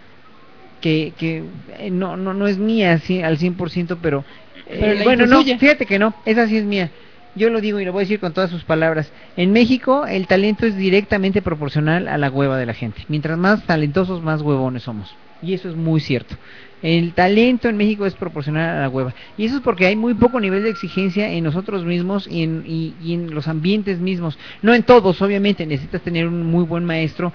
que, 0.80 1.12
que 1.16 1.44
eh, 1.78 1.90
no, 1.90 2.16
no, 2.16 2.34
no 2.34 2.46
es 2.46 2.58
mía 2.58 2.92
así, 2.92 3.22
al 3.22 3.38
100%, 3.38 3.98
pero 4.02 4.24
eh, 4.68 5.00
bueno, 5.04 5.26
no, 5.26 5.42
fíjate 5.42 5.86
que 5.86 5.98
no, 5.98 6.14
esa 6.24 6.46
sí 6.46 6.56
es 6.56 6.64
mía. 6.64 6.90
Yo 7.34 7.50
lo 7.50 7.60
digo 7.60 7.78
y 7.78 7.84
lo 7.84 7.92
voy 7.92 8.00
a 8.00 8.04
decir 8.04 8.18
con 8.18 8.32
todas 8.32 8.50
sus 8.50 8.64
palabras. 8.64 9.12
En 9.36 9.52
México 9.52 10.06
el 10.06 10.26
talento 10.26 10.64
es 10.64 10.74
directamente 10.74 11.42
proporcional 11.42 12.08
a 12.08 12.16
la 12.16 12.30
hueva 12.30 12.56
de 12.56 12.64
la 12.64 12.72
gente. 12.72 13.04
Mientras 13.08 13.36
más 13.36 13.64
talentosos, 13.66 14.22
más 14.22 14.40
huevones 14.40 14.84
somos. 14.84 15.14
Y 15.42 15.52
eso 15.52 15.68
es 15.68 15.76
muy 15.76 16.00
cierto. 16.00 16.34
El 16.82 17.12
talento 17.12 17.68
en 17.68 17.76
México 17.76 18.06
es 18.06 18.14
proporcional 18.14 18.78
a 18.78 18.80
la 18.80 18.88
hueva. 18.88 19.14
Y 19.36 19.44
eso 19.44 19.56
es 19.56 19.62
porque 19.62 19.86
hay 19.86 19.96
muy 19.96 20.14
poco 20.14 20.40
nivel 20.40 20.62
de 20.62 20.70
exigencia 20.70 21.30
en 21.30 21.44
nosotros 21.44 21.84
mismos 21.84 22.26
y 22.26 22.42
en, 22.42 22.64
y 22.66 23.12
en 23.12 23.34
los 23.34 23.48
ambientes 23.48 23.98
mismos. 23.98 24.38
No 24.62 24.72
en 24.74 24.82
todos, 24.82 25.20
obviamente. 25.20 25.66
Necesitas 25.66 26.00
tener 26.00 26.26
un 26.26 26.46
muy 26.46 26.64
buen 26.64 26.86
maestro, 26.86 27.34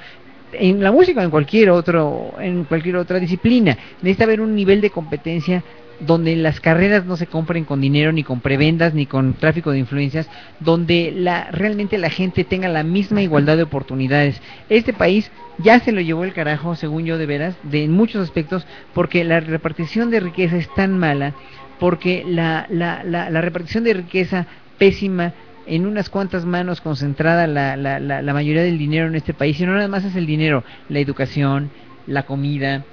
en 0.54 0.84
la 0.84 0.92
música 0.92 1.22
o 1.22 1.24
en 1.24 1.30
cualquier 1.30 1.70
otro 1.70 2.34
en 2.40 2.66
cualquier 2.66 2.98
otra 2.98 3.20
disciplina 3.20 3.78
necesita 4.02 4.26
haber 4.26 4.42
un 4.42 4.56
nivel 4.56 4.82
de 4.82 4.90
competencia 4.90 5.64
donde 6.02 6.36
las 6.36 6.60
carreras 6.60 7.06
no 7.06 7.16
se 7.16 7.28
compren 7.28 7.64
con 7.64 7.80
dinero, 7.80 8.12
ni 8.12 8.24
con 8.24 8.42
prebendas, 8.42 8.94
ni 8.94 9.06
con 9.06 9.34
tráfico 9.34 9.72
de 9.72 9.80
influencias, 9.80 10.30
donde 10.60 11.14
la, 11.16 11.50
realmente 11.52 11.98
la 11.98 12.10
gente 12.10 12.44
tenga 12.44 12.68
la 12.68 12.84
misma 12.84 13.22
igualdad 13.22 13.58
de 13.58 13.64
oportunidades. 13.64 14.42
Este 14.70 14.94
país 14.94 15.32
ya 15.60 15.80
se 15.80 15.92
lo 15.92 16.02
llevó 16.02 16.24
el 16.24 16.34
carajo, 16.34 16.76
según 16.76 17.06
yo 17.06 17.18
de 17.18 17.26
veras, 17.26 17.56
de 17.64 17.84
en 17.84 17.92
muchos 17.92 18.24
aspectos, 18.24 18.66
porque 18.94 19.24
la 19.24 19.40
repartición 19.40 20.10
de 20.10 20.20
riqueza 20.20 20.58
es 20.58 20.74
tan 20.74 20.98
mala, 20.98 21.34
porque 21.80 22.24
la, 22.28 22.66
la, 22.70 23.04
la, 23.04 23.30
la 23.30 23.42
repartición 23.42 23.84
de 23.84 23.94
riqueza 23.94 24.48
pésima 24.78 25.34
en 25.68 25.86
unas 25.86 26.10
cuantas 26.10 26.46
manos 26.46 26.82
concentrada 26.82 27.48
la, 27.48 27.78
la, 27.78 28.00
la, 28.00 28.34
mayoría 28.34 28.64
del 28.64 28.78
dinero 28.78 29.08
en 29.08 29.16
este 29.16 29.34
país, 29.34 29.60
y 29.60 29.66
no 29.66 29.74
nada 29.74 29.88
más 29.88 30.04
es 30.04 30.16
el 30.16 30.26
dinero, 30.26 30.64
la 30.90 31.00
educación, 31.00 31.70
la 32.08 32.24
comida, 32.24 32.84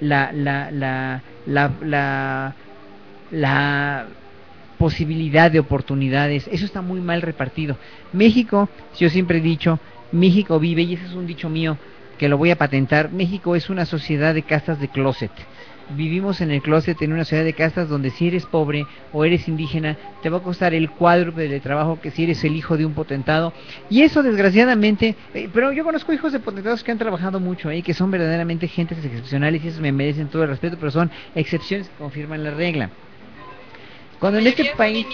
la, 0.00 0.30
la, 0.32 0.70
la, 0.70 1.22
la, 1.46 1.72
la, 1.82 2.54
la 3.30 4.06
posibilidad 4.78 5.50
de 5.50 5.60
oportunidades. 5.60 6.48
Eso 6.50 6.64
está 6.64 6.82
muy 6.82 7.00
mal 7.00 7.22
repartido. 7.22 7.76
México, 8.12 8.68
yo 8.98 9.08
siempre 9.08 9.38
he 9.38 9.42
dicho, 9.42 9.78
México 10.12 10.58
vive, 10.58 10.82
y 10.82 10.94
ese 10.94 11.06
es 11.06 11.14
un 11.14 11.26
dicho 11.26 11.48
mío, 11.48 11.76
que 12.18 12.28
lo 12.28 12.38
voy 12.38 12.50
a 12.50 12.56
patentar. 12.56 13.10
México 13.10 13.56
es 13.56 13.70
una 13.70 13.86
sociedad 13.86 14.34
de 14.34 14.42
castas 14.42 14.80
de 14.80 14.88
closet. 14.88 15.32
Vivimos 15.90 16.40
en 16.40 16.50
el 16.50 16.62
closet 16.62 17.00
en 17.02 17.12
una 17.12 17.24
sociedad 17.24 17.44
de 17.44 17.52
castas 17.52 17.90
donde 17.90 18.08
si 18.08 18.28
eres 18.28 18.46
pobre 18.46 18.86
o 19.12 19.24
eres 19.24 19.48
indígena 19.48 19.98
te 20.22 20.30
va 20.30 20.38
a 20.38 20.42
costar 20.42 20.72
el 20.72 20.90
cuádruple 20.90 21.46
de 21.46 21.60
trabajo 21.60 22.00
que 22.00 22.10
si 22.10 22.24
eres 22.24 22.42
el 22.44 22.56
hijo 22.56 22.78
de 22.78 22.86
un 22.86 22.94
potentado. 22.94 23.52
Y 23.90 24.00
eso 24.00 24.22
desgraciadamente, 24.22 25.14
eh, 25.34 25.50
pero 25.52 25.72
yo 25.72 25.84
conozco 25.84 26.14
hijos 26.14 26.32
de 26.32 26.40
potentados 26.40 26.82
que 26.82 26.90
han 26.90 26.98
trabajado 26.98 27.38
mucho 27.38 27.68
ahí, 27.68 27.82
que 27.82 27.92
son 27.92 28.10
verdaderamente 28.10 28.66
gentes 28.66 29.04
excepcionales 29.04 29.62
y 29.62 29.68
esos 29.68 29.80
me 29.80 29.92
merecen 29.92 30.28
todo 30.28 30.44
el 30.44 30.48
respeto, 30.48 30.78
pero 30.78 30.90
son 30.90 31.10
excepciones 31.34 31.88
que 31.90 31.96
confirman 31.96 32.42
la 32.42 32.52
regla. 32.52 32.88
Cuando 34.18 34.38
en 34.38 34.46
este 34.46 34.64
país, 34.76 35.06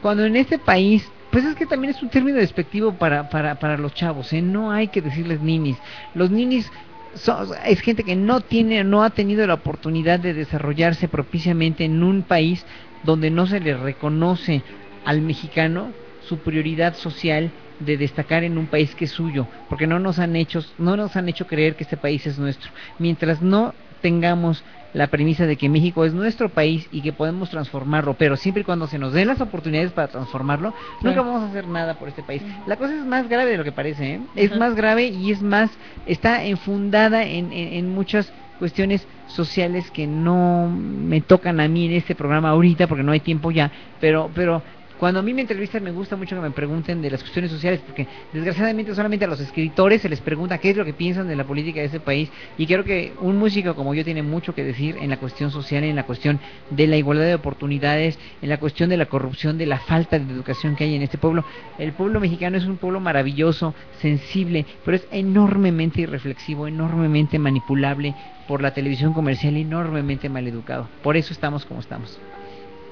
cuando 0.00 0.24
en 0.24 0.34
este 0.34 0.58
país 0.58 1.08
pues 1.32 1.46
es 1.46 1.56
que 1.56 1.66
también 1.66 1.92
es 1.94 2.02
un 2.02 2.10
término 2.10 2.36
despectivo 2.36 2.98
para, 2.98 3.30
para, 3.30 3.58
para 3.58 3.78
los 3.78 3.94
chavos, 3.94 4.32
¿eh? 4.34 4.42
No 4.42 4.70
hay 4.70 4.88
que 4.88 5.00
decirles 5.00 5.40
ninis. 5.40 5.82
Los 6.12 6.30
ninis 6.30 6.70
son, 7.14 7.48
es 7.64 7.80
gente 7.80 8.04
que 8.04 8.16
no 8.16 8.42
tiene, 8.42 8.84
no 8.84 9.02
ha 9.02 9.10
tenido 9.10 9.46
la 9.46 9.54
oportunidad 9.54 10.20
de 10.20 10.34
desarrollarse 10.34 11.08
propiciamente 11.08 11.84
en 11.86 12.02
un 12.02 12.24
país 12.24 12.66
donde 13.00 13.30
no 13.30 13.46
se 13.46 13.60
le 13.60 13.74
reconoce 13.78 14.66
al 15.04 15.22
mexicano 15.22 15.96
su 16.18 16.42
prioridad 16.42 16.94
social 16.96 17.54
de 17.78 17.96
destacar 17.96 18.44
en 18.44 18.58
un 18.58 18.68
país 18.68 18.94
que 18.94 19.06
es 19.06 19.12
suyo, 19.12 19.48
porque 19.68 19.86
no 19.86 19.98
nos 19.98 20.18
han 20.18 20.36
hecho, 20.36 20.60
no 20.76 20.98
nos 20.98 21.16
han 21.16 21.30
hecho 21.30 21.46
creer 21.46 21.76
que 21.76 21.84
este 21.84 21.96
país 21.96 22.26
es 22.26 22.38
nuestro. 22.38 22.72
Mientras 22.98 23.40
no 23.40 23.74
tengamos 24.00 24.64
la 24.92 25.06
premisa 25.08 25.46
de 25.46 25.56
que 25.56 25.68
México 25.68 26.04
es 26.04 26.14
nuestro 26.14 26.48
país 26.48 26.88
y 26.92 27.00
que 27.00 27.12
podemos 27.12 27.50
transformarlo, 27.50 28.14
pero 28.14 28.36
siempre 28.36 28.62
y 28.62 28.64
cuando 28.64 28.86
se 28.86 28.98
nos 28.98 29.12
den 29.12 29.28
las 29.28 29.40
oportunidades 29.40 29.92
para 29.92 30.08
transformarlo, 30.08 30.74
nunca 31.00 31.22
vamos 31.22 31.42
a 31.42 31.46
hacer 31.46 31.66
nada 31.66 31.94
por 31.94 32.08
este 32.08 32.22
país. 32.22 32.42
La 32.66 32.76
cosa 32.76 32.94
es 32.94 33.04
más 33.04 33.28
grave 33.28 33.50
de 33.50 33.56
lo 33.56 33.64
que 33.64 33.72
parece, 33.72 34.14
¿eh? 34.14 34.20
es 34.36 34.56
más 34.56 34.74
grave 34.74 35.06
y 35.06 35.30
es 35.30 35.42
más, 35.42 35.70
está 36.06 36.44
enfundada 36.44 37.24
en, 37.24 37.52
en, 37.52 37.74
en 37.74 37.94
muchas 37.94 38.32
cuestiones 38.58 39.06
sociales 39.26 39.90
que 39.90 40.06
no 40.06 40.68
me 40.68 41.20
tocan 41.20 41.58
a 41.58 41.66
mí 41.66 41.86
en 41.86 41.92
este 41.92 42.14
programa 42.14 42.50
ahorita 42.50 42.86
porque 42.86 43.02
no 43.02 43.12
hay 43.12 43.20
tiempo 43.20 43.50
ya, 43.50 43.72
pero 44.00 44.30
pero 44.34 44.62
cuando 45.02 45.18
a 45.18 45.22
mí 45.24 45.34
me 45.34 45.40
entrevistan 45.40 45.82
me 45.82 45.90
gusta 45.90 46.14
mucho 46.14 46.36
que 46.36 46.42
me 46.42 46.52
pregunten 46.52 47.02
de 47.02 47.10
las 47.10 47.20
cuestiones 47.22 47.50
sociales, 47.50 47.80
porque 47.84 48.06
desgraciadamente 48.32 48.94
solamente 48.94 49.24
a 49.24 49.28
los 49.28 49.40
escritores 49.40 50.00
se 50.00 50.08
les 50.08 50.20
pregunta 50.20 50.58
qué 50.58 50.70
es 50.70 50.76
lo 50.76 50.84
que 50.84 50.92
piensan 50.92 51.26
de 51.26 51.34
la 51.34 51.42
política 51.42 51.80
de 51.80 51.86
ese 51.86 51.98
país, 51.98 52.30
y 52.56 52.68
creo 52.68 52.84
que 52.84 53.12
un 53.20 53.36
músico 53.36 53.74
como 53.74 53.94
yo 53.94 54.04
tiene 54.04 54.22
mucho 54.22 54.54
que 54.54 54.62
decir 54.62 54.96
en 55.00 55.10
la 55.10 55.16
cuestión 55.16 55.50
social, 55.50 55.82
en 55.82 55.96
la 55.96 56.06
cuestión 56.06 56.38
de 56.70 56.86
la 56.86 56.96
igualdad 56.98 57.24
de 57.24 57.34
oportunidades, 57.34 58.16
en 58.42 58.48
la 58.48 58.60
cuestión 58.60 58.90
de 58.90 58.96
la 58.96 59.06
corrupción, 59.06 59.58
de 59.58 59.66
la 59.66 59.80
falta 59.80 60.20
de 60.20 60.32
educación 60.32 60.76
que 60.76 60.84
hay 60.84 60.94
en 60.94 61.02
este 61.02 61.18
pueblo. 61.18 61.44
El 61.80 61.94
pueblo 61.94 62.20
mexicano 62.20 62.56
es 62.56 62.66
un 62.66 62.76
pueblo 62.76 63.00
maravilloso, 63.00 63.74
sensible, 64.00 64.66
pero 64.84 64.98
es 64.98 65.08
enormemente 65.10 66.02
irreflexivo, 66.02 66.68
enormemente 66.68 67.40
manipulable 67.40 68.14
por 68.46 68.62
la 68.62 68.72
televisión 68.72 69.14
comercial, 69.14 69.56
enormemente 69.56 70.28
maleducado. 70.28 70.88
Por 71.02 71.16
eso 71.16 71.32
estamos 71.32 71.66
como 71.66 71.80
estamos 71.80 72.20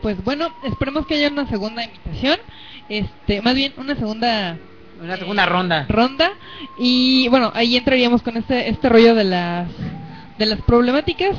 pues 0.03 0.22
bueno, 0.24 0.55
esperemos 0.64 1.07
que 1.07 1.14
haya 1.14 1.28
una 1.28 1.48
segunda 1.48 1.84
invitación, 1.84 2.38
este, 2.88 3.42
más 3.42 3.55
bien 3.55 3.72
una 3.76 3.94
segunda 3.96 4.59
una 5.03 5.16
segunda 5.16 5.46
ronda. 5.46 5.86
Ronda 5.88 6.32
y 6.78 7.28
bueno, 7.28 7.51
ahí 7.55 7.76
entraríamos 7.76 8.22
con 8.22 8.36
este 8.36 8.68
este 8.68 8.88
rollo 8.88 9.14
de 9.14 9.24
las 9.24 9.68
de 10.38 10.46
las 10.46 10.61
problemáticas 10.62 11.36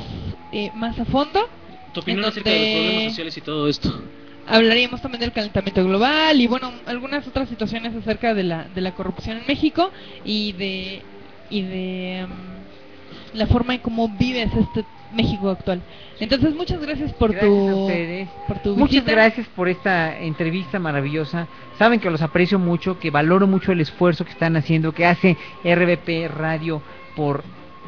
eh, 0.52 0.70
más 0.74 0.98
a 0.98 1.04
fondo. 1.04 1.48
Tu 1.92 2.00
opinión 2.00 2.24
acerca 2.24 2.50
de 2.50 2.58
los 2.58 2.68
problemas 2.68 3.04
sociales 3.12 3.36
y 3.36 3.40
todo 3.40 3.68
esto. 3.68 4.02
Hablaríamos 4.46 5.00
también 5.00 5.20
del 5.20 5.32
calentamiento 5.32 5.84
global 5.84 6.40
y 6.40 6.46
bueno, 6.48 6.72
algunas 6.86 7.26
otras 7.28 7.48
situaciones 7.48 7.94
acerca 7.94 8.34
de 8.34 8.42
la 8.42 8.64
de 8.64 8.80
la 8.80 8.94
corrupción 8.94 9.38
en 9.38 9.44
México 9.46 9.90
y 10.24 10.52
de 10.52 11.02
y 11.50 11.62
de 11.62 12.24
um, 12.24 13.38
la 13.38 13.46
forma 13.46 13.74
en 13.74 13.80
cómo 13.80 14.08
vives 14.08 14.50
este 14.54 14.84
México 15.14 15.50
actual. 15.50 15.82
Entonces, 16.20 16.54
muchas 16.54 16.80
gracias 16.80 17.12
por 17.14 17.32
gracias 17.32 17.50
tu 17.50 17.68
a 17.68 17.74
ustedes. 17.74 18.28
por 18.48 18.58
tu 18.60 18.70
Muchas 18.76 19.04
visita. 19.04 19.12
gracias 19.12 19.46
por 19.48 19.68
esta 19.68 20.18
entrevista 20.18 20.78
maravillosa. 20.78 21.46
Saben 21.78 22.00
que 22.00 22.10
los 22.10 22.22
aprecio 22.22 22.58
mucho, 22.58 22.98
que 22.98 23.10
valoro 23.10 23.46
mucho 23.46 23.72
el 23.72 23.80
esfuerzo 23.80 24.24
que 24.24 24.32
están 24.32 24.56
haciendo, 24.56 24.92
que 24.92 25.06
hace 25.06 25.36
RBP 25.64 26.28
Radio 26.34 26.82
por 27.16 27.42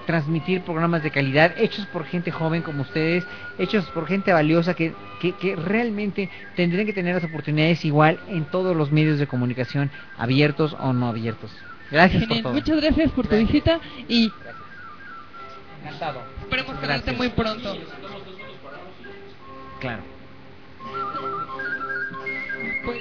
transmitir 0.07 0.61
programas 0.61 1.03
de 1.03 1.11
calidad 1.11 1.55
hechos 1.57 1.87
por 1.87 2.05
gente 2.05 2.31
joven 2.31 2.61
como 2.63 2.83
ustedes, 2.83 3.25
hechos 3.59 3.87
por 3.87 4.07
gente 4.07 4.33
valiosa 4.33 4.75
que, 4.75 4.93
que, 5.21 5.33
que 5.33 5.57
realmente 5.57 6.29
tendrían 6.57 6.85
que 6.87 6.93
tener 6.93 7.15
las 7.15 7.25
oportunidades 7.25 7.85
igual 7.87 8.21
en 8.29 8.45
todos 8.45 8.77
los 8.77 8.93
medios 8.93 9.19
de 9.19 9.27
comunicación, 9.27 9.91
abiertos 10.19 10.77
o 10.79 10.93
no 10.93 11.09
abiertos. 11.09 11.51
Gracias 11.91 12.27
por 12.27 12.43
todo. 12.43 12.53
Muchas 12.53 12.81
gracias 12.81 13.11
por 13.13 13.27
tu 13.27 13.37
visita 13.37 13.81
y 14.09 14.31
Encantado. 15.85 16.23
Esperemos 16.55 16.81
tenerte 16.81 17.13
muy 17.13 17.29
pronto. 17.31 17.77
Claro. 19.81 20.03
Pues, 22.85 22.99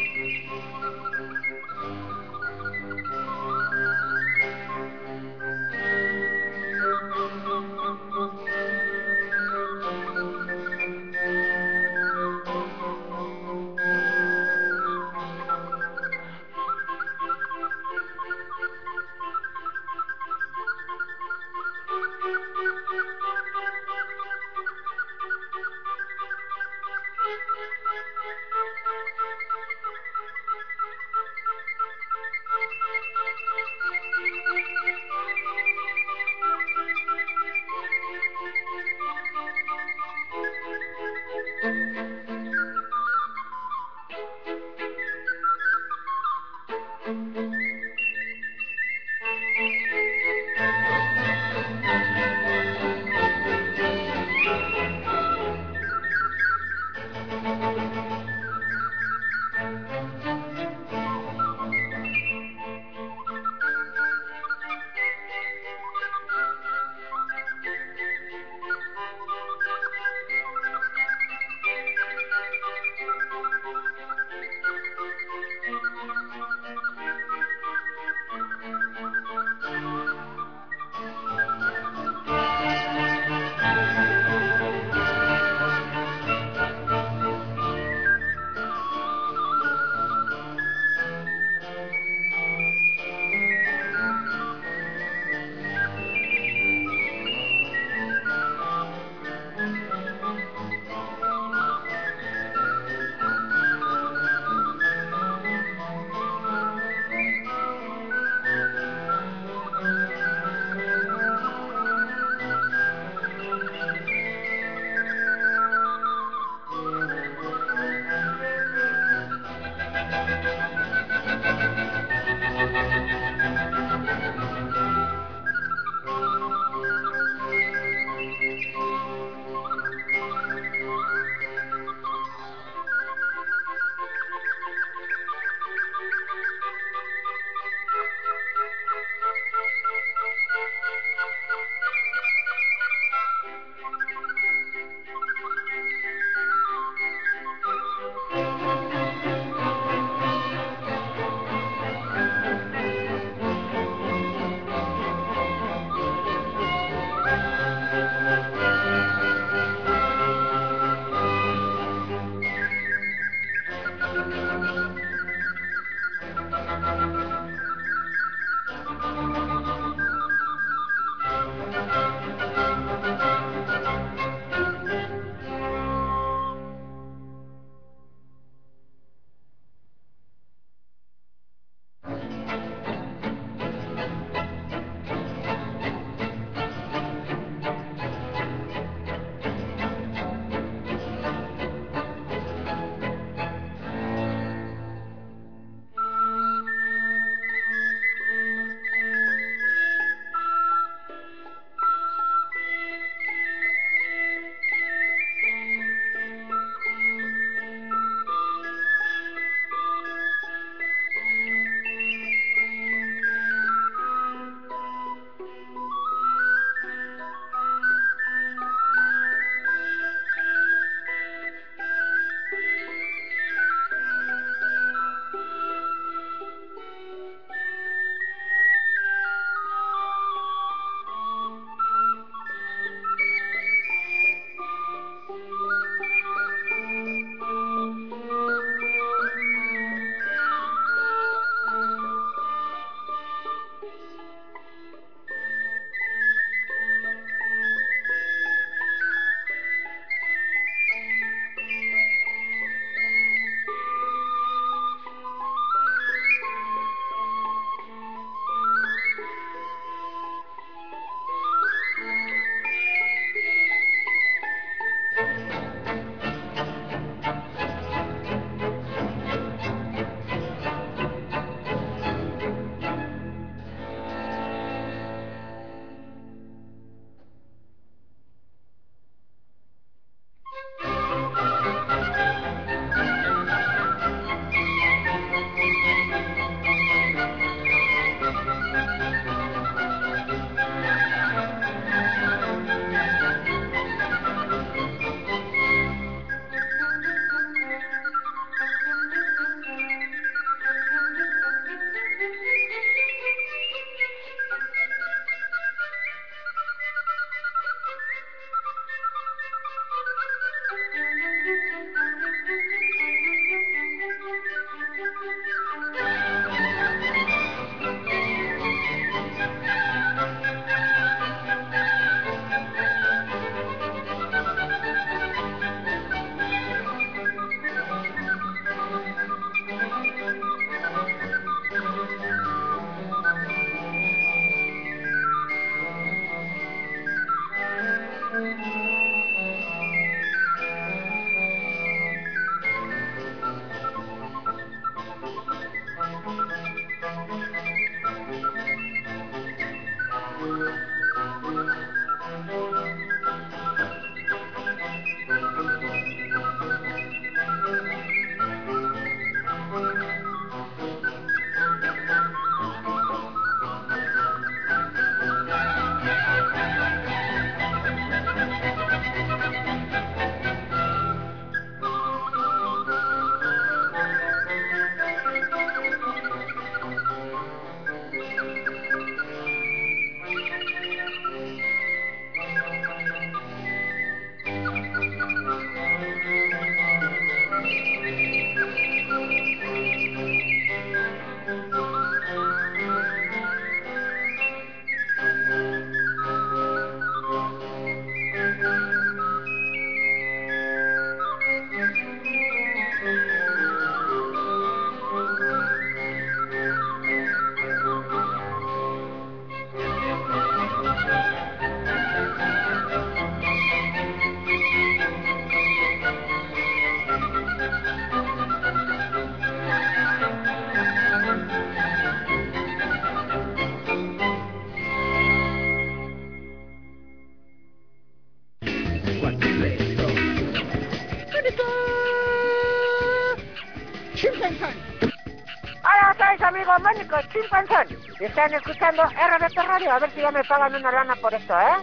Están 438.23 438.53
escuchando 438.53 439.03
RBT 439.03 439.57
Radio. 439.67 439.91
A 439.91 439.99
ver 439.99 440.09
si 440.11 440.21
ya 440.21 440.31
me 440.31 440.45
pagan 440.45 440.73
una 440.73 440.91
lana 440.93 441.13
por 441.17 441.33
esto, 441.33 441.53
¿eh? 441.59 441.75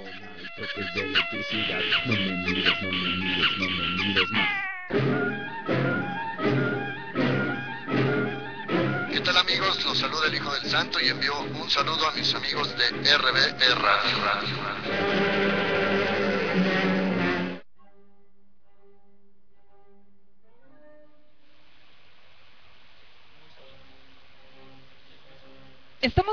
¿Qué 9.12 9.20
tal 9.20 9.36
amigos? 9.36 9.84
Los 9.84 9.98
saluda 9.98 10.28
el 10.28 10.34
Hijo 10.34 10.50
del 10.54 10.70
Santo 10.70 10.98
y 10.98 11.08
envío 11.08 11.38
un 11.40 11.68
saludo 11.68 12.08
a 12.08 12.12
mis 12.12 12.34
amigos 12.34 12.74
de 12.74 13.18
RBE 13.18 13.74
Radio. 13.74 14.59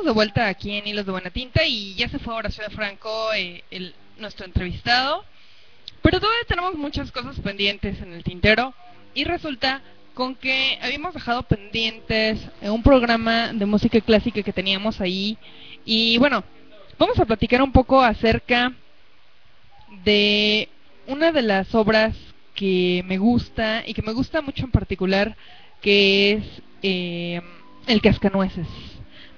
De 0.08 0.14
vuelta 0.14 0.48
aquí 0.48 0.72
en 0.72 0.88
Hilos 0.88 1.06
de 1.06 1.12
Buena 1.12 1.32
Tinta 1.32 1.66
y 1.66 1.94
ya 1.96 2.08
se 2.08 2.18
fue 2.18 2.34
Horacio 2.34 2.64
de 2.64 2.74
Franco, 2.74 3.34
eh, 3.34 3.66
el, 3.70 3.94
nuestro 4.18 4.46
entrevistado. 4.46 5.26
Pero 6.02 6.22
todavía 6.22 6.46
tenemos 6.48 6.76
muchas 6.76 7.12
cosas 7.12 7.38
pendientes 7.42 8.02
en 8.02 8.14
el 8.14 8.24
tintero 8.24 8.74
y 9.14 9.26
resulta 9.26 9.82
con 10.14 10.36
que 10.36 10.80
habíamos 10.82 11.14
dejado 11.14 11.44
pendientes 11.44 12.40
un 12.62 12.82
programa 12.84 13.52
de 13.52 13.66
música 13.66 14.00
clásica 14.00 14.42
que 14.42 14.54
teníamos 14.54 15.02
ahí 15.02 15.38
y 15.84 16.18
bueno, 16.20 16.42
vamos 16.98 17.20
a 17.20 17.26
platicar 17.26 17.62
un 17.62 17.74
poco 17.74 18.02
acerca 18.02 18.72
de 20.06 20.70
una 21.06 21.34
de 21.34 21.42
las 21.42 21.76
obras 21.76 22.16
que 22.56 23.04
me 23.06 23.18
gusta 23.18 23.84
y 23.86 23.94
que 23.94 24.04
me 24.04 24.14
gusta 24.14 24.42
mucho 24.42 24.64
en 24.64 24.72
particular 24.72 25.36
que 25.82 26.32
es 26.32 26.44
eh, 26.82 27.42
El 27.88 28.02
Cascanueces. 28.02 28.68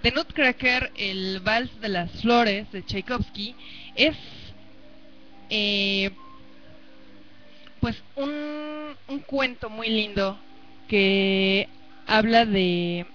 The 0.02 0.12
Nutcracker, 0.12 0.92
el 0.96 1.42
Vals 1.42 1.82
de 1.82 1.90
las 1.90 2.10
Flores 2.22 2.72
de 2.72 2.84
Tchaikovsky, 2.84 3.54
es 3.96 4.16
eh, 5.50 6.10
pues 7.82 8.02
un, 8.16 8.96
cuento 9.26 9.70
muy 9.70 9.90
lindo 9.90 10.40
que 10.88 11.68
habla 12.08 12.46
de 12.46 13.06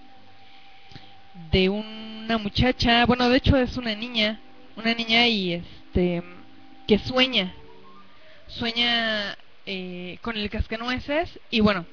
de 1.51 1.69
una 1.69 2.37
muchacha, 2.39 3.07
bueno, 3.07 3.29
de 3.29 3.39
hecho 3.39 3.57
es 3.57 3.77
una 3.77 3.95
niña, 3.95 4.41
una 4.77 4.95
niña 4.95 5.27
y 5.27 5.55
este 5.55 6.23
que 6.87 6.99
sueña, 6.99 7.55
sueña 8.47 9.37
eh, 9.65 10.19
con 10.21 10.37
el 10.37 10.51
cascanueces 10.51 11.41
y 11.51 11.61
bueno, 11.61 11.87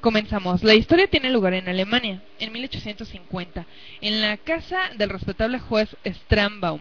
Comenzamos. 0.00 0.62
La 0.62 0.76
historia 0.76 1.08
tiene 1.08 1.28
lugar 1.30 1.54
en 1.54 1.68
Alemania, 1.68 2.22
en 2.38 2.52
1850, 2.52 3.66
en 4.00 4.20
la 4.20 4.36
casa 4.36 4.78
del 4.96 5.10
respetable 5.10 5.58
juez 5.58 5.88
Strambaum, 6.06 6.80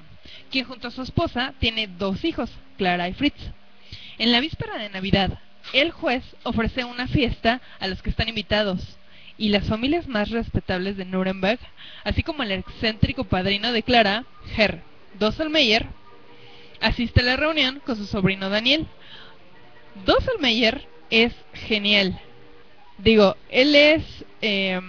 quien 0.51 0.65
junto 0.65 0.87
a 0.87 0.91
su 0.91 1.01
esposa 1.01 1.55
tiene 1.59 1.87
dos 1.87 2.23
hijos, 2.23 2.51
Clara 2.77 3.09
y 3.09 3.13
Fritz. 3.13 3.39
En 4.19 4.31
la 4.31 4.39
víspera 4.39 4.77
de 4.77 4.89
Navidad, 4.89 5.39
el 5.73 5.89
juez 5.89 6.23
ofrece 6.43 6.83
una 6.85 7.07
fiesta 7.07 7.59
a 7.79 7.87
los 7.87 8.03
que 8.03 8.11
están 8.11 8.29
invitados, 8.29 8.99
y 9.35 9.49
las 9.49 9.65
familias 9.65 10.07
más 10.07 10.29
respetables 10.29 10.95
de 10.95 11.05
Nuremberg, 11.05 11.59
así 12.03 12.21
como 12.21 12.43
el 12.43 12.51
excéntrico 12.51 13.23
padrino 13.23 13.71
de 13.71 13.81
Clara, 13.81 14.25
Herr 14.55 14.83
Dosselmeyer, 15.17 15.87
asiste 16.81 17.21
a 17.21 17.23
la 17.23 17.35
reunión 17.35 17.81
con 17.83 17.95
su 17.95 18.05
sobrino 18.05 18.51
Daniel. 18.51 18.85
Dosselmeyer 20.05 20.85
es 21.09 21.33
genial 21.53 22.21
digo, 22.97 23.35
él 23.49 23.75
es, 23.75 24.03
eh, 24.41 24.79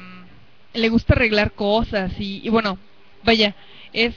le 0.75 0.89
gusta 0.89 1.15
arreglar 1.15 1.53
cosas 1.53 2.13
y, 2.19 2.49
bueno, 2.49 2.79
vaya, 3.25 3.55
es 3.93 4.15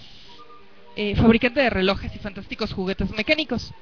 eh, 0.95 1.15
fabricante 1.15 1.61
de 1.61 1.69
relojes 1.69 2.13
y 2.15 2.19
fantásticos 2.19 2.73
juguetes 2.73 3.09
mecánicos. 3.11 3.73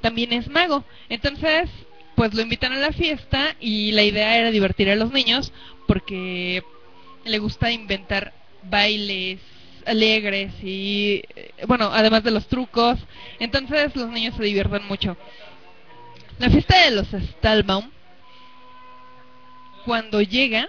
También 0.00 0.32
es 0.32 0.48
mago. 0.48 0.84
Entonces, 1.08 1.68
pues 2.14 2.34
lo 2.34 2.42
invitan 2.42 2.72
a 2.72 2.78
la 2.78 2.92
fiesta 2.92 3.56
y 3.60 3.92
la 3.92 4.02
idea 4.02 4.36
era 4.36 4.50
divertir 4.50 4.90
a 4.90 4.96
los 4.96 5.12
niños 5.12 5.52
porque 5.86 6.62
le 7.24 7.38
gusta 7.38 7.70
inventar 7.70 8.32
bailes 8.62 9.40
alegres 9.86 10.52
y 10.62 11.22
eh, 11.34 11.52
bueno, 11.66 11.90
además 11.92 12.22
de 12.22 12.30
los 12.30 12.46
trucos. 12.46 12.98
Entonces 13.38 13.94
los 13.96 14.08
niños 14.10 14.34
se 14.36 14.44
divierten 14.44 14.86
mucho. 14.86 15.16
La 16.38 16.50
fiesta 16.50 16.84
de 16.84 16.90
los 16.92 17.08
Stalbaum 17.12 17.90
cuando 19.84 20.22
llega, 20.22 20.68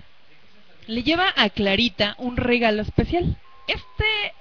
le 0.88 1.04
lleva 1.04 1.34
a 1.36 1.50
Clarita 1.50 2.16
un 2.18 2.38
regalo 2.38 2.82
especial. 2.82 3.38
Este 3.68 4.34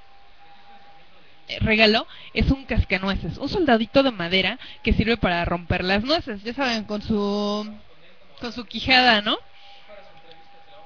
regalo 1.61 2.07
es 2.33 2.51
un 2.51 2.64
cascanueces, 2.64 3.39
un 3.39 3.49
soldadito 3.49 4.03
de 4.03 4.12
madera 4.12 4.59
que 4.83 4.93
sirve 4.93 5.16
para 5.16 5.45
romper 5.45 5.85
las 5.85 6.05
nueces, 6.05 6.43
ya 6.45 6.55
saben, 6.55 6.85
con 6.85 7.03
su 7.03 7.68
con 8.41 8.53
su 8.53 8.64
quijada, 8.64 9.21
¿no? 9.21 9.37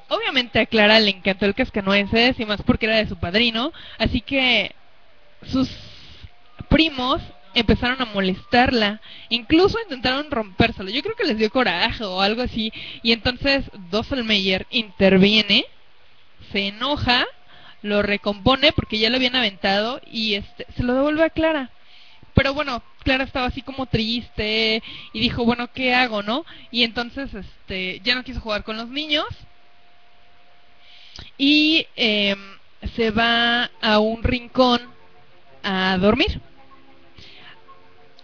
Obviamente 0.09 0.61
a 0.61 0.67
Clara 0.67 1.01
le 1.01 1.11
encantó 1.11 1.47
el 1.47 1.55
cascanueces 1.55 2.39
y 2.39 2.45
más 2.45 2.63
porque 2.63 2.87
era 2.87 2.97
de 2.97 3.09
su 3.09 3.17
padrino, 3.17 3.73
así 3.99 4.21
que 4.21 4.75
sus 5.47 5.71
primos 6.69 7.23
empezaron 7.55 8.01
a 8.01 8.07
molestarla, 8.07 9.01
incluso 9.29 9.79
intentaron 9.83 10.31
rompérselo. 10.31 10.91
Yo 10.91 11.03
creo 11.03 11.17
que 11.17 11.25
les 11.25 11.39
dio 11.39 11.51
coraje 11.51 12.05
o 12.05 12.21
algo 12.21 12.43
así. 12.43 12.73
Y 13.03 13.13
entonces 13.13 13.65
Dosselmeyer 13.91 14.67
interviene, 14.71 15.65
se 16.53 16.69
enoja, 16.69 17.27
lo 17.83 18.03
recompone 18.03 18.73
porque 18.73 18.99
ya 18.99 19.11
lo 19.11 19.17
habían 19.17 19.37
aventado 19.37 20.01
y 20.11 20.35
este, 20.35 20.67
se 20.77 20.83
lo 20.83 20.95
devuelve 20.95 21.25
a 21.25 21.31
Clara. 21.31 21.71
Pero 22.35 22.53
bueno, 22.53 22.83
Clara 23.05 23.25
estaba 23.25 23.47
así 23.47 23.63
como 23.63 23.87
triste 23.87 24.83
y 25.13 25.21
dijo, 25.21 25.45
bueno, 25.45 25.69
¿qué 25.73 25.95
hago, 25.95 26.23
no? 26.23 26.45
Y 26.71 26.83
entonces 26.83 27.33
este, 27.33 28.01
ya 28.03 28.15
no 28.15 28.25
quiso 28.25 28.41
jugar 28.41 28.65
con 28.65 28.77
los 28.77 28.89
niños 28.89 29.27
y 31.39 31.87
em, 31.97 32.39
se 32.97 33.11
va 33.11 33.71
a 33.81 33.99
un 33.99 34.23
rincón 34.23 34.81
a 35.63 35.97
dormir. 35.99 36.41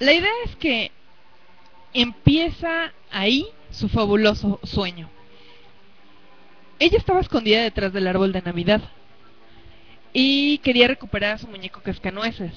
La 0.00 0.14
idea 0.14 0.32
es 0.46 0.56
que 0.56 0.92
empieza 1.92 2.90
ahí 3.10 3.46
su 3.70 3.90
fabuloso 3.90 4.58
sueño. 4.64 5.10
Ella 6.78 6.96
estaba 6.96 7.20
escondida 7.20 7.62
detrás 7.62 7.92
del 7.92 8.08
árbol 8.08 8.32
de 8.32 8.40
Navidad 8.40 8.80
y 10.14 10.56
quería 10.58 10.88
recuperar 10.88 11.34
a 11.34 11.38
su 11.38 11.48
muñeco 11.48 11.82
cascanueces. 11.82 12.52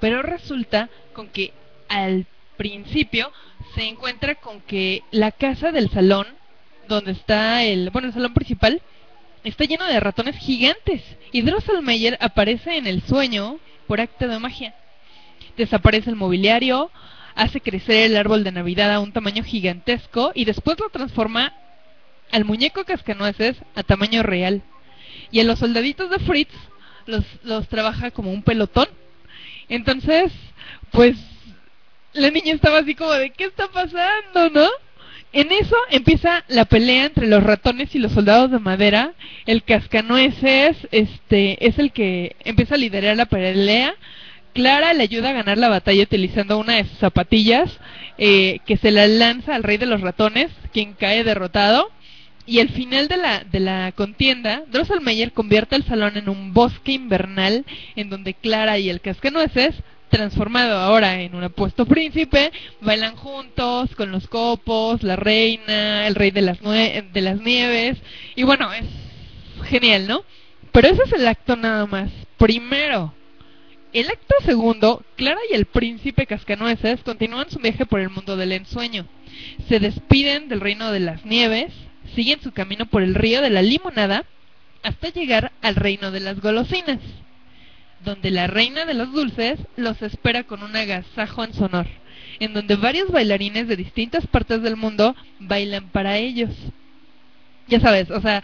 Pero 0.00 0.22
resulta 0.22 0.88
con 1.12 1.28
que 1.28 1.52
al 1.90 2.24
principio 2.56 3.30
se 3.74 3.82
encuentra 3.86 4.34
con 4.34 4.62
que 4.62 5.02
la 5.10 5.32
casa 5.32 5.70
del 5.70 5.90
salón, 5.90 6.26
donde 6.88 7.12
está 7.12 7.62
el, 7.62 7.90
bueno, 7.90 8.08
el 8.08 8.14
salón 8.14 8.32
principal, 8.32 8.80
está 9.44 9.64
lleno 9.64 9.84
de 9.84 10.00
ratones 10.00 10.38
gigantes. 10.38 11.02
Y 11.30 11.42
Drosselmeyer 11.42 12.16
aparece 12.22 12.78
en 12.78 12.86
el 12.86 13.02
sueño 13.02 13.58
por 13.86 14.00
acto 14.00 14.26
de 14.26 14.38
magia 14.38 14.74
desaparece 15.56 16.10
el 16.10 16.16
mobiliario, 16.16 16.90
hace 17.34 17.60
crecer 17.60 18.10
el 18.10 18.16
árbol 18.16 18.44
de 18.44 18.52
Navidad 18.52 18.92
a 18.92 19.00
un 19.00 19.12
tamaño 19.12 19.42
gigantesco 19.42 20.32
y 20.34 20.44
después 20.44 20.78
lo 20.78 20.88
transforma 20.90 21.52
al 22.30 22.44
muñeco 22.44 22.84
cascanueces 22.84 23.56
a 23.74 23.82
tamaño 23.82 24.22
real. 24.22 24.62
Y 25.30 25.40
a 25.40 25.44
los 25.44 25.58
soldaditos 25.58 26.10
de 26.10 26.18
Fritz 26.20 26.54
los, 27.06 27.24
los 27.42 27.68
trabaja 27.68 28.10
como 28.10 28.32
un 28.32 28.42
pelotón. 28.42 28.88
Entonces, 29.68 30.32
pues 30.90 31.16
la 32.12 32.30
niña 32.30 32.54
estaba 32.54 32.78
así 32.78 32.94
como 32.94 33.12
de 33.12 33.30
¿qué 33.30 33.44
está 33.44 33.68
pasando, 33.68 34.50
no? 34.50 34.68
En 35.32 35.50
eso 35.50 35.76
empieza 35.90 36.44
la 36.46 36.64
pelea 36.64 37.06
entre 37.06 37.26
los 37.26 37.42
ratones 37.42 37.92
y 37.94 37.98
los 37.98 38.12
soldados 38.12 38.52
de 38.52 38.60
madera. 38.60 39.14
El 39.46 39.64
cascanueces 39.64 40.76
este 40.92 41.66
es 41.66 41.78
el 41.80 41.90
que 41.90 42.36
empieza 42.44 42.76
a 42.76 42.78
liderar 42.78 43.16
la 43.16 43.26
pelea 43.26 43.94
Clara 44.54 44.94
le 44.94 45.02
ayuda 45.02 45.30
a 45.30 45.34
ganar 45.34 45.58
la 45.58 45.68
batalla 45.68 46.04
utilizando 46.04 46.58
una 46.58 46.76
de 46.76 46.84
sus 46.84 46.98
zapatillas 46.98 47.78
eh, 48.18 48.60
que 48.64 48.76
se 48.76 48.92
la 48.92 49.08
lanza 49.08 49.54
al 49.54 49.64
rey 49.64 49.76
de 49.76 49.86
los 49.86 50.00
ratones, 50.00 50.50
quien 50.72 50.94
cae 50.94 51.24
derrotado. 51.24 51.90
Y 52.46 52.60
al 52.60 52.68
final 52.68 53.08
de 53.08 53.16
la, 53.16 53.42
de 53.42 53.58
la 53.58 53.92
contienda, 53.92 54.62
Drosselmeyer 54.70 55.32
convierte 55.32 55.76
el 55.76 55.84
salón 55.84 56.16
en 56.16 56.28
un 56.28 56.52
bosque 56.52 56.92
invernal 56.92 57.64
en 57.96 58.10
donde 58.10 58.34
Clara 58.34 58.78
y 58.78 58.90
el 58.90 59.00
cascanueces, 59.00 59.74
transformado 60.10 60.78
ahora 60.78 61.20
en 61.22 61.34
un 61.34 61.42
apuesto 61.42 61.86
príncipe, 61.86 62.52
bailan 62.80 63.16
juntos 63.16 63.94
con 63.96 64.12
los 64.12 64.28
copos, 64.28 65.02
la 65.02 65.16
reina, 65.16 66.06
el 66.06 66.14
rey 66.14 66.30
de 66.30 66.42
las, 66.42 66.60
de 66.60 67.20
las 67.20 67.40
nieves. 67.40 67.98
Y 68.36 68.44
bueno, 68.44 68.72
es 68.72 68.84
genial, 69.68 70.06
¿no? 70.06 70.22
Pero 70.70 70.88
ese 70.88 71.02
es 71.06 71.12
el 71.12 71.26
acto 71.26 71.56
nada 71.56 71.86
más. 71.86 72.10
Primero, 72.36 73.14
el 73.94 74.10
acto 74.10 74.34
segundo, 74.44 75.04
Clara 75.14 75.38
y 75.50 75.54
el 75.54 75.66
príncipe 75.66 76.26
Cascanueces 76.26 77.00
continúan 77.04 77.48
su 77.48 77.60
viaje 77.60 77.86
por 77.86 78.00
el 78.00 78.10
mundo 78.10 78.36
del 78.36 78.50
ensueño. 78.50 79.06
Se 79.68 79.78
despiden 79.78 80.48
del 80.48 80.60
reino 80.60 80.90
de 80.90 80.98
las 80.98 81.24
nieves, 81.24 81.72
siguen 82.16 82.40
su 82.42 82.50
camino 82.50 82.86
por 82.86 83.02
el 83.04 83.14
río 83.14 83.40
de 83.40 83.50
la 83.50 83.62
limonada 83.62 84.24
hasta 84.82 85.10
llegar 85.10 85.52
al 85.62 85.76
reino 85.76 86.10
de 86.10 86.18
las 86.18 86.40
golosinas, 86.40 86.98
donde 88.04 88.32
la 88.32 88.48
reina 88.48 88.84
de 88.84 88.94
los 88.94 89.12
dulces 89.12 89.60
los 89.76 90.02
espera 90.02 90.42
con 90.42 90.64
un 90.64 90.74
agasajo 90.74 91.44
en 91.44 91.54
su 91.54 91.64
honor, 91.64 91.86
en 92.40 92.52
donde 92.52 92.74
varios 92.74 93.12
bailarines 93.12 93.68
de 93.68 93.76
distintas 93.76 94.26
partes 94.26 94.60
del 94.60 94.76
mundo 94.76 95.14
bailan 95.38 95.88
para 95.90 96.18
ellos. 96.18 96.50
Ya 97.68 97.78
sabes, 97.78 98.10
o 98.10 98.20
sea, 98.20 98.42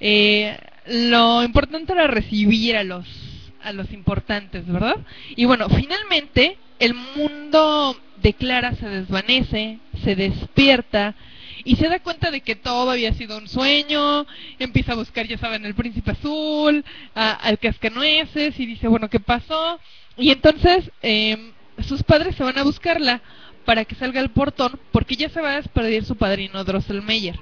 eh, 0.00 0.56
lo 0.86 1.44
importante 1.44 1.92
era 1.92 2.06
recibir 2.06 2.76
a 2.78 2.82
los 2.82 3.25
a 3.66 3.72
los 3.72 3.92
importantes, 3.92 4.64
¿verdad? 4.66 4.96
Y 5.34 5.44
bueno, 5.44 5.68
finalmente 5.68 6.56
el 6.78 6.94
mundo 6.94 7.96
de 8.22 8.32
Clara 8.32 8.74
se 8.76 8.88
desvanece, 8.88 9.80
se 10.04 10.14
despierta 10.14 11.16
y 11.64 11.74
se 11.74 11.88
da 11.88 11.98
cuenta 11.98 12.30
de 12.30 12.42
que 12.42 12.54
todo 12.54 12.92
había 12.92 13.12
sido 13.14 13.36
un 13.36 13.48
sueño, 13.48 14.24
empieza 14.60 14.92
a 14.92 14.96
buscar, 14.96 15.26
ya 15.26 15.36
saben, 15.36 15.66
el 15.66 15.74
príncipe 15.74 16.12
azul, 16.12 16.84
a, 17.14 17.32
al 17.32 17.58
cascanueces 17.58 18.58
y 18.60 18.66
dice, 18.66 18.86
bueno, 18.86 19.10
¿qué 19.10 19.18
pasó? 19.18 19.80
Y 20.16 20.30
entonces 20.30 20.92
eh, 21.02 21.52
sus 21.80 22.04
padres 22.04 22.36
se 22.36 22.44
van 22.44 22.58
a 22.58 22.62
buscarla 22.62 23.20
para 23.64 23.84
que 23.84 23.96
salga 23.96 24.20
al 24.20 24.30
portón 24.30 24.78
porque 24.92 25.16
ya 25.16 25.28
se 25.28 25.40
va 25.40 25.54
a 25.54 25.56
despedir 25.56 26.04
su 26.04 26.14
padrino 26.14 26.62
Drosselmeyer. 26.62 27.38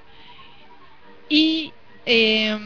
Y 1.29 1.71
eh, 2.07 2.59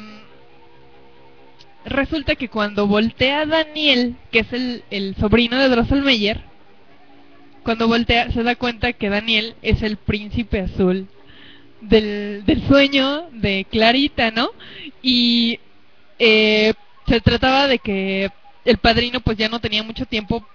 resulta 1.89 2.36
que 2.36 2.49
cuando 2.49 2.86
voltea 2.86 3.47
Daniel, 3.47 4.16
que 4.30 4.41
es 4.41 4.53
el, 4.53 4.84
el 4.91 5.14
sobrino 5.16 5.59
de 5.59 5.68
Drosselmeyer, 5.68 6.43
cuando 7.62 7.89
voltea 7.89 8.30
se 8.32 8.43
da 8.43 8.57
cuenta 8.57 8.93
que 8.93 9.11
Daniel 9.11 9.55
es 9.62 9.82
el 9.82 9.97
príncipe 9.97 10.61
azul 10.61 11.07
del, 11.80 12.43
del 12.47 12.66
sueño 12.66 13.28
de 13.32 13.66
Clarita, 13.70 14.30
¿no? 14.30 14.51
Y 15.03 15.61
eh, 16.18 16.74
se 17.07 17.20
trataba 17.20 17.66
de 17.66 17.78
que 17.78 18.30
el 18.64 18.78
padrino 18.78 19.20
pues 19.20 19.36
ya 19.39 19.49
no 19.49 19.61
tenía 19.61 19.82
mucho 19.82 20.07
tiempo 20.07 20.47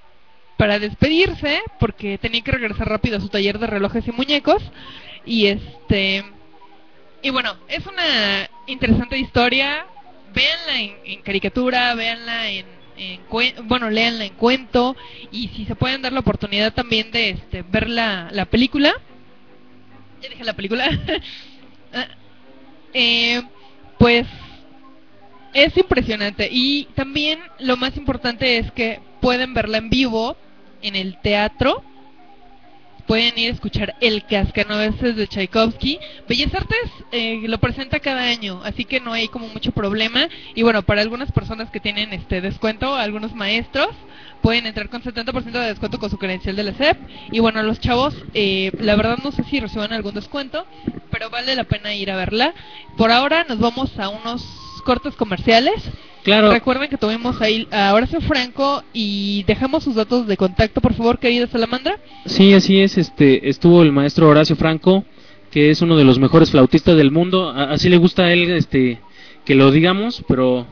para 0.57 0.79
despedirse 0.79 1.61
porque 1.79 2.17
tenía 2.17 2.41
que 2.41 2.51
regresar 2.51 2.87
rápido 2.87 3.17
a 3.17 3.21
su 3.21 3.29
taller 3.29 3.57
de 3.57 3.67
relojes 3.67 4.07
y 4.07 4.11
muñecos 4.11 4.61
y 5.25 5.47
este 5.47 6.23
y 7.21 7.29
bueno 7.31 7.55
es 7.67 7.85
una 7.87 8.49
interesante 8.67 9.17
historia 9.17 9.85
véanla 10.33 10.79
en, 11.03 11.21
caricatura 11.21 11.93
véanla 11.95 12.49
en, 12.49 12.65
en 12.97 13.21
bueno 13.67 13.89
léanla 13.89 14.25
en 14.25 14.33
cuento 14.33 14.95
y 15.31 15.49
si 15.49 15.65
se 15.65 15.75
pueden 15.75 16.01
dar 16.01 16.13
la 16.13 16.19
oportunidad 16.19 16.73
también 16.73 17.11
de 17.11 17.29
este 17.29 17.63
ver 17.63 17.89
la, 17.89 18.29
la 18.31 18.45
película. 18.45 18.93
Ya 20.21 20.29
dije 20.29 20.43
la 20.43 20.53
película. 20.53 20.89
Eh, 22.95 23.41
pues 23.97 24.27
es 25.53 25.75
impresionante. 25.77 26.47
Y 26.51 26.85
también 26.95 27.39
lo 27.59 27.75
más 27.75 27.97
importante 27.97 28.57
es 28.57 28.71
que 28.71 28.99
pueden 29.19 29.53
verla 29.53 29.79
en 29.79 29.89
vivo 29.89 30.37
en 30.81 30.95
el 30.95 31.19
teatro 31.21 31.83
pueden 33.07 33.37
ir 33.37 33.49
a 33.49 33.53
escuchar 33.53 33.95
El 34.01 34.23
Cascanueces 34.25 35.15
de 35.15 35.27
Tchaikovsky. 35.27 35.99
Bellas 36.27 36.53
Artes 36.53 36.91
eh, 37.11 37.41
lo 37.47 37.57
presenta 37.59 37.99
cada 37.99 38.23
año, 38.23 38.61
así 38.63 38.85
que 38.85 38.99
no 38.99 39.13
hay 39.13 39.27
como 39.27 39.47
mucho 39.49 39.71
problema. 39.71 40.27
Y 40.55 40.63
bueno, 40.63 40.83
para 40.83 41.01
algunas 41.01 41.31
personas 41.31 41.69
que 41.69 41.79
tienen 41.79 42.13
este 42.13 42.41
descuento, 42.41 42.95
algunos 42.95 43.33
maestros, 43.33 43.89
pueden 44.41 44.65
entrar 44.65 44.89
con 44.89 45.01
70% 45.01 45.51
de 45.51 45.67
descuento 45.67 45.99
con 45.99 46.09
su 46.09 46.17
credencial 46.17 46.55
de 46.55 46.63
la 46.63 46.73
SEP. 46.73 46.97
Y 47.31 47.39
bueno, 47.39 47.63
los 47.63 47.79
chavos, 47.79 48.15
eh, 48.33 48.71
la 48.79 48.95
verdad 48.95 49.19
no 49.23 49.31
sé 49.31 49.43
si 49.45 49.59
reciban 49.59 49.93
algún 49.93 50.13
descuento, 50.13 50.65
pero 51.11 51.29
vale 51.29 51.55
la 51.55 51.63
pena 51.63 51.93
ir 51.93 52.11
a 52.11 52.15
verla. 52.15 52.53
Por 52.97 53.11
ahora 53.11 53.45
nos 53.47 53.59
vamos 53.59 53.97
a 53.99 54.09
unos 54.09 54.43
cortes 54.85 55.15
comerciales. 55.15 55.83
Claro. 56.23 56.51
Recuerden 56.51 56.89
que 56.89 56.97
tuvimos 56.97 57.41
ahí 57.41 57.67
a 57.71 57.93
Horacio 57.93 58.21
Franco 58.21 58.81
y 58.93 59.43
dejamos 59.43 59.83
sus 59.83 59.95
datos 59.95 60.25
de 60.25 60.37
contacto, 60.37 60.79
por 60.79 60.93
favor, 60.93 61.19
querida 61.19 61.47
Salamandra. 61.47 61.99
Sí, 62.25 62.53
así 62.53 62.79
es. 62.79 62.97
Este, 62.97 63.49
estuvo 63.49 63.81
el 63.83 63.91
maestro 63.91 64.29
Horacio 64.29 64.55
Franco, 64.55 65.03
que 65.51 65.69
es 65.69 65.81
uno 65.81 65.97
de 65.97 66.05
los 66.05 66.19
mejores 66.19 66.49
flautistas 66.51 66.95
del 66.95 67.11
mundo. 67.11 67.49
A- 67.49 67.71
así 67.73 67.89
le 67.89 67.97
gusta 67.97 68.23
a 68.23 68.31
él, 68.33 68.49
este, 68.51 68.99
que 69.43 69.55
lo 69.55 69.69
digamos, 69.71 70.23
pero 70.27 70.65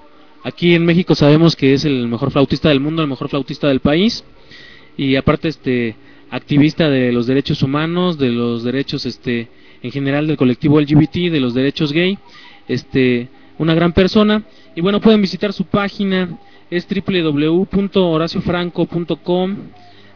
aquí 0.43 0.73
en 0.73 0.85
México 0.85 1.15
sabemos 1.15 1.55
que 1.57 1.73
es 1.73 1.83
el 1.83 2.07
mejor 2.07 2.31
flautista 2.31 2.69
del 2.69 2.79
mundo, 2.79 3.01
el 3.01 3.09
mejor 3.09 3.27
flautista 3.27 3.67
del 3.67 3.81
país 3.81 4.23
y 4.95 5.17
aparte, 5.17 5.49
este, 5.49 5.95
activista 6.29 6.89
de 6.89 7.11
los 7.11 7.27
derechos 7.27 7.61
humanos, 7.61 8.17
de 8.17 8.29
los 8.29 8.63
derechos, 8.63 9.05
este, 9.05 9.49
en 9.83 9.91
general 9.91 10.27
del 10.27 10.37
colectivo 10.37 10.79
LGBT, 10.79 11.29
de 11.29 11.39
los 11.41 11.53
derechos 11.53 11.91
gay, 11.91 12.17
este, 12.69 13.27
una 13.61 13.73
gran 13.75 13.93
persona. 13.93 14.43
Y 14.75 14.81
bueno, 14.81 14.99
pueden 14.99 15.21
visitar 15.21 15.53
su 15.53 15.63
página, 15.65 16.39
es 16.69 16.85
www.horaciofranco.com. 16.87 19.57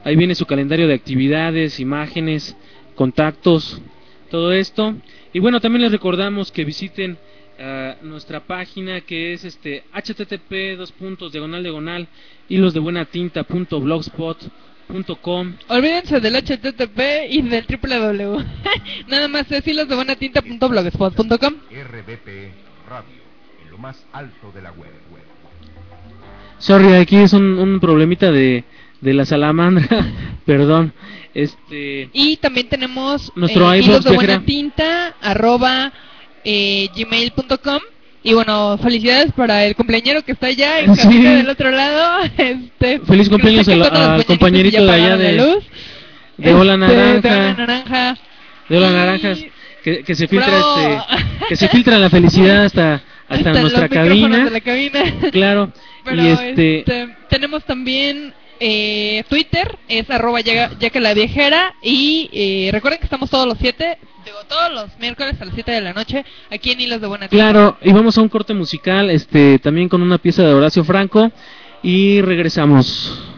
Ahí 0.04 0.16
viene 0.16 0.34
su 0.36 0.46
calendario 0.46 0.88
de 0.88 0.94
actividades, 0.96 1.80
imágenes, 1.80 2.56
contactos, 2.96 3.82
todo 4.30 4.52
esto. 4.52 4.96
Y 5.34 5.40
bueno, 5.40 5.62
también 5.62 5.84
les 5.84 5.92
recordamos 5.92 6.52
que 6.52 6.66
visiten 6.66 7.18
ah, 7.60 7.96
nuestra 8.02 8.40
página 8.42 9.02
que 9.02 9.34
es 9.34 9.46
este 9.46 9.84
http 9.94 10.78
dos 10.78 10.92
puntos 10.92 11.32
diagonal 11.32 11.64
diagonal 11.64 12.08
hilos 12.50 12.74
de 12.74 12.80
buena 12.80 13.06
tinta 13.06 13.44
punto 13.44 13.80
blogspot.com 13.80 15.54
Olvídense 15.70 16.20
del 16.20 16.36
HTTP 16.36 17.00
y 17.30 17.42
del 17.42 17.66
www. 17.66 18.46
Nada 19.08 19.28
más 19.28 19.52
es 19.52 19.68
hilosdebuenatinta.blogspot.com. 19.68 21.54
RBP 21.72 22.28
Radio, 22.88 23.25
lo 23.76 23.82
más 23.82 24.06
alto 24.14 24.52
de 24.54 24.62
la 24.62 24.72
web. 24.72 24.90
Sorry, 26.60 26.94
aquí 26.94 27.18
es 27.18 27.34
un, 27.34 27.44
un 27.60 27.80
problemita 27.82 28.32
de, 28.32 28.64
de 29.02 29.14
la 29.14 29.26
salamandra, 29.26 29.86
perdón. 30.46 30.94
Este, 31.34 32.10
Y 32.14 32.38
también 32.38 32.70
tenemos 32.70 33.32
Nuestro 33.36 33.74
eh, 33.74 33.82
de 33.82 34.12
buena 34.16 34.40
tinta 34.46 35.16
arroba 35.22 35.92
eh, 36.46 36.88
gmail.com 36.96 37.80
y 38.24 38.34
bueno, 38.34 38.78
felicidades 38.82 39.34
para 39.34 39.66
el 39.66 39.76
cumpleañero 39.76 40.24
que 40.24 40.32
está 40.32 40.48
allá 40.48 40.80
en 40.80 40.96
Sí. 40.96 41.02
cabina 41.04 41.36
del 41.36 41.50
otro 41.50 41.70
lado. 41.72 42.24
Este, 42.38 43.00
Feliz 43.02 43.28
cumpleaños 43.30 43.68
no 43.68 43.84
al- 43.84 44.20
sé 44.22 44.26
compañerito 44.26 44.86
de 44.86 44.92
allá 44.94 45.18
de- 45.18 45.34
luz. 45.34 45.64
de 46.38 46.54
Hola 46.54 46.74
Este, 46.76 46.88
Naranja. 46.88 47.22
de 47.30 47.38
Hola 47.38 47.54
Naranja. 47.58 48.18
de 48.70 48.78
Hola 48.78 48.88
Y- 48.90 48.94
Naranjas, 48.94 49.40
que, 49.84 50.04
que 50.04 50.16
se 50.16 50.28
filtra 50.30 50.48
Bravo. 50.48 50.78
este, 50.80 51.46
que 51.50 51.56
se 51.58 51.68
filtra 51.74 52.00
la 52.00 52.10
felicidad 52.10 52.64
hasta 52.64 53.02
hasta, 53.28 53.62
nuestra 53.62 53.90
cabina. 53.90 54.46
de 54.46 54.52
la 54.52 54.62
cabina. 54.62 55.04
Claro. 55.32 55.72
Pero 56.04 56.24
y 56.24 56.28
este, 56.28 56.80
este, 56.80 57.16
tenemos 57.30 57.64
también 57.64 58.34
eh, 58.60 59.24
Twitter, 59.28 59.78
es 59.88 60.10
arroba 60.10 60.42
ya, 60.42 60.72
ya 60.80 60.90
que 60.90 61.00
la 61.00 61.14
viejera. 61.14 61.74
Y 61.82 62.30
eh, 62.32 62.70
recuerden 62.72 63.00
que 63.00 63.06
estamos 63.06 63.30
todos 63.30 63.48
los 63.48 63.58
siete, 63.58 63.98
digo, 64.24 64.38
todos 64.48 64.72
los 64.72 65.00
miércoles 65.00 65.36
a 65.42 65.46
las 65.46 65.54
7 65.54 65.72
de 65.72 65.82
la 65.82 65.94
noche, 65.94 66.24
aquí 66.52 66.72
en 66.72 66.82
Hilos 66.82 67.02
de 67.02 67.08
Buena 67.08 67.28
Tinta. 67.28 67.52
claro, 67.52 67.78
y 67.82 67.92
vamos 67.92 68.18
a 68.18 68.22
un 68.22 68.30
corte 68.30 68.54
musical, 68.54 69.10
este, 69.10 69.60
también 69.60 69.90
con 69.90 70.02
una 70.02 70.18
pieza 70.18 70.44
de 70.44 70.54
Horacio 70.54 70.84
Franco 70.84 71.32
y 71.82 72.22
regresamos. 72.22 73.35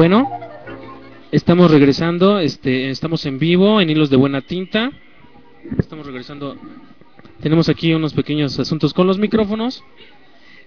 Bueno, 0.00 0.30
estamos 1.30 1.70
regresando, 1.70 2.38
este, 2.38 2.88
estamos 2.88 3.26
en 3.26 3.38
vivo 3.38 3.82
en 3.82 3.90
Hilos 3.90 4.08
de 4.08 4.16
Buena 4.16 4.40
Tinta. 4.40 4.92
Estamos 5.76 6.06
regresando. 6.06 6.56
Tenemos 7.42 7.68
aquí 7.68 7.92
unos 7.92 8.14
pequeños 8.14 8.58
asuntos 8.58 8.94
con 8.94 9.06
los 9.06 9.18
micrófonos. 9.18 9.84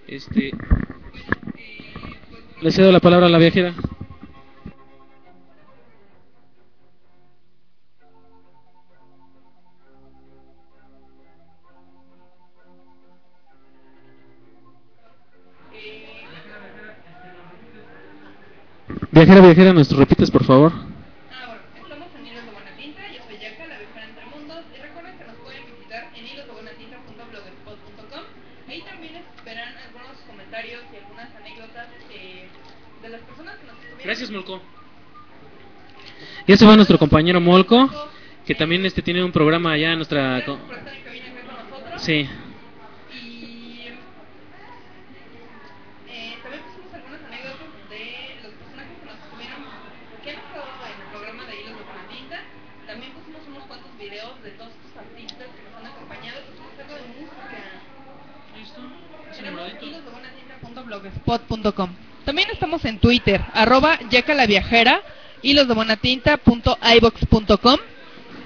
Este, 0.06 0.52
le 2.60 2.70
cedo 2.70 2.92
la 2.92 3.00
palabra 3.00 3.26
a 3.26 3.28
la 3.28 3.38
viajera. 3.38 3.74
Viajera, 19.14 19.40
viajera, 19.40 19.72
¿nos 19.72 19.88
repites 19.96 20.28
por 20.28 20.42
favor? 20.42 20.72
Ah, 20.74 21.54
estamos 21.78 22.08
en 22.18 22.26
Hilos 22.26 22.44
de 22.46 22.50
Buena 22.50 22.74
Tinta, 22.76 23.02
yo 23.14 23.22
soy 23.28 23.38
Yaka, 23.38 23.64
la 23.68 23.78
viajera 23.78 24.06
entre 24.10 24.26
mundos, 24.26 24.64
y 24.74 24.82
recuerden 24.82 25.16
que 25.16 25.24
nos 25.24 25.36
pueden 25.36 25.62
visitar 25.70 26.10
en 26.16 26.26
hilosdebuenatinta.blogspot.com. 26.26 28.24
Ahí 28.68 28.82
también 28.82 29.14
esperan 29.14 29.72
algunos 29.86 30.18
comentarios 30.26 30.82
y 30.92 30.96
algunas 30.96 31.30
anécdotas 31.36 31.86
eh, 32.10 32.48
de 33.02 33.08
las 33.08 33.20
personas 33.20 33.54
que 33.54 33.66
nos 33.66 33.76
estuvieron. 33.76 34.02
Gracias, 34.04 34.30
Molco. 34.32 34.60
Ya 36.48 36.56
se 36.56 36.66
va 36.66 36.74
nuestro 36.74 36.98
compañero 36.98 37.40
Molco, 37.40 37.88
que 38.44 38.56
también 38.56 38.84
este 38.84 39.00
tiene 39.00 39.22
un 39.22 39.30
programa 39.30 39.74
allá 39.74 39.92
en 39.92 39.98
nuestra... 39.98 40.42
Sí. 41.98 42.28
blogspot.com. 61.24 61.90
También 62.24 62.48
estamos 62.52 62.84
en 62.84 62.98
Twitter, 62.98 63.44
arroba 63.52 63.98
yaca 64.10 64.34
la 64.34 64.46
viajera, 64.46 65.00
y 65.42 65.52
los 65.52 65.68
de. 65.68 67.78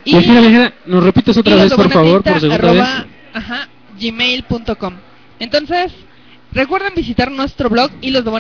Y 0.05 0.13
viajera, 0.13 0.41
viajera, 0.41 0.75
nos 0.87 1.05
repites 1.05 1.37
otra 1.37 1.55
vez, 1.55 1.73
por 1.73 1.91
favor, 1.91 2.23
por 2.23 2.41
segunda 2.41 2.55
arroba, 2.57 2.73
vez. 2.73 3.07
Ajá, 3.35 3.69
gmail.com. 4.01 4.95
Entonces, 5.39 5.93
recuerden 6.53 6.95
visitar 6.95 7.31
nuestro 7.31 7.69
blog, 7.69 7.91
y 8.01 8.11
los 8.11 8.25
de 8.25 8.31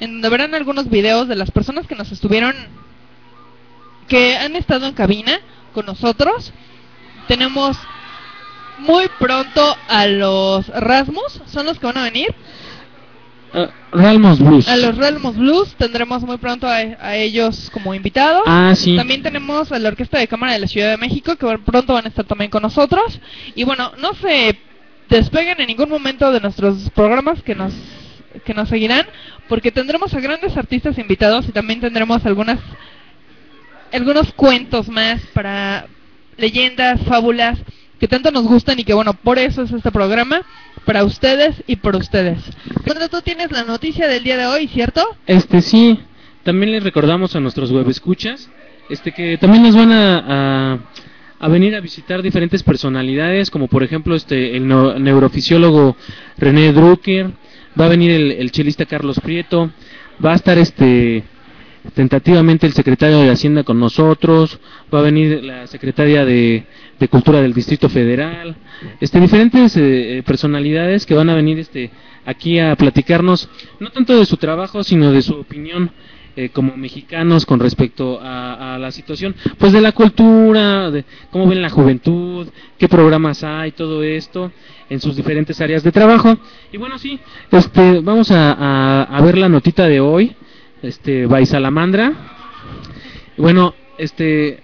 en 0.00 0.12
donde 0.12 0.28
verán 0.28 0.54
algunos 0.54 0.90
videos 0.90 1.28
de 1.28 1.36
las 1.36 1.50
personas 1.50 1.86
que 1.86 1.94
nos 1.94 2.12
estuvieron, 2.12 2.54
que 4.06 4.36
han 4.36 4.56
estado 4.56 4.86
en 4.86 4.94
cabina 4.94 5.40
con 5.72 5.86
nosotros. 5.86 6.52
Tenemos 7.26 7.76
muy 8.78 9.08
pronto 9.18 9.76
a 9.88 10.06
los 10.06 10.68
Rasmus, 10.68 11.42
son 11.46 11.66
los 11.66 11.78
que 11.78 11.86
van 11.86 11.98
a 11.98 12.04
venir. 12.04 12.34
Uh, 13.54 13.66
Ralmos 13.96 14.38
Blues. 14.40 14.68
A 14.68 14.76
los 14.76 14.96
Ralmos 14.96 15.36
Blues 15.36 15.74
tendremos 15.76 16.22
muy 16.22 16.36
pronto 16.36 16.66
a, 16.66 16.76
a, 16.76 17.16
ellos 17.16 17.70
como 17.72 17.94
invitados. 17.94 18.42
Ah, 18.46 18.74
sí. 18.76 18.94
También 18.94 19.22
tenemos 19.22 19.72
a 19.72 19.78
la 19.78 19.88
Orquesta 19.88 20.18
de 20.18 20.28
Cámara 20.28 20.52
de 20.52 20.58
la 20.58 20.66
Ciudad 20.66 20.90
de 20.90 20.98
México 20.98 21.36
que 21.36 21.58
pronto 21.64 21.94
van 21.94 22.04
a 22.04 22.08
estar 22.08 22.26
también 22.26 22.50
con 22.50 22.62
nosotros. 22.62 23.20
Y 23.54 23.64
bueno, 23.64 23.92
no 23.98 24.12
se 24.14 24.58
despeguen 25.08 25.60
en 25.60 25.66
ningún 25.66 25.88
momento 25.88 26.30
de 26.30 26.40
nuestros 26.40 26.90
programas 26.90 27.42
que 27.42 27.54
nos 27.54 27.72
que 28.44 28.54
nos 28.54 28.68
seguirán 28.68 29.06
porque 29.48 29.72
tendremos 29.72 30.12
a 30.14 30.20
grandes 30.20 30.56
artistas 30.56 30.98
invitados 30.98 31.48
y 31.48 31.52
también 31.52 31.80
tendremos 31.80 32.24
algunas 32.26 32.58
algunos 33.92 34.32
cuentos 34.34 34.88
más 34.88 35.20
para 35.32 35.86
leyendas, 36.36 37.00
fábulas 37.08 37.58
que 37.98 38.08
tanto 38.08 38.30
nos 38.30 38.44
gustan 38.44 38.78
y 38.78 38.84
que 38.84 38.94
bueno, 38.94 39.14
por 39.14 39.38
eso 39.38 39.62
es 39.62 39.72
este 39.72 39.90
programa, 39.90 40.42
para 40.84 41.04
ustedes 41.04 41.62
y 41.66 41.76
por 41.76 41.96
ustedes. 41.96 42.38
Bueno, 42.86 43.08
tú 43.08 43.20
tienes 43.22 43.50
la 43.50 43.64
noticia 43.64 44.08
del 44.08 44.24
día 44.24 44.36
de 44.36 44.46
hoy, 44.46 44.68
¿cierto? 44.68 45.02
Este 45.26 45.60
sí, 45.60 45.98
también 46.44 46.72
les 46.72 46.82
recordamos 46.82 47.34
a 47.36 47.40
nuestros 47.40 47.70
web 47.70 47.88
escuchas, 47.88 48.48
este 48.88 49.12
que 49.12 49.36
también 49.38 49.62
nos 49.64 49.76
van 49.76 49.92
a, 49.92 50.72
a, 50.72 50.78
a 51.40 51.48
venir 51.48 51.74
a 51.74 51.80
visitar 51.80 52.22
diferentes 52.22 52.62
personalidades, 52.62 53.50
como 53.50 53.68
por 53.68 53.82
ejemplo 53.82 54.14
este 54.14 54.56
el 54.56 54.66
no, 54.66 54.98
neurofisiólogo 54.98 55.96
René 56.38 56.72
Drucker, 56.72 57.32
va 57.78 57.86
a 57.86 57.88
venir 57.88 58.10
el, 58.10 58.32
el 58.32 58.50
chelista 58.50 58.86
Carlos 58.86 59.20
Prieto, 59.20 59.70
va 60.24 60.32
a 60.32 60.36
estar 60.36 60.56
este 60.58 61.24
tentativamente 61.94 62.66
el 62.66 62.72
secretario 62.72 63.20
de 63.20 63.30
Hacienda 63.30 63.64
con 63.64 63.78
nosotros, 63.78 64.58
va 64.92 65.00
a 65.00 65.02
venir 65.02 65.42
la 65.42 65.66
secretaria 65.66 66.24
de, 66.24 66.64
Cultura 67.10 67.40
del 67.40 67.54
Distrito 67.54 67.88
Federal, 67.88 68.56
este 69.00 69.20
diferentes 69.20 69.76
eh, 69.76 70.22
personalidades 70.26 71.06
que 71.06 71.14
van 71.14 71.30
a 71.30 71.34
venir 71.34 71.58
este 71.58 71.90
aquí 72.26 72.58
a 72.58 72.76
platicarnos 72.76 73.48
no 73.80 73.90
tanto 73.90 74.18
de 74.18 74.26
su 74.26 74.36
trabajo, 74.36 74.82
sino 74.82 75.12
de 75.12 75.22
su 75.22 75.34
opinión 75.34 75.90
eh, 76.36 76.50
como 76.50 76.76
mexicanos 76.76 77.46
con 77.46 77.58
respecto 77.58 78.20
a, 78.20 78.74
a, 78.74 78.78
la 78.78 78.92
situación, 78.92 79.34
pues 79.58 79.72
de 79.72 79.80
la 79.80 79.92
cultura, 79.92 80.90
de 80.90 81.04
cómo 81.30 81.48
ven 81.48 81.62
la 81.62 81.70
juventud, 81.70 82.46
qué 82.78 82.88
programas 82.88 83.42
hay, 83.42 83.72
todo 83.72 84.02
esto 84.02 84.52
en 84.90 85.00
sus 85.00 85.16
diferentes 85.16 85.60
áreas 85.60 85.82
de 85.82 85.90
trabajo. 85.90 86.36
Y 86.72 86.76
bueno, 86.76 86.98
sí, 86.98 87.18
este 87.50 88.00
vamos 88.00 88.30
a, 88.30 88.52
a, 88.52 89.02
a 89.04 89.22
ver 89.22 89.38
la 89.38 89.48
notita 89.48 89.86
de 89.86 90.00
hoy 90.00 90.36
este 90.82 91.26
Baisalamandra. 91.26 92.12
Bueno, 93.36 93.74
este 93.98 94.62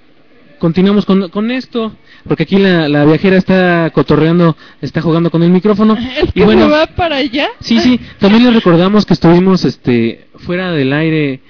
continuamos 0.58 1.04
con, 1.04 1.28
con 1.28 1.50
esto 1.50 1.92
porque 2.26 2.44
aquí 2.44 2.56
la, 2.56 2.88
la, 2.88 3.04
viajera 3.04 3.36
está 3.36 3.90
cotorreando, 3.92 4.56
está 4.80 5.02
jugando 5.02 5.30
con 5.30 5.42
el 5.42 5.50
micrófono. 5.50 5.96
Es 6.22 6.32
que 6.32 6.40
y 6.40 6.42
bueno, 6.42 6.66
se 6.66 6.70
va 6.70 6.86
para 6.86 7.16
allá. 7.16 7.48
Sí, 7.60 7.80
sí, 7.80 8.00
también 8.18 8.44
les 8.44 8.54
recordamos 8.54 9.04
que 9.04 9.14
estuvimos 9.14 9.64
este 9.64 10.26
fuera 10.36 10.72
del 10.72 10.92
aire 10.92 11.40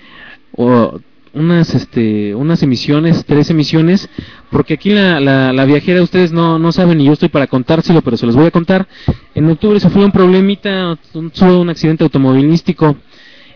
o 0.56 0.98
unas 1.32 1.74
este 1.74 2.34
unas 2.34 2.62
emisiones, 2.62 3.24
tres 3.24 3.50
emisiones, 3.50 4.08
porque 4.50 4.74
aquí 4.74 4.90
la, 4.90 5.20
la, 5.20 5.52
la 5.52 5.64
viajera 5.64 6.02
ustedes 6.02 6.32
no, 6.32 6.58
no 6.58 6.72
saben 6.72 7.00
y 7.00 7.06
yo 7.06 7.12
estoy 7.12 7.28
para 7.28 7.46
contárselo, 7.46 8.02
pero 8.02 8.16
se 8.16 8.26
los 8.26 8.36
voy 8.36 8.46
a 8.46 8.50
contar. 8.50 8.88
En 9.34 9.48
octubre 9.48 9.78
se 9.78 9.90
fue 9.90 10.04
un 10.04 10.12
problemita, 10.12 10.98
un, 11.12 11.32
un 11.40 11.70
accidente 11.70 12.04
automovilístico 12.04 12.96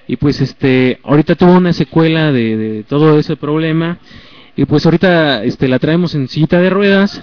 y 0.09 0.17
pues 0.17 0.41
este 0.41 0.99
ahorita 1.05 1.37
tuvo 1.37 1.53
una 1.53 1.75
secuela 1.75 2.33
de, 2.33 2.57
de, 2.57 2.83
todo 2.83 3.19
ese 3.19 3.37
problema 3.37 3.99
y 4.57 4.65
pues 4.65 4.85
ahorita 4.87 5.45
este 5.45 5.69
la 5.69 5.79
traemos 5.79 6.15
en 6.15 6.27
cita 6.29 6.59
de 6.61 6.71
ruedas 6.71 7.23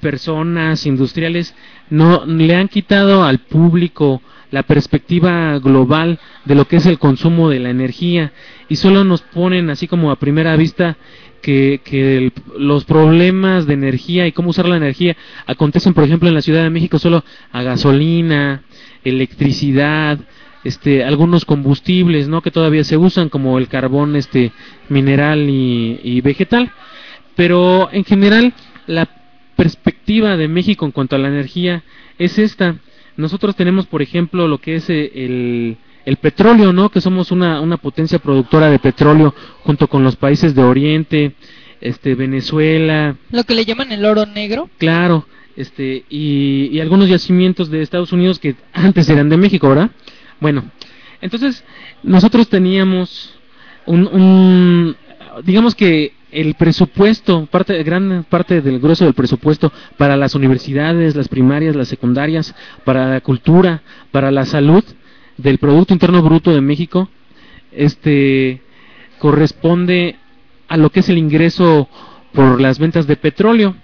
personas 0.00 0.86
industriales 0.86 1.56
no 1.90 2.24
le 2.24 2.54
han 2.54 2.68
quitado 2.68 3.24
al 3.24 3.40
público 3.40 4.22
la 4.50 4.62
perspectiva 4.64 5.58
global 5.58 6.18
de 6.44 6.54
lo 6.54 6.66
que 6.66 6.76
es 6.76 6.86
el 6.86 6.98
consumo 6.98 7.48
de 7.48 7.60
la 7.60 7.70
energía 7.70 8.32
y 8.68 8.76
solo 8.76 9.04
nos 9.04 9.22
ponen 9.22 9.70
así 9.70 9.86
como 9.86 10.10
a 10.10 10.16
primera 10.16 10.56
vista 10.56 10.96
que, 11.42 11.80
que 11.84 12.32
los 12.58 12.84
problemas 12.84 13.66
de 13.66 13.74
energía 13.74 14.26
y 14.26 14.32
cómo 14.32 14.50
usar 14.50 14.68
la 14.68 14.76
energía 14.76 15.16
acontecen 15.46 15.94
por 15.94 16.04
ejemplo 16.04 16.28
en 16.28 16.34
la 16.34 16.42
Ciudad 16.42 16.62
de 16.62 16.70
México 16.70 16.98
solo 16.98 17.24
a 17.52 17.62
gasolina, 17.62 18.62
electricidad, 19.04 20.18
este 20.64 21.04
algunos 21.04 21.44
combustibles, 21.44 22.28
¿no? 22.28 22.42
que 22.42 22.50
todavía 22.50 22.84
se 22.84 22.96
usan 22.96 23.28
como 23.28 23.58
el 23.58 23.68
carbón 23.68 24.16
este 24.16 24.52
mineral 24.88 25.48
y, 25.48 26.00
y 26.02 26.20
vegetal, 26.20 26.72
pero 27.36 27.88
en 27.92 28.04
general 28.04 28.52
la 28.86 29.08
perspectiva 29.56 30.36
de 30.36 30.48
México 30.48 30.84
en 30.84 30.92
cuanto 30.92 31.16
a 31.16 31.18
la 31.18 31.28
energía 31.28 31.82
es 32.18 32.38
esta. 32.38 32.76
Nosotros 33.20 33.54
tenemos, 33.54 33.86
por 33.86 34.02
ejemplo, 34.02 34.48
lo 34.48 34.58
que 34.58 34.76
es 34.76 34.90
eh, 34.90 35.12
el, 35.14 35.76
el 36.04 36.16
petróleo, 36.16 36.72
¿no? 36.72 36.88
Que 36.88 37.00
somos 37.00 37.30
una, 37.30 37.60
una 37.60 37.76
potencia 37.76 38.18
productora 38.18 38.70
de 38.70 38.78
petróleo 38.78 39.34
junto 39.62 39.86
con 39.88 40.02
los 40.02 40.16
países 40.16 40.54
de 40.54 40.62
Oriente, 40.62 41.34
este, 41.80 42.14
Venezuela, 42.14 43.16
Lo 43.30 43.44
que 43.44 43.54
le 43.54 43.64
llaman 43.64 43.92
el 43.92 44.04
oro 44.04 44.26
negro. 44.26 44.68
claro, 44.78 45.26
este, 45.56 46.04
y, 46.08 46.68
y 46.72 46.80
algunos 46.80 47.08
yacimientos 47.08 47.70
de 47.70 47.82
Estados 47.82 48.12
Unidos 48.12 48.38
que 48.38 48.54
antes 48.72 49.08
eran 49.08 49.28
de 49.28 49.36
México, 49.36 49.68
¿verdad? 49.68 49.90
Bueno, 50.40 50.64
entonces 51.20 51.62
nosotros 52.02 52.48
teníamos 52.48 53.34
un, 53.86 54.06
un 54.06 54.96
digamos 55.44 55.74
que 55.74 56.12
el 56.32 56.54
presupuesto, 56.54 57.46
parte, 57.46 57.82
gran 57.82 58.24
parte 58.28 58.60
del 58.60 58.78
grueso 58.78 59.04
del 59.04 59.14
presupuesto 59.14 59.72
para 59.96 60.16
las 60.16 60.34
universidades, 60.34 61.16
las 61.16 61.28
primarias, 61.28 61.76
las 61.76 61.88
secundarias, 61.88 62.54
para 62.84 63.08
la 63.08 63.20
cultura, 63.20 63.82
para 64.10 64.30
la 64.30 64.44
salud 64.44 64.84
del 65.36 65.58
Producto 65.58 65.92
Interno 65.92 66.22
Bruto 66.22 66.52
de 66.52 66.60
México, 66.60 67.08
este 67.72 68.62
corresponde 69.18 70.16
a 70.68 70.76
lo 70.76 70.90
que 70.90 71.00
es 71.00 71.08
el 71.08 71.18
ingreso 71.18 71.88
por 72.32 72.60
las 72.60 72.78
ventas 72.78 73.06
de 73.06 73.16
petróleo. 73.16 73.74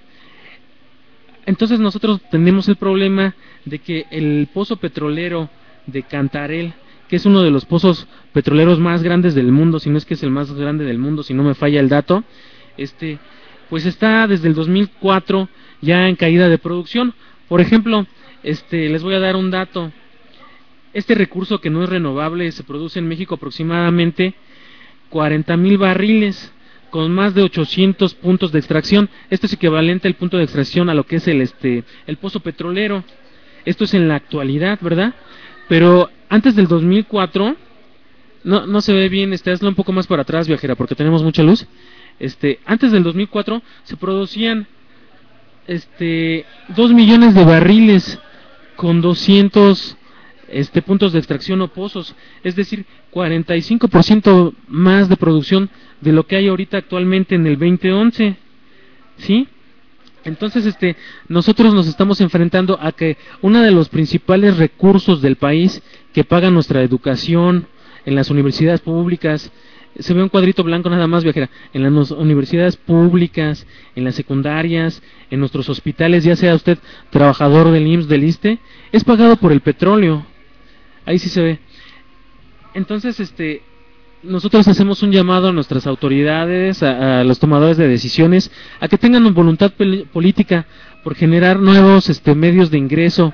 Entonces 1.44 1.78
nosotros 1.78 2.20
tenemos 2.31 2.68
el 2.68 2.77
problema 2.77 3.35
de 3.64 3.78
que 3.78 4.06
el 4.10 4.48
pozo 4.52 4.77
petrolero 4.77 5.48
de 5.86 6.02
Cantarel, 6.02 6.74
que 7.09 7.16
es 7.16 7.27
uno 7.27 7.43
de 7.43 7.51
los 7.51 7.65
pozos 7.65 8.07
petroleros 8.33 8.78
más 8.78 9.03
grandes 9.03 9.35
del 9.35 9.53
mundo, 9.53 9.78
si 9.78 9.91
no 9.91 9.99
es 9.99 10.05
que 10.05 10.15
es 10.15 10.23
el 10.23 10.31
más 10.31 10.53
grande 10.53 10.85
del 10.85 10.99
mundo, 10.99 11.23
si 11.23 11.35
no 11.35 11.43
me 11.43 11.55
falla 11.55 11.81
el 11.81 11.89
dato, 11.89 12.24
este, 12.77 13.19
pues 13.70 13.87
está 13.87 14.27
desde 14.27 14.49
el 14.49 14.55
2004 14.55 15.49
ya 15.81 16.09
en 16.09 16.16
caída 16.16 16.49
de 16.49 16.59
producción. 16.59 17.15
Por 17.49 17.61
ejemplo, 17.61 18.07
este, 18.43 18.89
les 18.89 19.03
voy 19.03 19.15
a 19.15 19.20
dar 19.20 19.37
un 19.37 19.51
dato. 19.51 19.93
Este 20.93 21.15
recurso 21.15 21.61
que 21.61 21.70
no 21.70 21.83
es 21.83 21.89
renovable 21.89 22.51
se 22.53 22.65
produce 22.65 22.99
en 22.99 23.09
México 23.09 23.35
aproximadamente 23.35 24.35
40 25.11 25.57
mil 25.57 25.78
barriles 25.78 26.53
con 26.91 27.12
más 27.12 27.35
de 27.35 27.43
800 27.43 28.15
puntos 28.15 28.53
de 28.53 28.59
extracción. 28.59 29.11
Esto 29.28 29.47
es 29.47 29.53
equivalente 29.53 30.09
al 30.09 30.15
punto 30.15 30.39
de 30.39 30.45
extracción 30.45 30.89
a 30.89 30.95
lo 30.95 31.05
que 31.05 31.16
es 31.16 31.28
el 31.28 31.43
este 31.43 31.85
el 32.07 32.16
pozo 32.16 32.41
petrolero. 32.41 33.05
Esto 33.65 33.85
es 33.85 33.95
en 33.95 34.09
la 34.09 34.15
actualidad, 34.15 34.78
¿verdad? 34.81 35.15
Pero 35.68 36.10
antes 36.28 36.55
del 36.55 36.68
2004 36.68 37.56
no 38.44 38.66
no 38.66 38.80
se 38.80 38.93
ve 38.93 39.09
bien, 39.09 39.32
este 39.32 39.51
hazlo 39.51 39.68
un 39.68 39.74
poco 39.74 39.93
más 39.93 40.06
para 40.06 40.22
atrás, 40.22 40.47
viajera, 40.47 40.76
porque 40.76 40.94
tenemos 40.94 41.22
mucha 41.22 41.43
luz. 41.43 41.66
Este, 42.18 42.60
antes 42.64 42.93
del 42.93 43.02
2004 43.02 43.62
se 43.84 43.97
producían 43.97 44.66
este 45.66 46.47
2 46.68 46.93
millones 46.93 47.34
de 47.34 47.44
barriles 47.44 48.18
con 48.76 49.01
200 49.01 49.97
este 50.48 50.80
puntos 50.80 51.12
de 51.12 51.18
extracción 51.18 51.60
o 51.60 51.68
pozos, 51.68 52.14
es 52.44 52.55
decir, 52.55 52.86
45% 53.12 54.55
más 54.68 55.09
de 55.09 55.16
producción 55.16 55.70
de 56.01 56.12
lo 56.12 56.26
que 56.26 56.36
hay 56.36 56.48
ahorita 56.48 56.78
actualmente 56.78 57.34
en 57.34 57.47
el 57.47 57.59
2011. 57.59 58.36
¿Sí? 59.18 59.48
Entonces, 60.27 60.66
este, 60.66 60.97
nosotros 61.28 61.73
nos 61.73 61.86
estamos 61.86 62.20
enfrentando 62.20 62.78
a 62.81 62.93
que 62.93 63.16
uno 63.43 63.62
de 63.62 63.70
los 63.70 63.89
principales 63.89 64.57
recursos 64.57 65.23
del 65.23 65.36
país 65.36 65.82
que 66.12 66.24
paga 66.24 66.51
nuestra 66.51 66.82
educación 66.82 67.69
en 68.05 68.15
las 68.16 68.31
universidades 68.31 68.81
públicas, 68.81 69.53
se 69.98 70.15
ve 70.15 70.23
un 70.23 70.28
cuadrito 70.28 70.62
blanco 70.62 70.90
nada 70.90 71.07
más, 71.07 71.23
viajera, 71.23 71.48
en 71.73 71.82
las 71.82 72.11
universidades 72.11 72.77
públicas, 72.77 73.66
en 73.94 74.05
las 74.05 74.15
secundarias, 74.15 75.03
en 75.31 75.40
nuestros 75.40 75.69
hospitales, 75.69 76.24
ya 76.24 76.36
sea 76.36 76.55
usted 76.55 76.78
trabajador 77.11 77.70
del 77.70 77.86
IMSS, 77.86 78.09
del 78.09 78.24
ISTE, 78.24 78.59
es 78.93 79.05
pagado 79.05 79.36
por 79.36 79.53
el 79.53 79.61
petróleo. 79.61 80.27
Ahí 81.05 81.19
sí 81.19 81.28
se 81.28 81.40
ve. 81.40 81.59
Entonces, 82.74 83.20
este, 83.20 83.62
nosotros 84.22 84.66
hacemos 84.68 85.02
un 85.02 85.12
llamado 85.12 85.48
a 85.48 85.52
nuestras 85.52 85.86
autoridades, 85.86 86.82
a, 86.82 87.20
a 87.20 87.24
los 87.24 87.38
tomadores 87.38 87.76
de 87.76 87.88
decisiones, 87.88 88.51
a 88.80 88.88
que 88.88 88.98
tengan 88.98 89.32
voluntad 89.34 89.72
política 90.12 90.66
por 91.05 91.14
generar 91.14 91.60
nuevos 91.60 92.09
este, 92.09 92.34
medios 92.34 92.70
de 92.70 92.78
ingreso 92.78 93.32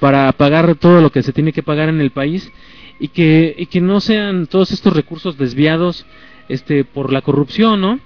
para 0.00 0.32
pagar 0.32 0.74
todo 0.74 1.00
lo 1.00 1.10
que 1.10 1.22
se 1.22 1.32
tiene 1.32 1.52
que 1.52 1.62
pagar 1.62 1.88
en 1.88 2.00
el 2.00 2.10
país 2.10 2.50
y 2.98 3.08
que, 3.08 3.54
y 3.56 3.66
que 3.66 3.80
no 3.80 4.00
sean 4.00 4.46
todos 4.46 4.72
estos 4.72 4.92
recursos 4.92 5.38
desviados 5.38 6.04
este, 6.48 6.84
por 6.84 7.12
la 7.12 7.22
corrupción, 7.22 7.80
¿no? 7.80 8.00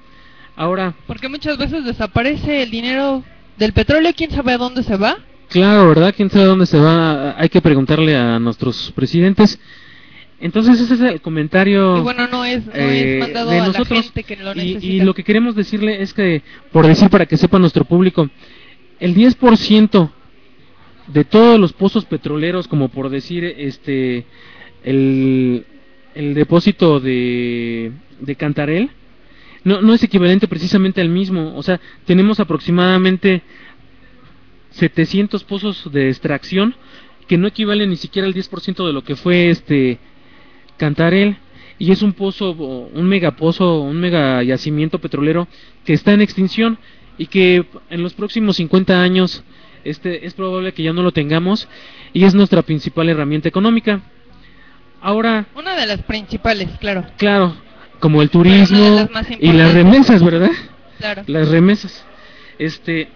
Ahora, 0.57 0.95
Porque 1.07 1.29
muchas 1.29 1.59
veces 1.59 1.85
desaparece 1.85 2.63
el 2.63 2.71
dinero 2.71 3.23
del 3.59 3.73
petróleo, 3.73 4.13
quién 4.17 4.31
sabe 4.31 4.53
a 4.53 4.59
dónde 4.59 4.83
se 4.83 4.97
va. 4.97 5.17
Claro, 5.49 5.89
¿verdad? 5.89 6.15
¿Quién 6.17 6.31
sabe 6.31 6.45
dónde 6.45 6.67
se 6.67 6.79
va? 6.79 7.39
Hay 7.39 7.49
que 7.49 7.61
preguntarle 7.61 8.17
a 8.17 8.39
nuestros 8.39 8.93
presidentes. 8.95 9.59
Entonces 10.39 10.81
ese 10.81 10.95
es 10.95 11.01
el 11.01 11.21
comentario 11.23 11.97
Y 11.99 12.01
bueno, 12.03 12.27
no 12.29 12.45
es, 12.45 12.67
no 12.67 12.73
eh, 12.75 13.15
es 13.15 13.21
mandado 13.21 13.51
de 13.51 13.57
a 13.57 13.61
la 13.61 13.67
nosotros. 13.69 14.03
gente 14.03 14.23
que 14.25 14.37
lo 14.37 14.53
y, 14.53 14.57
necesita. 14.57 14.87
y 14.87 15.01
lo 15.01 15.15
que 15.15 15.25
queremos 15.25 15.55
decirle 15.55 16.03
es 16.03 16.13
que, 16.13 16.43
por 16.73 16.87
decir 16.87 17.09
para 17.09 17.25
que 17.27 17.37
sepa 17.39 17.59
nuestro 17.59 17.85
público, 17.85 18.29
el 19.01 19.15
10% 19.15 20.11
de 21.09 21.25
todos 21.25 21.59
los 21.59 21.73
pozos 21.73 22.05
petroleros, 22.05 22.69
como 22.69 22.89
por 22.91 23.09
decir 23.09 23.45
este 23.45 24.27
el, 24.85 25.65
el 26.15 26.35
depósito 26.35 27.01
de, 27.01 27.93
de 28.21 28.37
Cantarel, 28.37 28.91
no, 29.65 29.81
no 29.81 29.95
es 29.95 30.03
equivalente 30.03 30.49
precisamente 30.49 31.01
al 31.01 31.09
mismo. 31.09 31.57
O 31.57 31.63
sea, 31.63 31.81
tenemos 32.05 32.41
aproximadamente 32.41 33.43
700 34.71 35.45
pozos 35.45 35.91
de 35.93 36.09
extracción 36.09 36.75
que 37.27 37.39
no 37.39 37.49
equivalen 37.49 37.91
ni 37.91 37.97
siquiera 37.97 38.29
al 38.29 38.35
10% 38.35 38.87
de 38.87 38.93
lo 38.93 39.03
que 39.03 39.17
fue 39.17 39.49
este 39.51 39.99
Cantarel 40.77 41.37
y 41.79 41.93
es 41.93 42.03
un 42.03 42.13
pozo 42.13 42.51
un 42.53 43.09
megapozo, 43.09 43.81
un 43.81 44.01
mega 44.01 44.43
yacimiento 44.43 44.99
petrolero 44.99 45.47
que 45.85 45.93
está 45.93 46.13
en 46.13 46.23
extinción 46.23 46.79
y 47.19 47.27
que 47.27 47.67
en 47.91 48.03
los 48.03 48.15
próximos 48.15 48.57
50 48.57 49.01
años 49.03 49.45
este 49.85 50.27
es 50.27 50.35
probable 50.35 50.73
que 50.73 50.83
ya 50.83 50.93
no 50.93 51.03
lo 51.03 51.13
tengamos 51.13 51.69
y 52.13 52.25
es 52.25 52.35
nuestra 52.35 52.63
principal 52.63 53.09
herramienta 53.09 53.49
económica. 53.49 54.01
Ahora, 55.01 55.47
Una 55.55 55.77
de 55.77 55.87
las 55.87 56.03
principales, 56.03 56.69
claro. 56.81 57.05
claro, 57.17 57.55
como 58.01 58.23
el 58.23 58.31
turismo 58.31 59.09
las 59.13 59.31
y 59.39 59.53
las 59.53 59.73
remesas, 59.73 60.23
¿verdad? 60.25 60.51
Claro. 60.99 61.23
Las 61.27 61.49
remesas. 61.49 62.05
Este, 62.59 63.09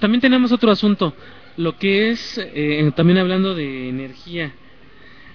también 0.00 0.20
tenemos 0.20 0.50
otro 0.50 0.70
asunto, 0.72 1.14
lo 1.56 1.78
que 1.78 2.10
es, 2.10 2.38
eh, 2.38 2.90
también 2.96 3.18
hablando 3.18 3.54
de 3.54 3.88
energía, 3.88 4.52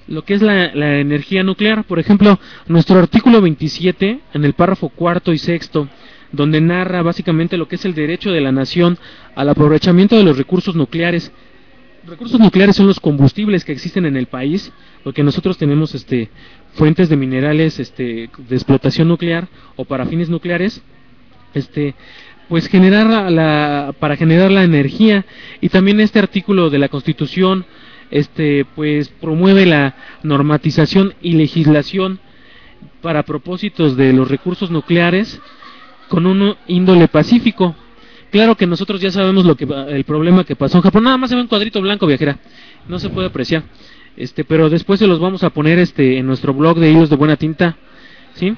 lo 0.07 0.23
que 0.23 0.33
es 0.33 0.41
la, 0.41 0.73
la 0.73 0.99
energía 0.99 1.43
nuclear. 1.43 1.83
Por 1.85 1.99
ejemplo, 1.99 2.39
nuestro 2.67 2.99
artículo 2.99 3.41
27, 3.41 4.19
en 4.33 4.45
el 4.45 4.53
párrafo 4.53 4.89
cuarto 4.89 5.33
y 5.33 5.37
sexto, 5.37 5.87
donde 6.31 6.61
narra 6.61 7.01
básicamente 7.01 7.57
lo 7.57 7.67
que 7.67 7.75
es 7.75 7.85
el 7.85 7.93
derecho 7.93 8.31
de 8.31 8.41
la 8.41 8.51
nación 8.51 8.97
al 9.35 9.49
aprovechamiento 9.49 10.17
de 10.17 10.23
los 10.23 10.37
recursos 10.37 10.75
nucleares. 10.75 11.31
Recursos 12.05 12.39
nucleares 12.39 12.75
son 12.75 12.87
los 12.87 12.99
combustibles 12.99 13.63
que 13.63 13.73
existen 13.73 14.05
en 14.05 14.17
el 14.17 14.25
país, 14.25 14.71
porque 15.03 15.23
nosotros 15.23 15.57
tenemos 15.57 15.93
este 15.93 16.29
fuentes 16.73 17.09
de 17.09 17.17
minerales 17.17 17.79
este 17.79 18.29
de 18.37 18.55
explotación 18.55 19.07
nuclear 19.07 19.47
o 19.75 19.85
para 19.85 20.05
fines 20.05 20.29
nucleares. 20.29 20.81
Este 21.53 21.93
pues 22.47 22.67
generar 22.67 23.31
la, 23.31 23.95
para 23.99 24.17
generar 24.17 24.51
la 24.51 24.63
energía 24.63 25.25
y 25.61 25.69
también 25.69 26.01
este 26.01 26.19
artículo 26.19 26.69
de 26.69 26.79
la 26.79 26.89
Constitución 26.89 27.65
este 28.11 28.65
pues 28.75 29.09
promueve 29.09 29.65
la 29.65 29.95
normatización 30.21 31.15
y 31.21 31.33
legislación 31.33 32.19
para 33.01 33.23
propósitos 33.23 33.97
de 33.97 34.13
los 34.13 34.27
recursos 34.27 34.69
nucleares 34.69 35.41
con 36.09 36.25
un 36.25 36.55
índole 36.67 37.07
pacífico. 37.07 37.75
Claro 38.31 38.55
que 38.55 38.67
nosotros 38.67 39.01
ya 39.01 39.11
sabemos 39.11 39.45
lo 39.45 39.55
que 39.55 39.67
el 39.89 40.03
problema 40.03 40.43
que 40.43 40.55
pasó 40.55 40.77
en 40.77 40.83
Japón, 40.83 41.03
nada 41.03 41.17
más 41.17 41.29
se 41.29 41.35
ve 41.35 41.41
un 41.41 41.47
cuadrito 41.47 41.81
blanco 41.81 42.05
viajera, 42.05 42.37
no 42.87 42.99
se 42.99 43.09
puede 43.09 43.27
apreciar. 43.27 43.63
Este, 44.15 44.43
pero 44.43 44.69
después 44.69 44.99
se 44.99 45.07
los 45.07 45.19
vamos 45.19 45.43
a 45.43 45.49
poner 45.49 45.79
este 45.79 46.17
en 46.17 46.27
nuestro 46.27 46.53
blog 46.53 46.77
de 46.79 46.91
hilos 46.91 47.09
de 47.09 47.15
buena 47.15 47.37
tinta, 47.37 47.77
¿sí? 48.35 48.55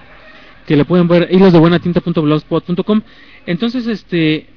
Que 0.67 0.75
le 0.75 0.85
pueden 0.85 1.07
ver 1.07 1.30
hilos 1.31 1.53
de 1.53 1.59
buena 1.59 1.80
tinta.blogspot.com. 1.80 3.01
Entonces, 3.45 3.88
este 3.88 4.47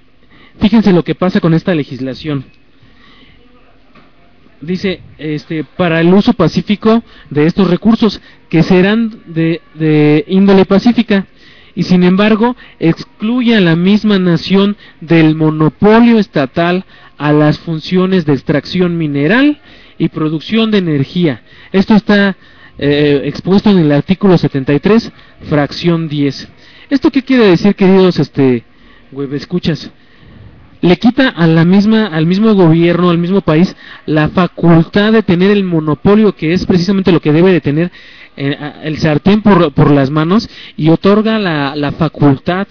fíjense 0.58 0.92
lo 0.92 1.02
que 1.02 1.14
pasa 1.14 1.40
con 1.40 1.54
esta 1.54 1.74
legislación. 1.74 2.44
Dice, 4.60 5.00
este, 5.18 5.64
para 5.64 6.00
el 6.00 6.12
uso 6.12 6.32
pacífico 6.32 7.02
de 7.30 7.46
estos 7.46 7.68
recursos 7.68 8.20
que 8.48 8.62
serán 8.62 9.22
de, 9.26 9.60
de 9.74 10.24
índole 10.28 10.64
pacífica 10.64 11.26
y 11.74 11.82
sin 11.82 12.02
embargo 12.02 12.56
excluye 12.80 13.54
a 13.54 13.60
la 13.60 13.76
misma 13.76 14.18
nación 14.18 14.76
del 15.00 15.34
monopolio 15.34 16.18
estatal 16.18 16.84
a 17.18 17.32
las 17.32 17.58
funciones 17.58 18.24
de 18.24 18.32
extracción 18.32 18.96
mineral 18.96 19.60
y 19.98 20.08
producción 20.08 20.70
de 20.70 20.78
energía. 20.78 21.42
Esto 21.72 21.94
está 21.94 22.36
eh, 22.78 23.22
expuesto 23.24 23.70
en 23.70 23.78
el 23.78 23.92
artículo 23.92 24.36
73, 24.38 25.12
fracción 25.48 26.08
10. 26.08 26.48
¿Esto 26.90 27.10
qué 27.10 27.22
quiere 27.22 27.46
decir, 27.46 27.74
queridos 27.74 28.18
este, 28.18 28.64
web 29.12 29.32
escuchas? 29.34 29.90
Le 30.82 30.96
quita 30.98 31.28
a 31.28 31.46
la 31.46 31.64
misma, 31.64 32.06
al 32.06 32.26
mismo 32.26 32.54
gobierno, 32.54 33.10
al 33.10 33.18
mismo 33.18 33.40
país, 33.40 33.74
la 34.04 34.28
facultad 34.28 35.12
de 35.12 35.22
tener 35.22 35.50
el 35.50 35.64
monopolio, 35.64 36.34
que 36.34 36.52
es 36.52 36.66
precisamente 36.66 37.12
lo 37.12 37.20
que 37.20 37.32
debe 37.32 37.52
de 37.52 37.60
tener 37.60 37.90
eh, 38.36 38.56
el 38.82 38.98
sartén 38.98 39.40
por, 39.40 39.72
por, 39.72 39.90
las 39.90 40.10
manos, 40.10 40.48
y 40.76 40.90
otorga 40.90 41.38
la, 41.38 41.74
la 41.74 41.92
facultad 41.92 42.66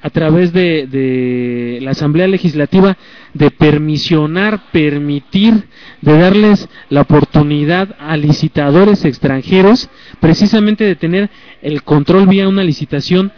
a 0.00 0.10
través 0.10 0.52
de, 0.52 0.86
de, 0.88 1.78
la 1.82 1.92
Asamblea 1.92 2.26
Legislativa 2.26 2.96
de 3.34 3.50
permisionar, 3.50 4.72
permitir, 4.72 5.64
de 6.00 6.18
darles 6.18 6.68
la 6.88 7.02
oportunidad 7.02 7.94
a 8.00 8.16
licitadores 8.16 9.04
extranjeros, 9.04 9.88
precisamente 10.20 10.84
de 10.84 10.96
tener 10.96 11.30
el 11.60 11.82
control 11.84 12.26
vía 12.26 12.48
una 12.48 12.64
licitación 12.64 13.30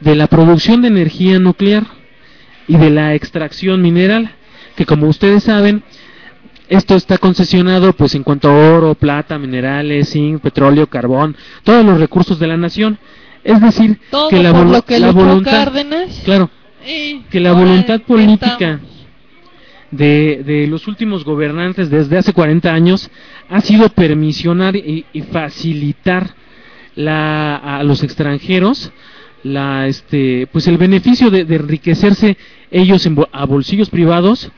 de 0.00 0.14
la 0.14 0.28
producción 0.28 0.80
de 0.82 0.88
energía 0.88 1.38
nuclear 1.38 1.84
y 2.68 2.76
de 2.76 2.90
la 2.90 3.14
extracción 3.14 3.80
mineral, 3.82 4.30
que 4.76 4.86
como 4.86 5.06
ustedes 5.08 5.44
saben, 5.44 5.82
esto 6.68 6.96
está 6.96 7.16
concesionado 7.18 7.92
pues 7.92 8.14
en 8.14 8.24
cuanto 8.24 8.48
a 8.48 8.76
oro, 8.76 8.94
plata, 8.94 9.38
minerales, 9.38 10.10
zinc, 10.10 10.40
petróleo, 10.42 10.88
carbón, 10.88 11.36
todos 11.62 11.84
los 11.84 11.98
recursos 12.00 12.38
de 12.38 12.46
la 12.48 12.56
nación. 12.56 12.98
Es 13.44 13.60
decir, 13.60 14.00
Todo 14.10 14.28
que 14.28 14.42
la, 14.42 14.52
por 14.52 14.66
vol- 14.66 14.72
lo 14.72 14.82
que 14.82 14.98
la 14.98 15.06
luchó 15.12 15.18
voluntad, 15.24 15.52
Cárdenas. 15.52 16.20
claro, 16.24 16.50
que 17.30 17.40
la 17.40 17.52
voluntad 17.52 18.00
política 18.02 18.80
de, 19.90 20.42
de 20.44 20.66
los 20.66 20.88
últimos 20.88 21.24
gobernantes 21.24 21.88
desde 21.90 22.18
hace 22.18 22.32
40 22.32 22.72
años 22.72 23.08
ha 23.48 23.60
sido 23.60 23.88
permisionar 23.90 24.74
y, 24.74 25.04
y 25.12 25.22
facilitar 25.22 26.34
la, 26.96 27.56
a 27.56 27.82
los 27.84 28.02
extranjeros 28.02 28.90
la 29.46 29.86
este 29.86 30.48
pues 30.52 30.66
el 30.66 30.78
beneficio 30.78 31.30
de, 31.30 31.44
de 31.44 31.56
enriquecerse 31.56 32.36
ellos 32.70 33.06
en 33.06 33.16
a 33.32 33.44
bolsillos 33.46 33.90
privados 33.90 34.50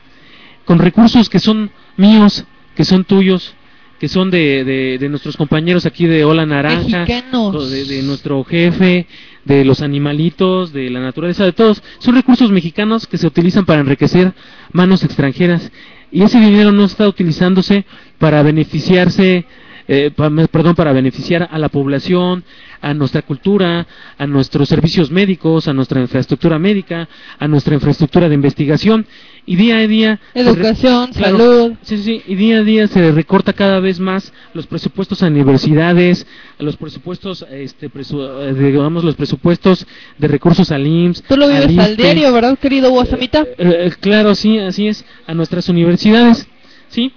con 0.65 0.79
recursos 0.79 1.29
que 1.29 1.39
son 1.39 1.71
míos 1.97 2.45
que 2.75 2.85
son 2.85 3.05
tuyos 3.05 3.55
que 3.99 4.09
son 4.09 4.31
de, 4.31 4.65
de, 4.65 4.99
de 4.99 5.09
nuestros 5.09 5.37
compañeros 5.37 5.85
aquí 5.85 6.07
de 6.07 6.25
Ola 6.25 6.47
Naranja 6.47 7.05
de 7.05 8.03
nuestro 8.05 8.45
jefe 8.45 9.07
de 9.45 9.65
los 9.65 9.81
animalitos 9.81 10.73
de 10.73 10.91
la 10.91 11.01
naturaleza 11.01 11.45
de 11.45 11.53
todos. 11.53 11.83
Son 11.99 12.15
recursos 12.15 12.51
mexicanos 12.53 13.07
que 13.07 13.17
se 13.17 13.27
utilizan 13.27 13.65
para 13.65 13.81
enriquecer 13.81 14.35
manos 14.73 15.03
extranjeras. 15.03 15.73
Y 16.13 16.23
ese 16.23 16.39
dinero 16.39 16.71
no 16.71 16.85
está 16.85 17.09
utilizándose 17.09 17.87
para 18.19 18.43
beneficiarse 18.43 19.47
eh, 19.89 20.11
perdón, 20.51 20.75
para 20.75 20.93
beneficiar 20.93 21.49
a 21.51 21.59
la 21.59 21.69
población, 21.71 22.45
a 22.81 22.93
nuestra 22.95 23.23
cultura, 23.23 23.87
a 24.19 24.27
nuestros 24.27 24.69
servicios 24.69 25.11
médicos, 25.11 25.67
a 25.67 25.73
nuestra 25.73 26.01
infraestructura 26.01 26.59
médica, 26.59 27.09
a 27.39 27.49
nuestra 27.49 27.75
infraestructura 27.75 28.29
de 28.29 28.35
investigación. 28.35 29.07
Y 29.47 29.57
día 29.57 29.79
a 29.79 29.87
día... 29.87 30.21
re- 30.35 30.43
Educación, 30.43 31.11
Claro, 31.15 31.39
salud. 31.39 31.73
Sí, 31.81 31.97
sí, 31.99 32.23
y 32.27 32.35
día 32.35 32.59
a 32.59 32.63
día 32.63 32.87
se 32.87 33.11
recorta 33.13 33.55
cada 33.55 33.81
vez 33.81 33.99
más 33.99 34.31
los 34.53 34.67
presupuestos 34.67 35.23
a 35.23 35.29
universidades, 35.29 36.27
a 36.59 36.63
los 36.63 36.77
presupuestos, 36.77 37.47
este, 37.51 37.91
presu- 37.91 38.29
eh, 38.43 38.53
digamos, 38.53 39.05
los 39.05 39.17
presupuestos 39.17 39.87
de 40.19 40.29
recursos 40.29 40.71
al 40.71 40.87
IMSS. 40.87 41.23
Tú 41.23 41.37
lo 41.39 41.49
vives 41.49 41.65
al 41.65 41.71
ISSSTE. 41.73 41.97
diario, 42.03 42.31
¿verdad, 42.35 42.59
querido 42.59 42.91
Guasamita? 42.91 43.41
Eh, 43.41 43.57
eh, 43.59 43.93
claro, 43.99 44.35
sí, 44.35 44.59
así 44.59 44.87
es, 44.87 45.03
a 45.27 45.33
nuestras 45.33 45.67
universidades, 45.71 46.47
¿sí? 46.91 47.15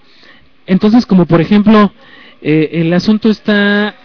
Entonces, 0.68 1.06
como 1.06 1.26
por 1.26 1.42
ejemplo, 1.42 1.92
eh, 2.42 2.70
el 2.74 2.94
asunto 2.94 3.30
está 3.30 3.96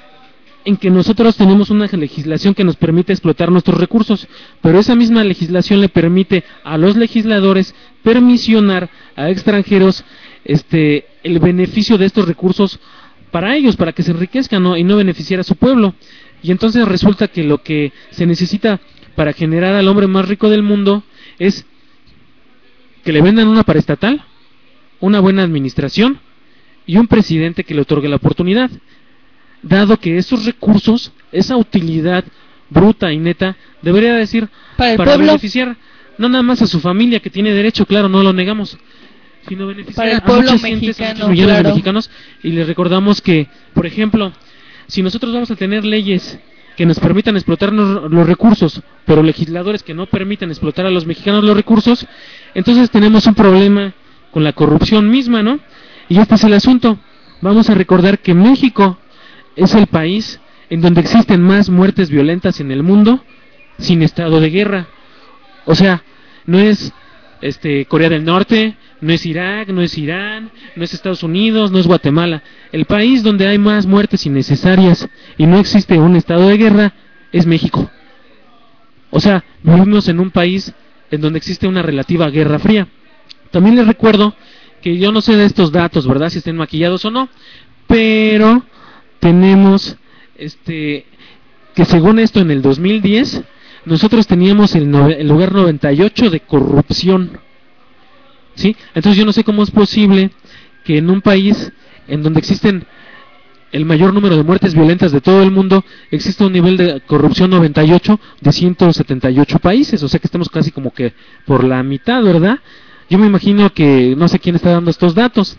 en 0.66 0.76
que 0.76 0.90
nosotros 0.90 1.36
tenemos 1.36 1.70
una 1.70 1.86
legislación 1.86 2.52
que 2.52 2.64
nos 2.64 2.76
permite 2.76 3.12
explotar 3.12 3.52
nuestros 3.52 3.78
recursos, 3.78 4.26
pero 4.60 4.80
esa 4.80 4.96
misma 4.96 5.22
legislación 5.22 5.80
le 5.80 5.88
permite 5.88 6.42
a 6.64 6.76
los 6.76 6.96
legisladores 6.96 7.72
permisionar 8.02 8.90
a 9.14 9.30
extranjeros 9.30 10.04
este 10.44 11.06
el 11.22 11.38
beneficio 11.38 11.96
de 11.98 12.06
estos 12.06 12.26
recursos 12.26 12.80
para 13.30 13.54
ellos, 13.54 13.76
para 13.76 13.92
que 13.92 14.02
se 14.02 14.10
enriquezcan 14.10 14.76
y 14.76 14.82
no 14.82 14.96
beneficiar 14.96 15.40
a 15.40 15.44
su 15.44 15.54
pueblo. 15.54 15.94
Y 16.42 16.50
entonces 16.50 16.86
resulta 16.86 17.28
que 17.28 17.44
lo 17.44 17.62
que 17.62 17.92
se 18.10 18.26
necesita 18.26 18.80
para 19.14 19.32
generar 19.32 19.74
al 19.74 19.86
hombre 19.86 20.08
más 20.08 20.28
rico 20.28 20.50
del 20.50 20.62
mundo 20.62 21.04
es 21.38 21.64
que 23.04 23.12
le 23.12 23.22
vendan 23.22 23.46
una 23.46 23.62
paraestatal, 23.62 24.24
una 24.98 25.20
buena 25.20 25.44
administración 25.44 26.18
y 26.86 26.96
un 26.96 27.06
presidente 27.06 27.64
que 27.64 27.74
le 27.74 27.82
otorgue 27.82 28.08
la 28.08 28.16
oportunidad. 28.16 28.70
Dado 29.62 29.98
que 29.98 30.16
esos 30.16 30.44
recursos, 30.44 31.12
esa 31.32 31.56
utilidad 31.56 32.24
bruta 32.70 33.12
y 33.12 33.18
neta, 33.18 33.56
debería 33.82 34.14
decir 34.14 34.48
Para 34.76 34.92
el 34.92 34.96
pueblo. 34.96 35.26
beneficiar 35.26 35.76
no 36.18 36.28
nada 36.28 36.42
más 36.42 36.62
a 36.62 36.66
su 36.66 36.80
familia 36.80 37.20
que 37.20 37.30
tiene 37.30 37.52
derecho, 37.52 37.84
claro, 37.86 38.08
no 38.08 38.22
lo 38.22 38.32
negamos, 38.32 38.78
sino 39.48 39.66
beneficiar 39.66 39.96
Para 39.96 40.10
el 40.10 40.22
a 40.22 40.42
muchas 40.42 40.62
gentes, 40.62 41.00
a 41.00 41.12
muchos 41.12 41.28
millones 41.28 41.54
claro. 41.54 41.68
de 41.68 41.74
mexicanos 41.74 42.10
y 42.42 42.50
les 42.50 42.66
recordamos 42.66 43.20
que, 43.20 43.48
por 43.74 43.86
ejemplo, 43.86 44.32
si 44.86 45.02
nosotros 45.02 45.32
vamos 45.32 45.50
a 45.50 45.56
tener 45.56 45.84
leyes 45.84 46.38
que 46.76 46.86
nos 46.86 47.00
permitan 47.00 47.36
explotar 47.36 47.72
los 47.72 48.26
recursos, 48.26 48.82
pero 49.06 49.22
legisladores 49.22 49.82
que 49.82 49.94
no 49.94 50.06
permitan 50.06 50.50
explotar 50.50 50.86
a 50.86 50.90
los 50.90 51.06
mexicanos 51.06 51.42
los 51.42 51.56
recursos, 51.56 52.06
entonces 52.54 52.90
tenemos 52.90 53.26
un 53.26 53.34
problema 53.34 53.94
con 54.30 54.44
la 54.44 54.52
corrupción 54.52 55.10
misma, 55.10 55.42
¿no? 55.42 55.58
Y 56.08 56.18
este 56.18 56.34
es 56.36 56.44
el 56.44 56.54
asunto. 56.54 56.98
Vamos 57.40 57.68
a 57.68 57.74
recordar 57.74 58.20
que 58.20 58.34
México 58.34 58.98
es 59.56 59.74
el 59.74 59.86
país 59.86 60.40
en 60.70 60.80
donde 60.80 61.00
existen 61.00 61.42
más 61.42 61.68
muertes 61.70 62.10
violentas 62.10 62.60
en 62.60 62.70
el 62.70 62.82
mundo 62.82 63.24
sin 63.78 64.02
estado 64.02 64.40
de 64.40 64.50
guerra. 64.50 64.86
O 65.64 65.74
sea, 65.74 66.02
no 66.46 66.58
es 66.58 66.92
este 67.40 67.84
Corea 67.86 68.08
del 68.08 68.24
Norte, 68.24 68.76
no 69.00 69.12
es 69.12 69.26
Irak, 69.26 69.68
no 69.68 69.82
es 69.82 69.98
Irán, 69.98 70.50
no 70.74 70.84
es 70.84 70.94
Estados 70.94 71.22
Unidos, 71.22 71.70
no 71.70 71.78
es 71.78 71.86
Guatemala. 71.86 72.42
El 72.72 72.86
país 72.86 73.22
donde 73.22 73.46
hay 73.46 73.58
más 73.58 73.86
muertes 73.86 74.24
innecesarias 74.26 75.08
y 75.36 75.46
no 75.46 75.58
existe 75.58 75.98
un 75.98 76.16
estado 76.16 76.48
de 76.48 76.56
guerra 76.56 76.92
es 77.32 77.46
México. 77.46 77.90
O 79.10 79.20
sea, 79.20 79.44
vivimos 79.62 80.08
en 80.08 80.20
un 80.20 80.30
país 80.30 80.72
en 81.10 81.20
donde 81.20 81.38
existe 81.38 81.66
una 81.66 81.82
relativa 81.82 82.30
guerra 82.30 82.58
fría. 82.58 82.88
También 83.50 83.76
les 83.76 83.86
recuerdo 83.86 84.34
que 84.86 84.96
yo 84.98 85.10
no 85.10 85.20
sé 85.20 85.34
de 85.34 85.46
estos 85.46 85.72
datos, 85.72 86.06
¿verdad? 86.06 86.30
Si 86.30 86.38
estén 86.38 86.56
maquillados 86.56 87.04
o 87.04 87.10
no, 87.10 87.28
pero 87.88 88.62
tenemos 89.18 89.96
este 90.36 91.06
que 91.74 91.84
según 91.84 92.20
esto 92.20 92.38
en 92.38 92.52
el 92.52 92.62
2010 92.62 93.42
nosotros 93.84 94.28
teníamos 94.28 94.76
el, 94.76 94.86
nove- 94.88 95.16
el 95.18 95.26
lugar 95.26 95.52
98 95.52 96.30
de 96.30 96.38
corrupción. 96.38 97.40
¿Sí? 98.54 98.76
Entonces 98.94 99.18
yo 99.18 99.24
no 99.26 99.32
sé 99.32 99.42
cómo 99.42 99.64
es 99.64 99.72
posible 99.72 100.30
que 100.84 100.98
en 100.98 101.10
un 101.10 101.20
país 101.20 101.72
en 102.06 102.22
donde 102.22 102.38
existen 102.38 102.86
el 103.72 103.86
mayor 103.86 104.14
número 104.14 104.36
de 104.36 104.44
muertes 104.44 104.72
violentas 104.72 105.10
de 105.10 105.20
todo 105.20 105.42
el 105.42 105.50
mundo, 105.50 105.84
exista 106.12 106.46
un 106.46 106.52
nivel 106.52 106.76
de 106.76 107.00
corrupción 107.00 107.50
98 107.50 108.20
de 108.40 108.52
178 108.52 109.58
países, 109.58 110.00
o 110.04 110.08
sea 110.08 110.20
que 110.20 110.28
estamos 110.28 110.48
casi 110.48 110.70
como 110.70 110.94
que 110.94 111.12
por 111.44 111.64
la 111.64 111.82
mitad, 111.82 112.22
¿verdad? 112.22 112.60
Yo 113.08 113.18
me 113.18 113.26
imagino 113.26 113.72
que 113.72 114.14
no 114.16 114.28
sé 114.28 114.38
quién 114.38 114.56
está 114.56 114.70
dando 114.70 114.90
estos 114.90 115.14
datos. 115.14 115.56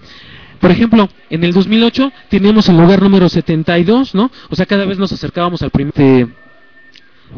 Por 0.59 0.71
ejemplo, 0.71 1.07
en 1.29 1.43
el 1.43 1.53
2008 1.53 2.11
teníamos 2.29 2.67
el 2.69 2.77
lugar 2.77 3.01
número 3.01 3.29
72, 3.29 4.15
¿no? 4.15 4.31
O 4.49 4.55
sea, 4.55 4.65
cada 4.65 4.85
vez 4.85 4.97
nos 4.97 5.11
acercábamos 5.11 5.61
al 5.61 5.69
primer 5.69 5.93
este, 5.95 6.27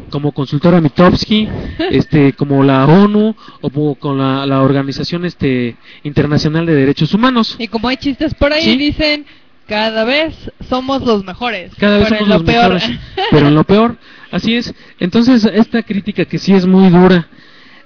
como 0.10 0.31
consultora 0.31 0.80
Mitofsky, 0.81 1.48
este, 1.91 2.34
como 2.34 2.64
la 2.64 2.86
ONU 2.86 3.36
o 3.61 3.69
como 3.69 3.95
con 3.95 4.18
la, 4.18 4.45
la 4.45 4.61
organización 4.61 5.26
este 5.26 5.76
internacional 6.03 6.65
de 6.65 6.76
derechos 6.76 7.14
humanos. 7.14 7.56
Y 7.60 7.68
como 7.68 7.88
hay 7.90 7.98
chistes 7.98 8.34
por 8.34 8.53
ahí, 8.53 8.64
Sí. 8.64 8.77
dicen, 8.77 9.26
cada 9.68 10.03
vez 10.06 10.34
somos 10.69 11.02
los 11.03 11.23
mejores. 11.26 11.73
Cada 11.77 11.98
vez 11.99 12.07
somos 12.07 12.27
los 12.27 12.40
lo 12.40 12.45
peor. 12.45 12.73
mejores, 12.73 12.99
pero 13.31 13.48
en 13.49 13.56
lo 13.56 13.64
peor, 13.65 13.98
así 14.31 14.56
es. 14.56 14.73
Entonces, 14.99 15.44
esta 15.45 15.84
crítica 15.84 16.26
que 16.26 16.38
sí 16.40 16.53
es 16.53 16.65
muy 16.65 16.90
dura, 16.90 17.27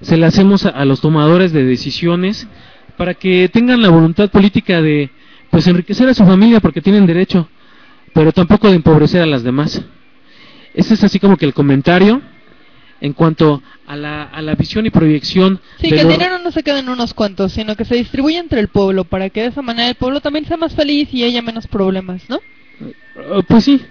se 0.03 0.17
la 0.17 0.27
hacemos 0.27 0.65
a, 0.65 0.69
a 0.69 0.85
los 0.85 1.01
tomadores 1.01 1.51
de 1.51 1.63
decisiones 1.65 2.47
para 2.97 3.15
que 3.15 3.49
tengan 3.51 3.81
la 3.81 3.89
voluntad 3.89 4.29
política 4.29 4.81
de 4.81 5.09
pues 5.49 5.67
enriquecer 5.67 6.07
a 6.09 6.13
su 6.13 6.25
familia 6.25 6.59
porque 6.59 6.81
tienen 6.81 7.05
derecho, 7.05 7.49
pero 8.13 8.31
tampoco 8.31 8.69
de 8.69 8.75
empobrecer 8.75 9.21
a 9.21 9.25
las 9.25 9.43
demás. 9.43 9.81
Ese 10.73 10.93
es 10.93 11.03
así 11.03 11.19
como 11.19 11.37
que 11.37 11.45
el 11.45 11.53
comentario. 11.53 12.21
en 13.01 13.11
cuanto 13.13 13.61
a 13.85 13.97
la, 13.97 14.23
a 14.23 14.41
la 14.41 14.55
visión 14.55 14.85
y 14.85 14.89
proyección 14.89 15.59
Sí, 15.81 15.89
que 15.89 15.95
el 15.99 16.03
los- 16.07 16.13
dinero 16.17 16.39
no 16.39 16.51
se 16.51 16.63
quede 16.63 16.79
en 16.79 16.87
unos 16.89 17.13
cuantos, 17.13 17.51
sino 17.51 17.75
que 17.75 17.83
se 17.83 17.95
distribuya 17.95 18.39
entre 18.39 18.61
el 18.61 18.69
pueblo 18.69 19.03
para 19.03 19.29
que 19.29 19.41
de 19.41 19.47
esa 19.47 19.61
manera 19.61 19.89
el 19.89 19.95
pueblo 19.95 20.21
también 20.21 20.45
sea 20.45 20.55
más 20.55 20.73
feliz 20.73 21.09
y 21.13 21.23
haya 21.25 21.41
menos 21.41 21.67
problemas, 21.67 22.21
¿no? 22.29 22.39
Eh, 22.79 23.43
pues 23.47 23.65
sí, 23.65 23.81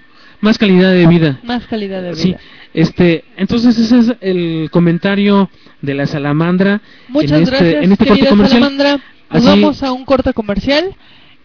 más 0.43 0.59
calidad 0.59 0.93
de 0.93 1.07
vida. 1.07 1.41
Más 1.45 1.67
calidad 1.67 2.03
de 2.03 2.11
vida. 2.11 2.21
Sí, 2.21 2.37
este, 2.75 3.25
entonces 3.37 3.79
ese 3.79 3.99
es 4.01 4.13
el 4.21 4.69
comentario 4.71 5.49
de 5.81 5.95
la 5.95 6.07
salamandra 6.07 6.83
Muchas 7.09 7.31
en 7.39 7.43
este, 7.45 7.57
gracias, 7.57 7.85
en 7.85 7.93
este 7.93 8.07
corte 8.07 8.27
comercial. 8.27 8.61
Salamandra. 8.63 8.93
Nos 9.31 9.47
Así- 9.47 9.47
vamos 9.47 9.83
a 9.83 9.93
un 9.93 10.05
corte 10.05 10.33
comercial 10.35 10.95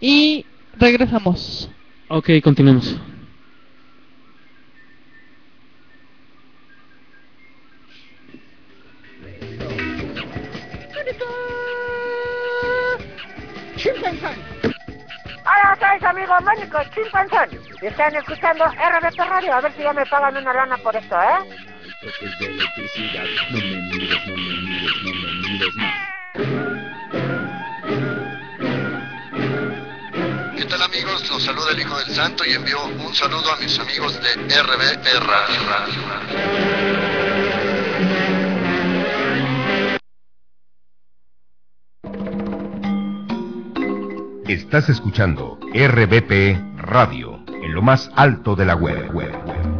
y 0.02 0.46
regresamos. 0.78 1.70
Ok, 2.10 2.30
continuemos. 2.44 2.98
Hola, 15.78 15.92
soy 15.92 16.00
su 16.00 16.06
amigo 16.08 16.34
Mónico 16.42 16.80
Chimpanzón. 16.94 17.50
Y 17.82 17.86
están 17.88 18.16
escuchando 18.16 18.66
RBP 18.66 19.18
Radio. 19.18 19.54
A 19.54 19.62
ver 19.62 19.74
si 19.74 19.84
ya 19.84 19.94
me 19.94 20.06
pagan 20.06 20.38
una 20.38 20.54
lana 20.54 20.78
por 20.78 20.96
esto, 20.96 21.16
¿eh? 21.16 21.40
¿Qué 30.56 30.66
tal 30.66 30.82
amigos? 30.82 31.30
Los 31.30 31.44
saluda 31.44 31.72
el 31.72 31.80
Hijo 31.80 31.98
del 32.00 32.16
Santo 32.16 32.46
y 32.46 32.54
envío 32.54 32.84
un 32.86 33.14
saludo 33.16 33.52
a 33.52 33.58
mis 33.58 33.80
amigos 33.80 34.20
de 34.22 34.34
RBP 34.62 35.06
Radio. 35.26 37.17
Estás 44.48 44.88
escuchando 44.88 45.60
RBP 45.74 46.78
Radio, 46.78 47.38
en 47.50 47.74
lo 47.74 47.82
más 47.82 48.10
alto 48.16 48.56
de 48.56 48.66
la 48.66 48.76
web. 48.76 49.14
web. 49.14 49.77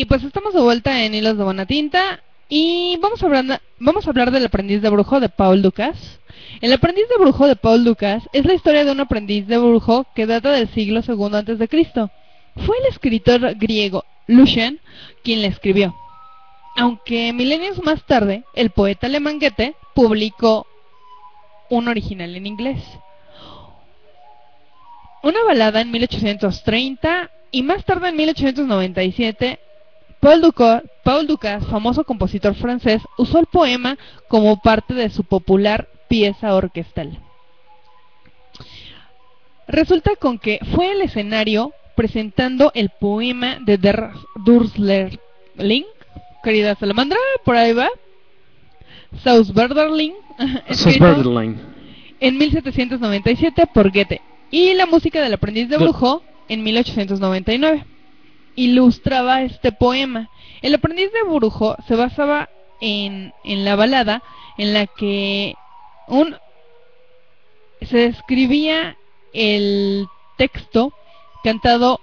Y 0.00 0.06
pues 0.06 0.24
estamos 0.24 0.54
de 0.54 0.62
vuelta 0.62 1.04
en 1.04 1.12
Hilos 1.12 1.36
de 1.36 1.44
Buena 1.44 1.66
Tinta 1.66 2.22
y 2.48 2.96
vamos 3.02 3.22
a 3.22 3.26
hablar, 3.26 3.60
vamos 3.78 4.06
a 4.06 4.08
hablar 4.08 4.30
del 4.30 4.46
aprendiz 4.46 4.80
de 4.80 4.88
brujo 4.88 5.20
de 5.20 5.28
Paul 5.28 5.60
Dukas. 5.60 6.20
El 6.62 6.72
aprendiz 6.72 7.06
de 7.10 7.22
brujo 7.22 7.46
de 7.46 7.54
Paul 7.54 7.84
Dukas 7.84 8.22
es 8.32 8.46
la 8.46 8.54
historia 8.54 8.86
de 8.86 8.92
un 8.92 9.00
aprendiz 9.00 9.46
de 9.46 9.58
brujo 9.58 10.06
que 10.14 10.24
data 10.24 10.52
del 10.52 10.70
siglo 10.70 11.02
II 11.06 11.36
antes 11.36 11.58
de 11.58 11.68
Cristo. 11.68 12.10
Fue 12.64 12.78
el 12.78 12.86
escritor 12.86 13.56
griego 13.56 14.06
Lucian 14.26 14.80
quien 15.22 15.42
la 15.42 15.48
escribió. 15.48 15.94
Aunque 16.78 17.34
milenios 17.34 17.84
más 17.84 18.02
tarde, 18.06 18.44
el 18.54 18.70
poeta 18.70 19.06
alemán 19.06 19.38
Goethe 19.38 19.74
publicó 19.94 20.66
un 21.68 21.88
original 21.88 22.34
en 22.36 22.46
inglés. 22.46 22.82
Una 25.22 25.44
balada 25.44 25.82
en 25.82 25.90
1830 25.90 27.30
y 27.50 27.62
más 27.62 27.84
tarde 27.84 28.08
en 28.08 28.16
1897 28.16 29.60
Paul, 30.20 30.40
Duca- 30.42 30.82
Paul 31.02 31.26
Dukas, 31.26 31.66
famoso 31.66 32.04
compositor 32.04 32.54
francés, 32.54 33.02
usó 33.16 33.38
el 33.38 33.46
poema 33.46 33.96
como 34.28 34.60
parte 34.60 34.94
de 34.94 35.08
su 35.10 35.24
popular 35.24 35.88
pieza 36.08 36.54
orquestal. 36.54 37.18
Resulta 39.66 40.16
con 40.16 40.38
que 40.38 40.58
fue 40.74 40.92
el 40.92 41.02
escenario 41.02 41.72
presentando 41.94 42.72
el 42.74 42.90
poema 42.90 43.58
de 43.64 43.78
Der 43.78 44.10
Durslerling, 44.44 45.84
querida 46.42 46.74
Salamandra, 46.74 47.18
por 47.44 47.56
ahí 47.56 47.72
va, 47.72 47.88
Sausberderling, 49.22 50.14
en 52.20 52.36
1797 52.38 53.66
por 53.72 53.90
Goethe, 53.92 54.20
y 54.50 54.74
la 54.74 54.86
música 54.86 55.20
del 55.22 55.34
aprendiz 55.34 55.68
de 55.68 55.76
brujo 55.78 56.22
en 56.48 56.62
1899 56.62 57.84
ilustraba 58.56 59.42
este 59.42 59.72
poema. 59.72 60.30
El 60.62 60.74
aprendiz 60.74 61.10
de 61.12 61.22
brujo 61.22 61.76
se 61.86 61.96
basaba 61.96 62.48
en, 62.80 63.32
en 63.44 63.64
la 63.64 63.76
balada 63.76 64.22
en 64.58 64.74
la 64.74 64.86
que 64.86 65.54
un 66.08 66.36
se 67.82 67.96
describía 67.96 68.96
el 69.32 70.06
texto 70.36 70.92
cantado 71.42 72.00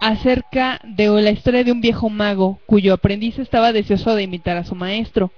acerca 0.00 0.80
de 0.84 1.08
la 1.22 1.30
historia 1.30 1.64
de 1.64 1.72
un 1.72 1.80
viejo 1.80 2.10
mago 2.10 2.60
cuyo 2.66 2.94
aprendiz 2.94 3.38
estaba 3.38 3.72
deseoso 3.72 4.14
de 4.14 4.24
imitar 4.24 4.56
a 4.56 4.64
su 4.64 4.74
maestro. 4.74 5.32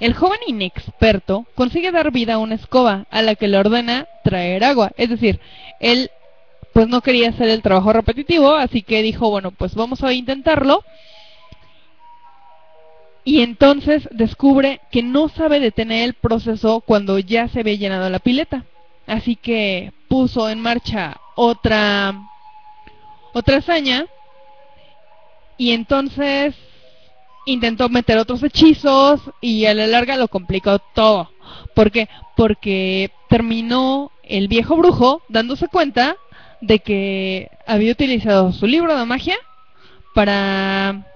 El 0.00 0.14
joven 0.14 0.38
inexperto 0.46 1.46
consigue 1.54 1.92
dar 1.92 2.10
vida 2.10 2.34
a 2.34 2.38
una 2.38 2.54
escoba 2.54 3.06
a 3.10 3.22
la 3.22 3.34
que 3.34 3.48
le 3.48 3.58
ordena 3.58 4.06
traer 4.24 4.64
agua, 4.64 4.92
es 4.96 5.10
decir, 5.10 5.40
él 5.80 6.10
pues 6.72 6.88
no 6.88 7.00
quería 7.00 7.30
hacer 7.30 7.48
el 7.48 7.62
trabajo 7.62 7.92
repetitivo, 7.92 8.54
así 8.54 8.82
que 8.82 9.02
dijo, 9.02 9.30
bueno, 9.30 9.50
pues 9.50 9.74
vamos 9.74 10.02
a 10.02 10.12
intentarlo. 10.12 10.84
Y 13.24 13.42
entonces 13.42 14.08
descubre 14.12 14.80
que 14.90 15.02
no 15.02 15.28
sabe 15.28 15.60
detener 15.60 16.04
el 16.04 16.14
proceso 16.14 16.80
cuando 16.80 17.18
ya 17.18 17.48
se 17.48 17.60
había 17.60 17.74
llenado 17.74 18.08
la 18.08 18.18
pileta. 18.18 18.64
Así 19.06 19.36
que 19.36 19.92
puso 20.08 20.48
en 20.48 20.60
marcha 20.60 21.20
otra 21.34 22.14
otra 23.32 23.58
hazaña 23.58 24.06
y 25.56 25.72
entonces 25.72 26.54
intentó 27.46 27.88
meter 27.88 28.18
otros 28.18 28.42
hechizos 28.42 29.20
y 29.40 29.66
a 29.66 29.74
la 29.74 29.86
larga 29.86 30.16
lo 30.16 30.28
complicó 30.28 30.78
todo. 30.94 31.30
¿Por 31.74 31.90
qué? 31.90 32.08
Porque 32.36 33.10
terminó 33.28 34.10
el 34.22 34.48
viejo 34.48 34.76
brujo 34.76 35.22
dándose 35.28 35.68
cuenta 35.68 36.16
de 36.60 36.78
que 36.80 37.50
había 37.66 37.92
utilizado 37.92 38.52
su 38.52 38.66
libro 38.66 38.96
de 38.98 39.04
magia 39.06 39.36
para 40.14 41.06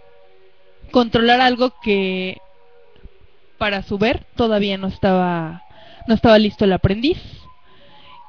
controlar 0.91 1.41
algo 1.41 1.73
que 1.83 2.39
para 3.59 3.83
su 3.83 3.99
ver 3.99 4.25
todavía 4.37 4.77
no 4.79 4.89
estaba 4.89 5.63
no 6.07 6.15
estaba 6.15 6.39
listo 6.39 6.65
el 6.65 6.73
aprendiz. 6.73 7.19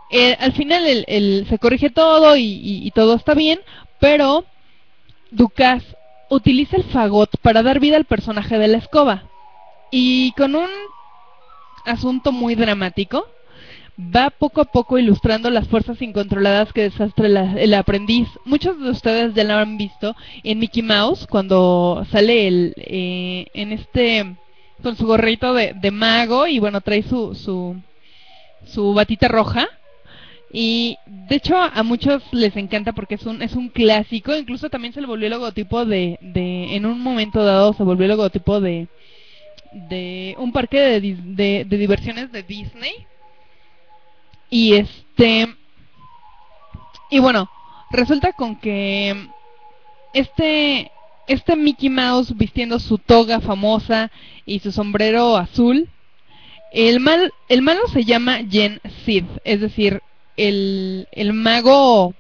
Eh, 0.10 0.36
al 0.40 0.54
final 0.54 0.86
el, 1.08 1.46
se 1.50 1.60
corrige 1.60 1.90
todo 1.90 2.36
y, 2.38 2.44
y- 2.64 2.92
todo 2.92 3.16
está 3.16 3.34
bien, 3.34 3.60
pero 4.00 4.46
Dukas 5.32 5.84
utiliza 6.30 6.78
el 6.78 6.84
fagot 6.86 7.38
para 7.42 7.64
dar 7.64 7.80
vida 7.80 7.98
al 7.98 8.06
personaje 8.06 8.58
de 8.60 8.68
la 8.70 8.78
escoba. 8.78 9.24
Y 9.92 10.34
con 10.34 10.56
un 10.56 10.70
asunto 11.86 12.32
muy 12.32 12.56
dramático, 12.56 13.28
va 13.97 14.30
poco 14.30 14.61
a 14.61 14.65
poco 14.65 14.97
ilustrando 14.97 15.49
las 15.49 15.67
fuerzas 15.67 16.01
incontroladas 16.01 16.73
que 16.73 16.81
desastra 16.84 17.30
la- 17.30 17.53
el 17.59 17.73
aprendiz. 17.73 18.27
Muchos 18.43 18.80
de 18.80 18.89
ustedes 18.89 19.34
ya 19.34 19.43
lo 19.43 19.53
han 19.53 19.77
visto 19.77 20.15
en 20.43 20.59
Mickey 20.59 20.84
Mouse 20.84 21.27
cuando 21.27 22.05
sale 22.11 22.47
el 22.47 22.73
eh, 22.77 23.47
en 23.53 23.72
este 23.72 24.35
con 24.84 24.97
su 24.97 25.05
gorrito 25.07 25.53
de, 25.53 25.91
mago 25.91 26.45
y 26.47 26.59
bueno 26.59 26.81
trae 26.81 27.01
su 27.03 27.34
su 27.35 27.76
su 28.65 28.93
batita 28.93 29.27
roja 29.30 29.67
y 30.51 30.97
de 31.05 31.35
hecho 31.38 31.55
a 31.57 31.81
muchos 31.84 32.22
les 32.34 32.55
encanta 32.57 32.91
porque 32.93 33.15
es 33.15 33.26
un 33.26 33.41
es 33.41 33.53
un 33.55 33.69
clásico 33.69 34.35
incluso 34.35 34.69
también 34.69 34.93
se 34.93 35.01
le 35.01 35.07
volvió 35.07 35.27
el 35.27 35.34
logotipo 35.34 35.85
de, 35.85 36.17
de 36.22 36.76
en 36.76 36.85
un 36.85 36.99
momento 36.99 37.43
dado 37.43 37.73
se 37.73 37.84
volvió 37.84 38.05
el 38.05 38.11
logotipo 38.11 38.59
de 38.59 38.88
de 39.73 40.35
un 40.38 40.51
parque 40.51 40.80
de, 40.80 41.65
de 41.67 41.77
diversiones 41.77 42.31
de 42.31 42.43
Disney. 42.43 42.93
Y 44.49 44.76
este. 44.76 45.55
Y 47.09 47.19
bueno, 47.19 47.49
resulta 47.91 48.34
con 48.34 48.55
que 48.55 49.30
este 50.13 50.91
este 51.27 51.55
Mickey 51.55 51.89
Mouse 51.89 52.35
vistiendo 52.35 52.80
su 52.80 52.97
toga 52.97 53.41
famosa 53.41 54.11
y 54.45 54.59
su 54.59 54.72
sombrero 54.72 55.38
azul, 55.38 55.89
el 56.72 56.99
mal 56.99 57.34
el 57.49 57.61
malo 57.61 57.81
se 57.88 58.03
llama 58.03 58.39
Jen 58.49 58.80
Sid, 59.05 59.26
es 59.43 59.61
decir, 59.61 60.01
el, 60.38 61.07
el 61.11 61.34
mago 61.34 62.13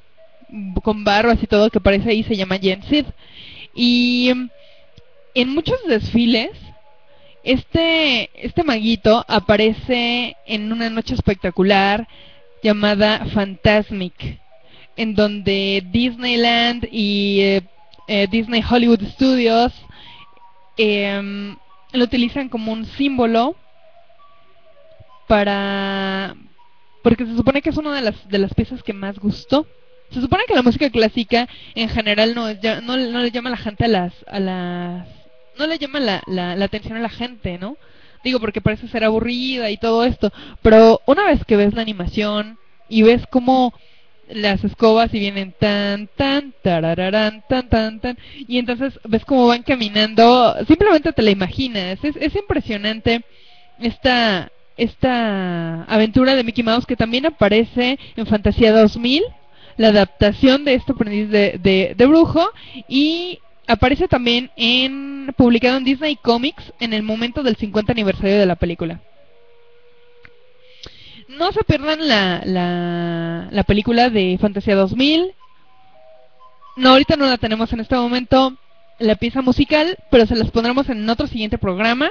con 0.83 1.03
barbas 1.03 1.41
y 1.41 1.47
todo 1.47 1.69
que 1.69 1.79
aparece 1.79 2.09
ahí 2.09 2.23
se 2.23 2.35
llama 2.35 2.57
Jen 2.57 2.83
Sid. 2.83 3.05
Y 3.73 4.31
en 5.33 5.49
muchos 5.49 5.77
desfiles 5.87 6.51
este 7.45 8.31
este 8.33 8.63
maguito 8.63 9.23
aparece 9.27 10.35
en 10.47 10.73
una 10.73 10.89
noche 10.89 11.13
espectacular 11.13 12.07
llamada 12.63 13.23
Fantasmic 13.33 14.39
en 14.97 15.13
donde 15.13 15.83
Disneyland 15.91 16.87
y 16.91 17.41
eh, 17.41 17.61
eh, 18.07 18.27
Disney 18.31 18.63
Hollywood 18.67 19.03
Studios 19.13 19.71
em, 20.75 21.55
lo 21.93 22.03
utilizan 22.03 22.49
como 22.49 22.73
un 22.73 22.85
símbolo 22.85 23.55
para 25.27 26.35
porque 27.03 27.27
se 27.27 27.35
supone 27.35 27.61
que 27.61 27.69
es 27.69 27.77
una 27.77 27.93
de 27.93 28.01
las 28.01 28.27
de 28.27 28.39
las 28.39 28.53
piezas 28.55 28.81
que 28.81 28.93
más 28.93 29.19
gustó. 29.19 29.67
Se 30.09 30.21
supone 30.21 30.45
que 30.47 30.55
la 30.55 30.63
música 30.63 30.89
clásica 30.89 31.47
en 31.75 31.89
general 31.89 32.33
no 32.33 32.47
no, 32.81 32.97
no 32.97 33.19
le 33.19 33.31
llama 33.31 33.49
a 33.49 33.51
la 33.51 33.57
gente 33.57 33.85
a 33.85 33.87
las 33.87 34.13
a 34.27 34.39
las 34.39 35.24
no 35.57 35.67
le 35.67 35.77
llama 35.77 35.99
la, 35.99 36.21
la, 36.27 36.55
la 36.55 36.65
atención 36.65 36.97
a 36.97 37.01
la 37.01 37.09
gente 37.09 37.57
no 37.57 37.77
digo 38.23 38.39
porque 38.39 38.61
parece 38.61 38.87
ser 38.87 39.03
aburrida 39.03 39.69
y 39.69 39.77
todo 39.77 40.03
esto 40.03 40.31
pero 40.61 41.01
una 41.05 41.25
vez 41.25 41.43
que 41.45 41.57
ves 41.57 41.73
la 41.73 41.81
animación 41.81 42.57
y 42.89 43.03
ves 43.03 43.23
cómo 43.29 43.73
las 44.29 44.63
escobas 44.63 45.13
y 45.13 45.19
vienen 45.19 45.53
tan 45.59 46.07
tan 46.15 46.53
tarararán 46.63 47.43
tan 47.47 47.69
tan 47.69 47.99
tan 47.99 48.17
y 48.47 48.57
entonces 48.57 48.99
ves 49.03 49.23
cómo 49.25 49.47
van 49.47 49.63
caminando 49.63 50.55
simplemente 50.67 51.13
te 51.13 51.21
la 51.21 51.31
imaginas. 51.31 51.99
Es, 52.03 52.15
es 52.15 52.35
impresionante 52.35 53.23
esta 53.79 54.51
esta 54.77 55.83
aventura 55.83 56.35
de 56.35 56.43
Mickey 56.43 56.63
Mouse 56.63 56.85
que 56.85 56.95
también 56.95 57.25
aparece 57.25 57.97
en 58.15 58.25
Fantasía 58.25 58.73
2000 58.73 59.23
la 59.77 59.89
adaptación 59.89 60.65
de 60.65 60.73
este 60.73 60.93
aprendiz 60.93 61.29
de, 61.29 61.59
de, 61.61 61.93
de 61.95 62.05
brujo 62.05 62.49
y 62.87 63.39
aparece 63.67 64.07
también 64.07 64.51
en 64.55 65.33
publicado 65.37 65.77
en 65.77 65.83
Disney 65.83 66.15
Comics 66.15 66.73
en 66.79 66.93
el 66.93 67.03
momento 67.03 67.43
del 67.43 67.55
50 67.55 67.91
aniversario 67.91 68.39
de 68.39 68.45
la 68.45 68.55
película 68.55 69.01
no 71.37 71.51
se 71.51 71.63
pierdan 71.63 72.07
la, 72.07 72.41
la, 72.45 73.47
la 73.51 73.63
película 73.63 74.09
de 74.09 74.37
Fantasía 74.39 74.75
2000. 74.75 75.33
No, 76.77 76.89
ahorita 76.89 77.15
no 77.15 77.25
la 77.25 77.37
tenemos 77.37 77.71
en 77.73 77.79
este 77.79 77.95
momento, 77.95 78.57
la 78.99 79.15
pieza 79.15 79.41
musical, 79.41 79.97
pero 80.09 80.25
se 80.25 80.35
las 80.35 80.51
pondremos 80.51 80.89
en 80.89 81.09
otro 81.09 81.27
siguiente 81.27 81.57
programa. 81.57 82.09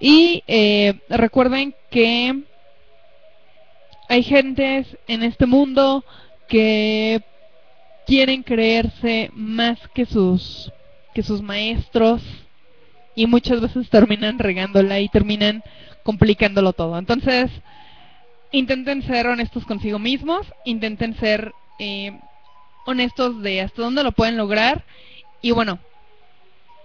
Y 0.00 0.42
eh, 0.46 1.00
recuerden 1.08 1.74
que 1.90 2.42
hay 4.08 4.22
gentes 4.22 4.86
en 5.06 5.22
este 5.22 5.46
mundo 5.46 6.04
que 6.48 7.22
quieren 8.08 8.42
creerse 8.42 9.30
más 9.34 9.78
que 9.94 10.06
sus 10.06 10.72
que 11.14 11.22
sus 11.22 11.42
maestros 11.42 12.22
y 13.14 13.26
muchas 13.26 13.60
veces 13.60 13.90
terminan 13.90 14.38
regándola 14.38 14.98
y 15.00 15.08
terminan 15.10 15.62
complicándolo 16.04 16.72
todo. 16.72 16.96
Entonces, 16.98 17.50
intenten 18.50 19.02
ser 19.02 19.26
honestos 19.26 19.66
consigo 19.66 19.98
mismos, 19.98 20.46
intenten 20.64 21.16
ser 21.16 21.52
eh, 21.78 22.18
honestos 22.86 23.42
de 23.42 23.60
hasta 23.60 23.82
dónde 23.82 24.02
lo 24.02 24.12
pueden 24.12 24.38
lograr 24.38 24.84
y 25.42 25.50
bueno, 25.50 25.78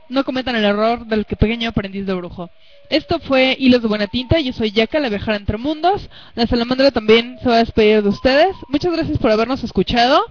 no 0.10 0.26
cometan 0.26 0.58
el 0.58 0.66
error 0.66 1.06
del 1.06 1.26
que 1.26 1.38
pequeño 1.38 1.70
aprendiz 1.70 2.06
de 2.06 2.14
brujo. 2.14 2.50
Esto 2.90 3.20
fue 3.20 3.56
Hilos 3.58 3.82
de 3.82 3.88
Buena 3.88 4.08
Tinta, 4.08 4.40
yo 4.42 4.52
soy 4.52 4.72
Yaka, 4.72 5.00
la 5.00 5.10
viajera 5.10 5.38
entre 5.38 5.58
mundos. 5.58 6.10
La 6.36 6.48
salamandra 6.48 6.92
también 6.92 7.38
se 7.42 7.48
va 7.48 7.56
a 7.56 7.60
despedir 7.60 8.04
de 8.04 8.10
ustedes. 8.10 8.56
Muchas 8.68 8.92
gracias 8.92 9.18
por 9.20 9.32
habernos 9.32 9.64
escuchado. 9.64 10.22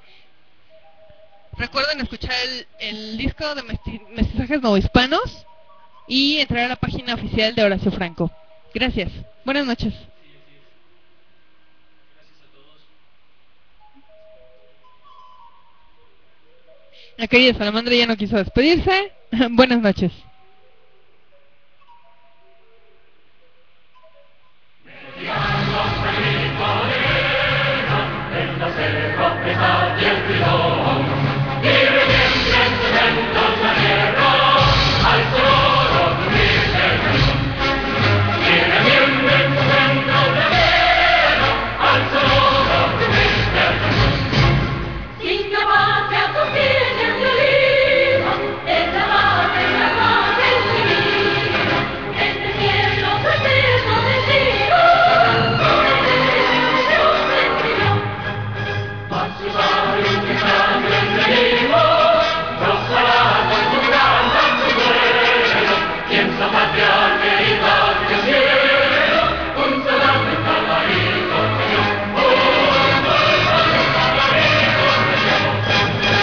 Recuerden 1.56 2.00
escuchar 2.00 2.32
el, 2.44 2.66
el 2.78 3.18
disco 3.18 3.54
de 3.54 3.62
mesti- 3.62 4.06
mestizajes 4.10 4.60
novohispanos 4.62 5.46
y 6.08 6.38
entrar 6.38 6.64
a 6.64 6.68
la 6.68 6.76
página 6.76 7.14
oficial 7.14 7.54
de 7.54 7.62
Horacio 7.62 7.92
Franco. 7.92 8.30
Gracias. 8.74 9.10
Buenas 9.44 9.66
noches. 9.66 9.92
La 17.16 17.26
querida 17.26 17.54
salamandra 17.56 17.94
ya 17.94 18.06
no 18.06 18.16
quiso 18.16 18.36
despedirse. 18.36 19.12
Buenas 19.50 19.80
noches. 19.80 20.12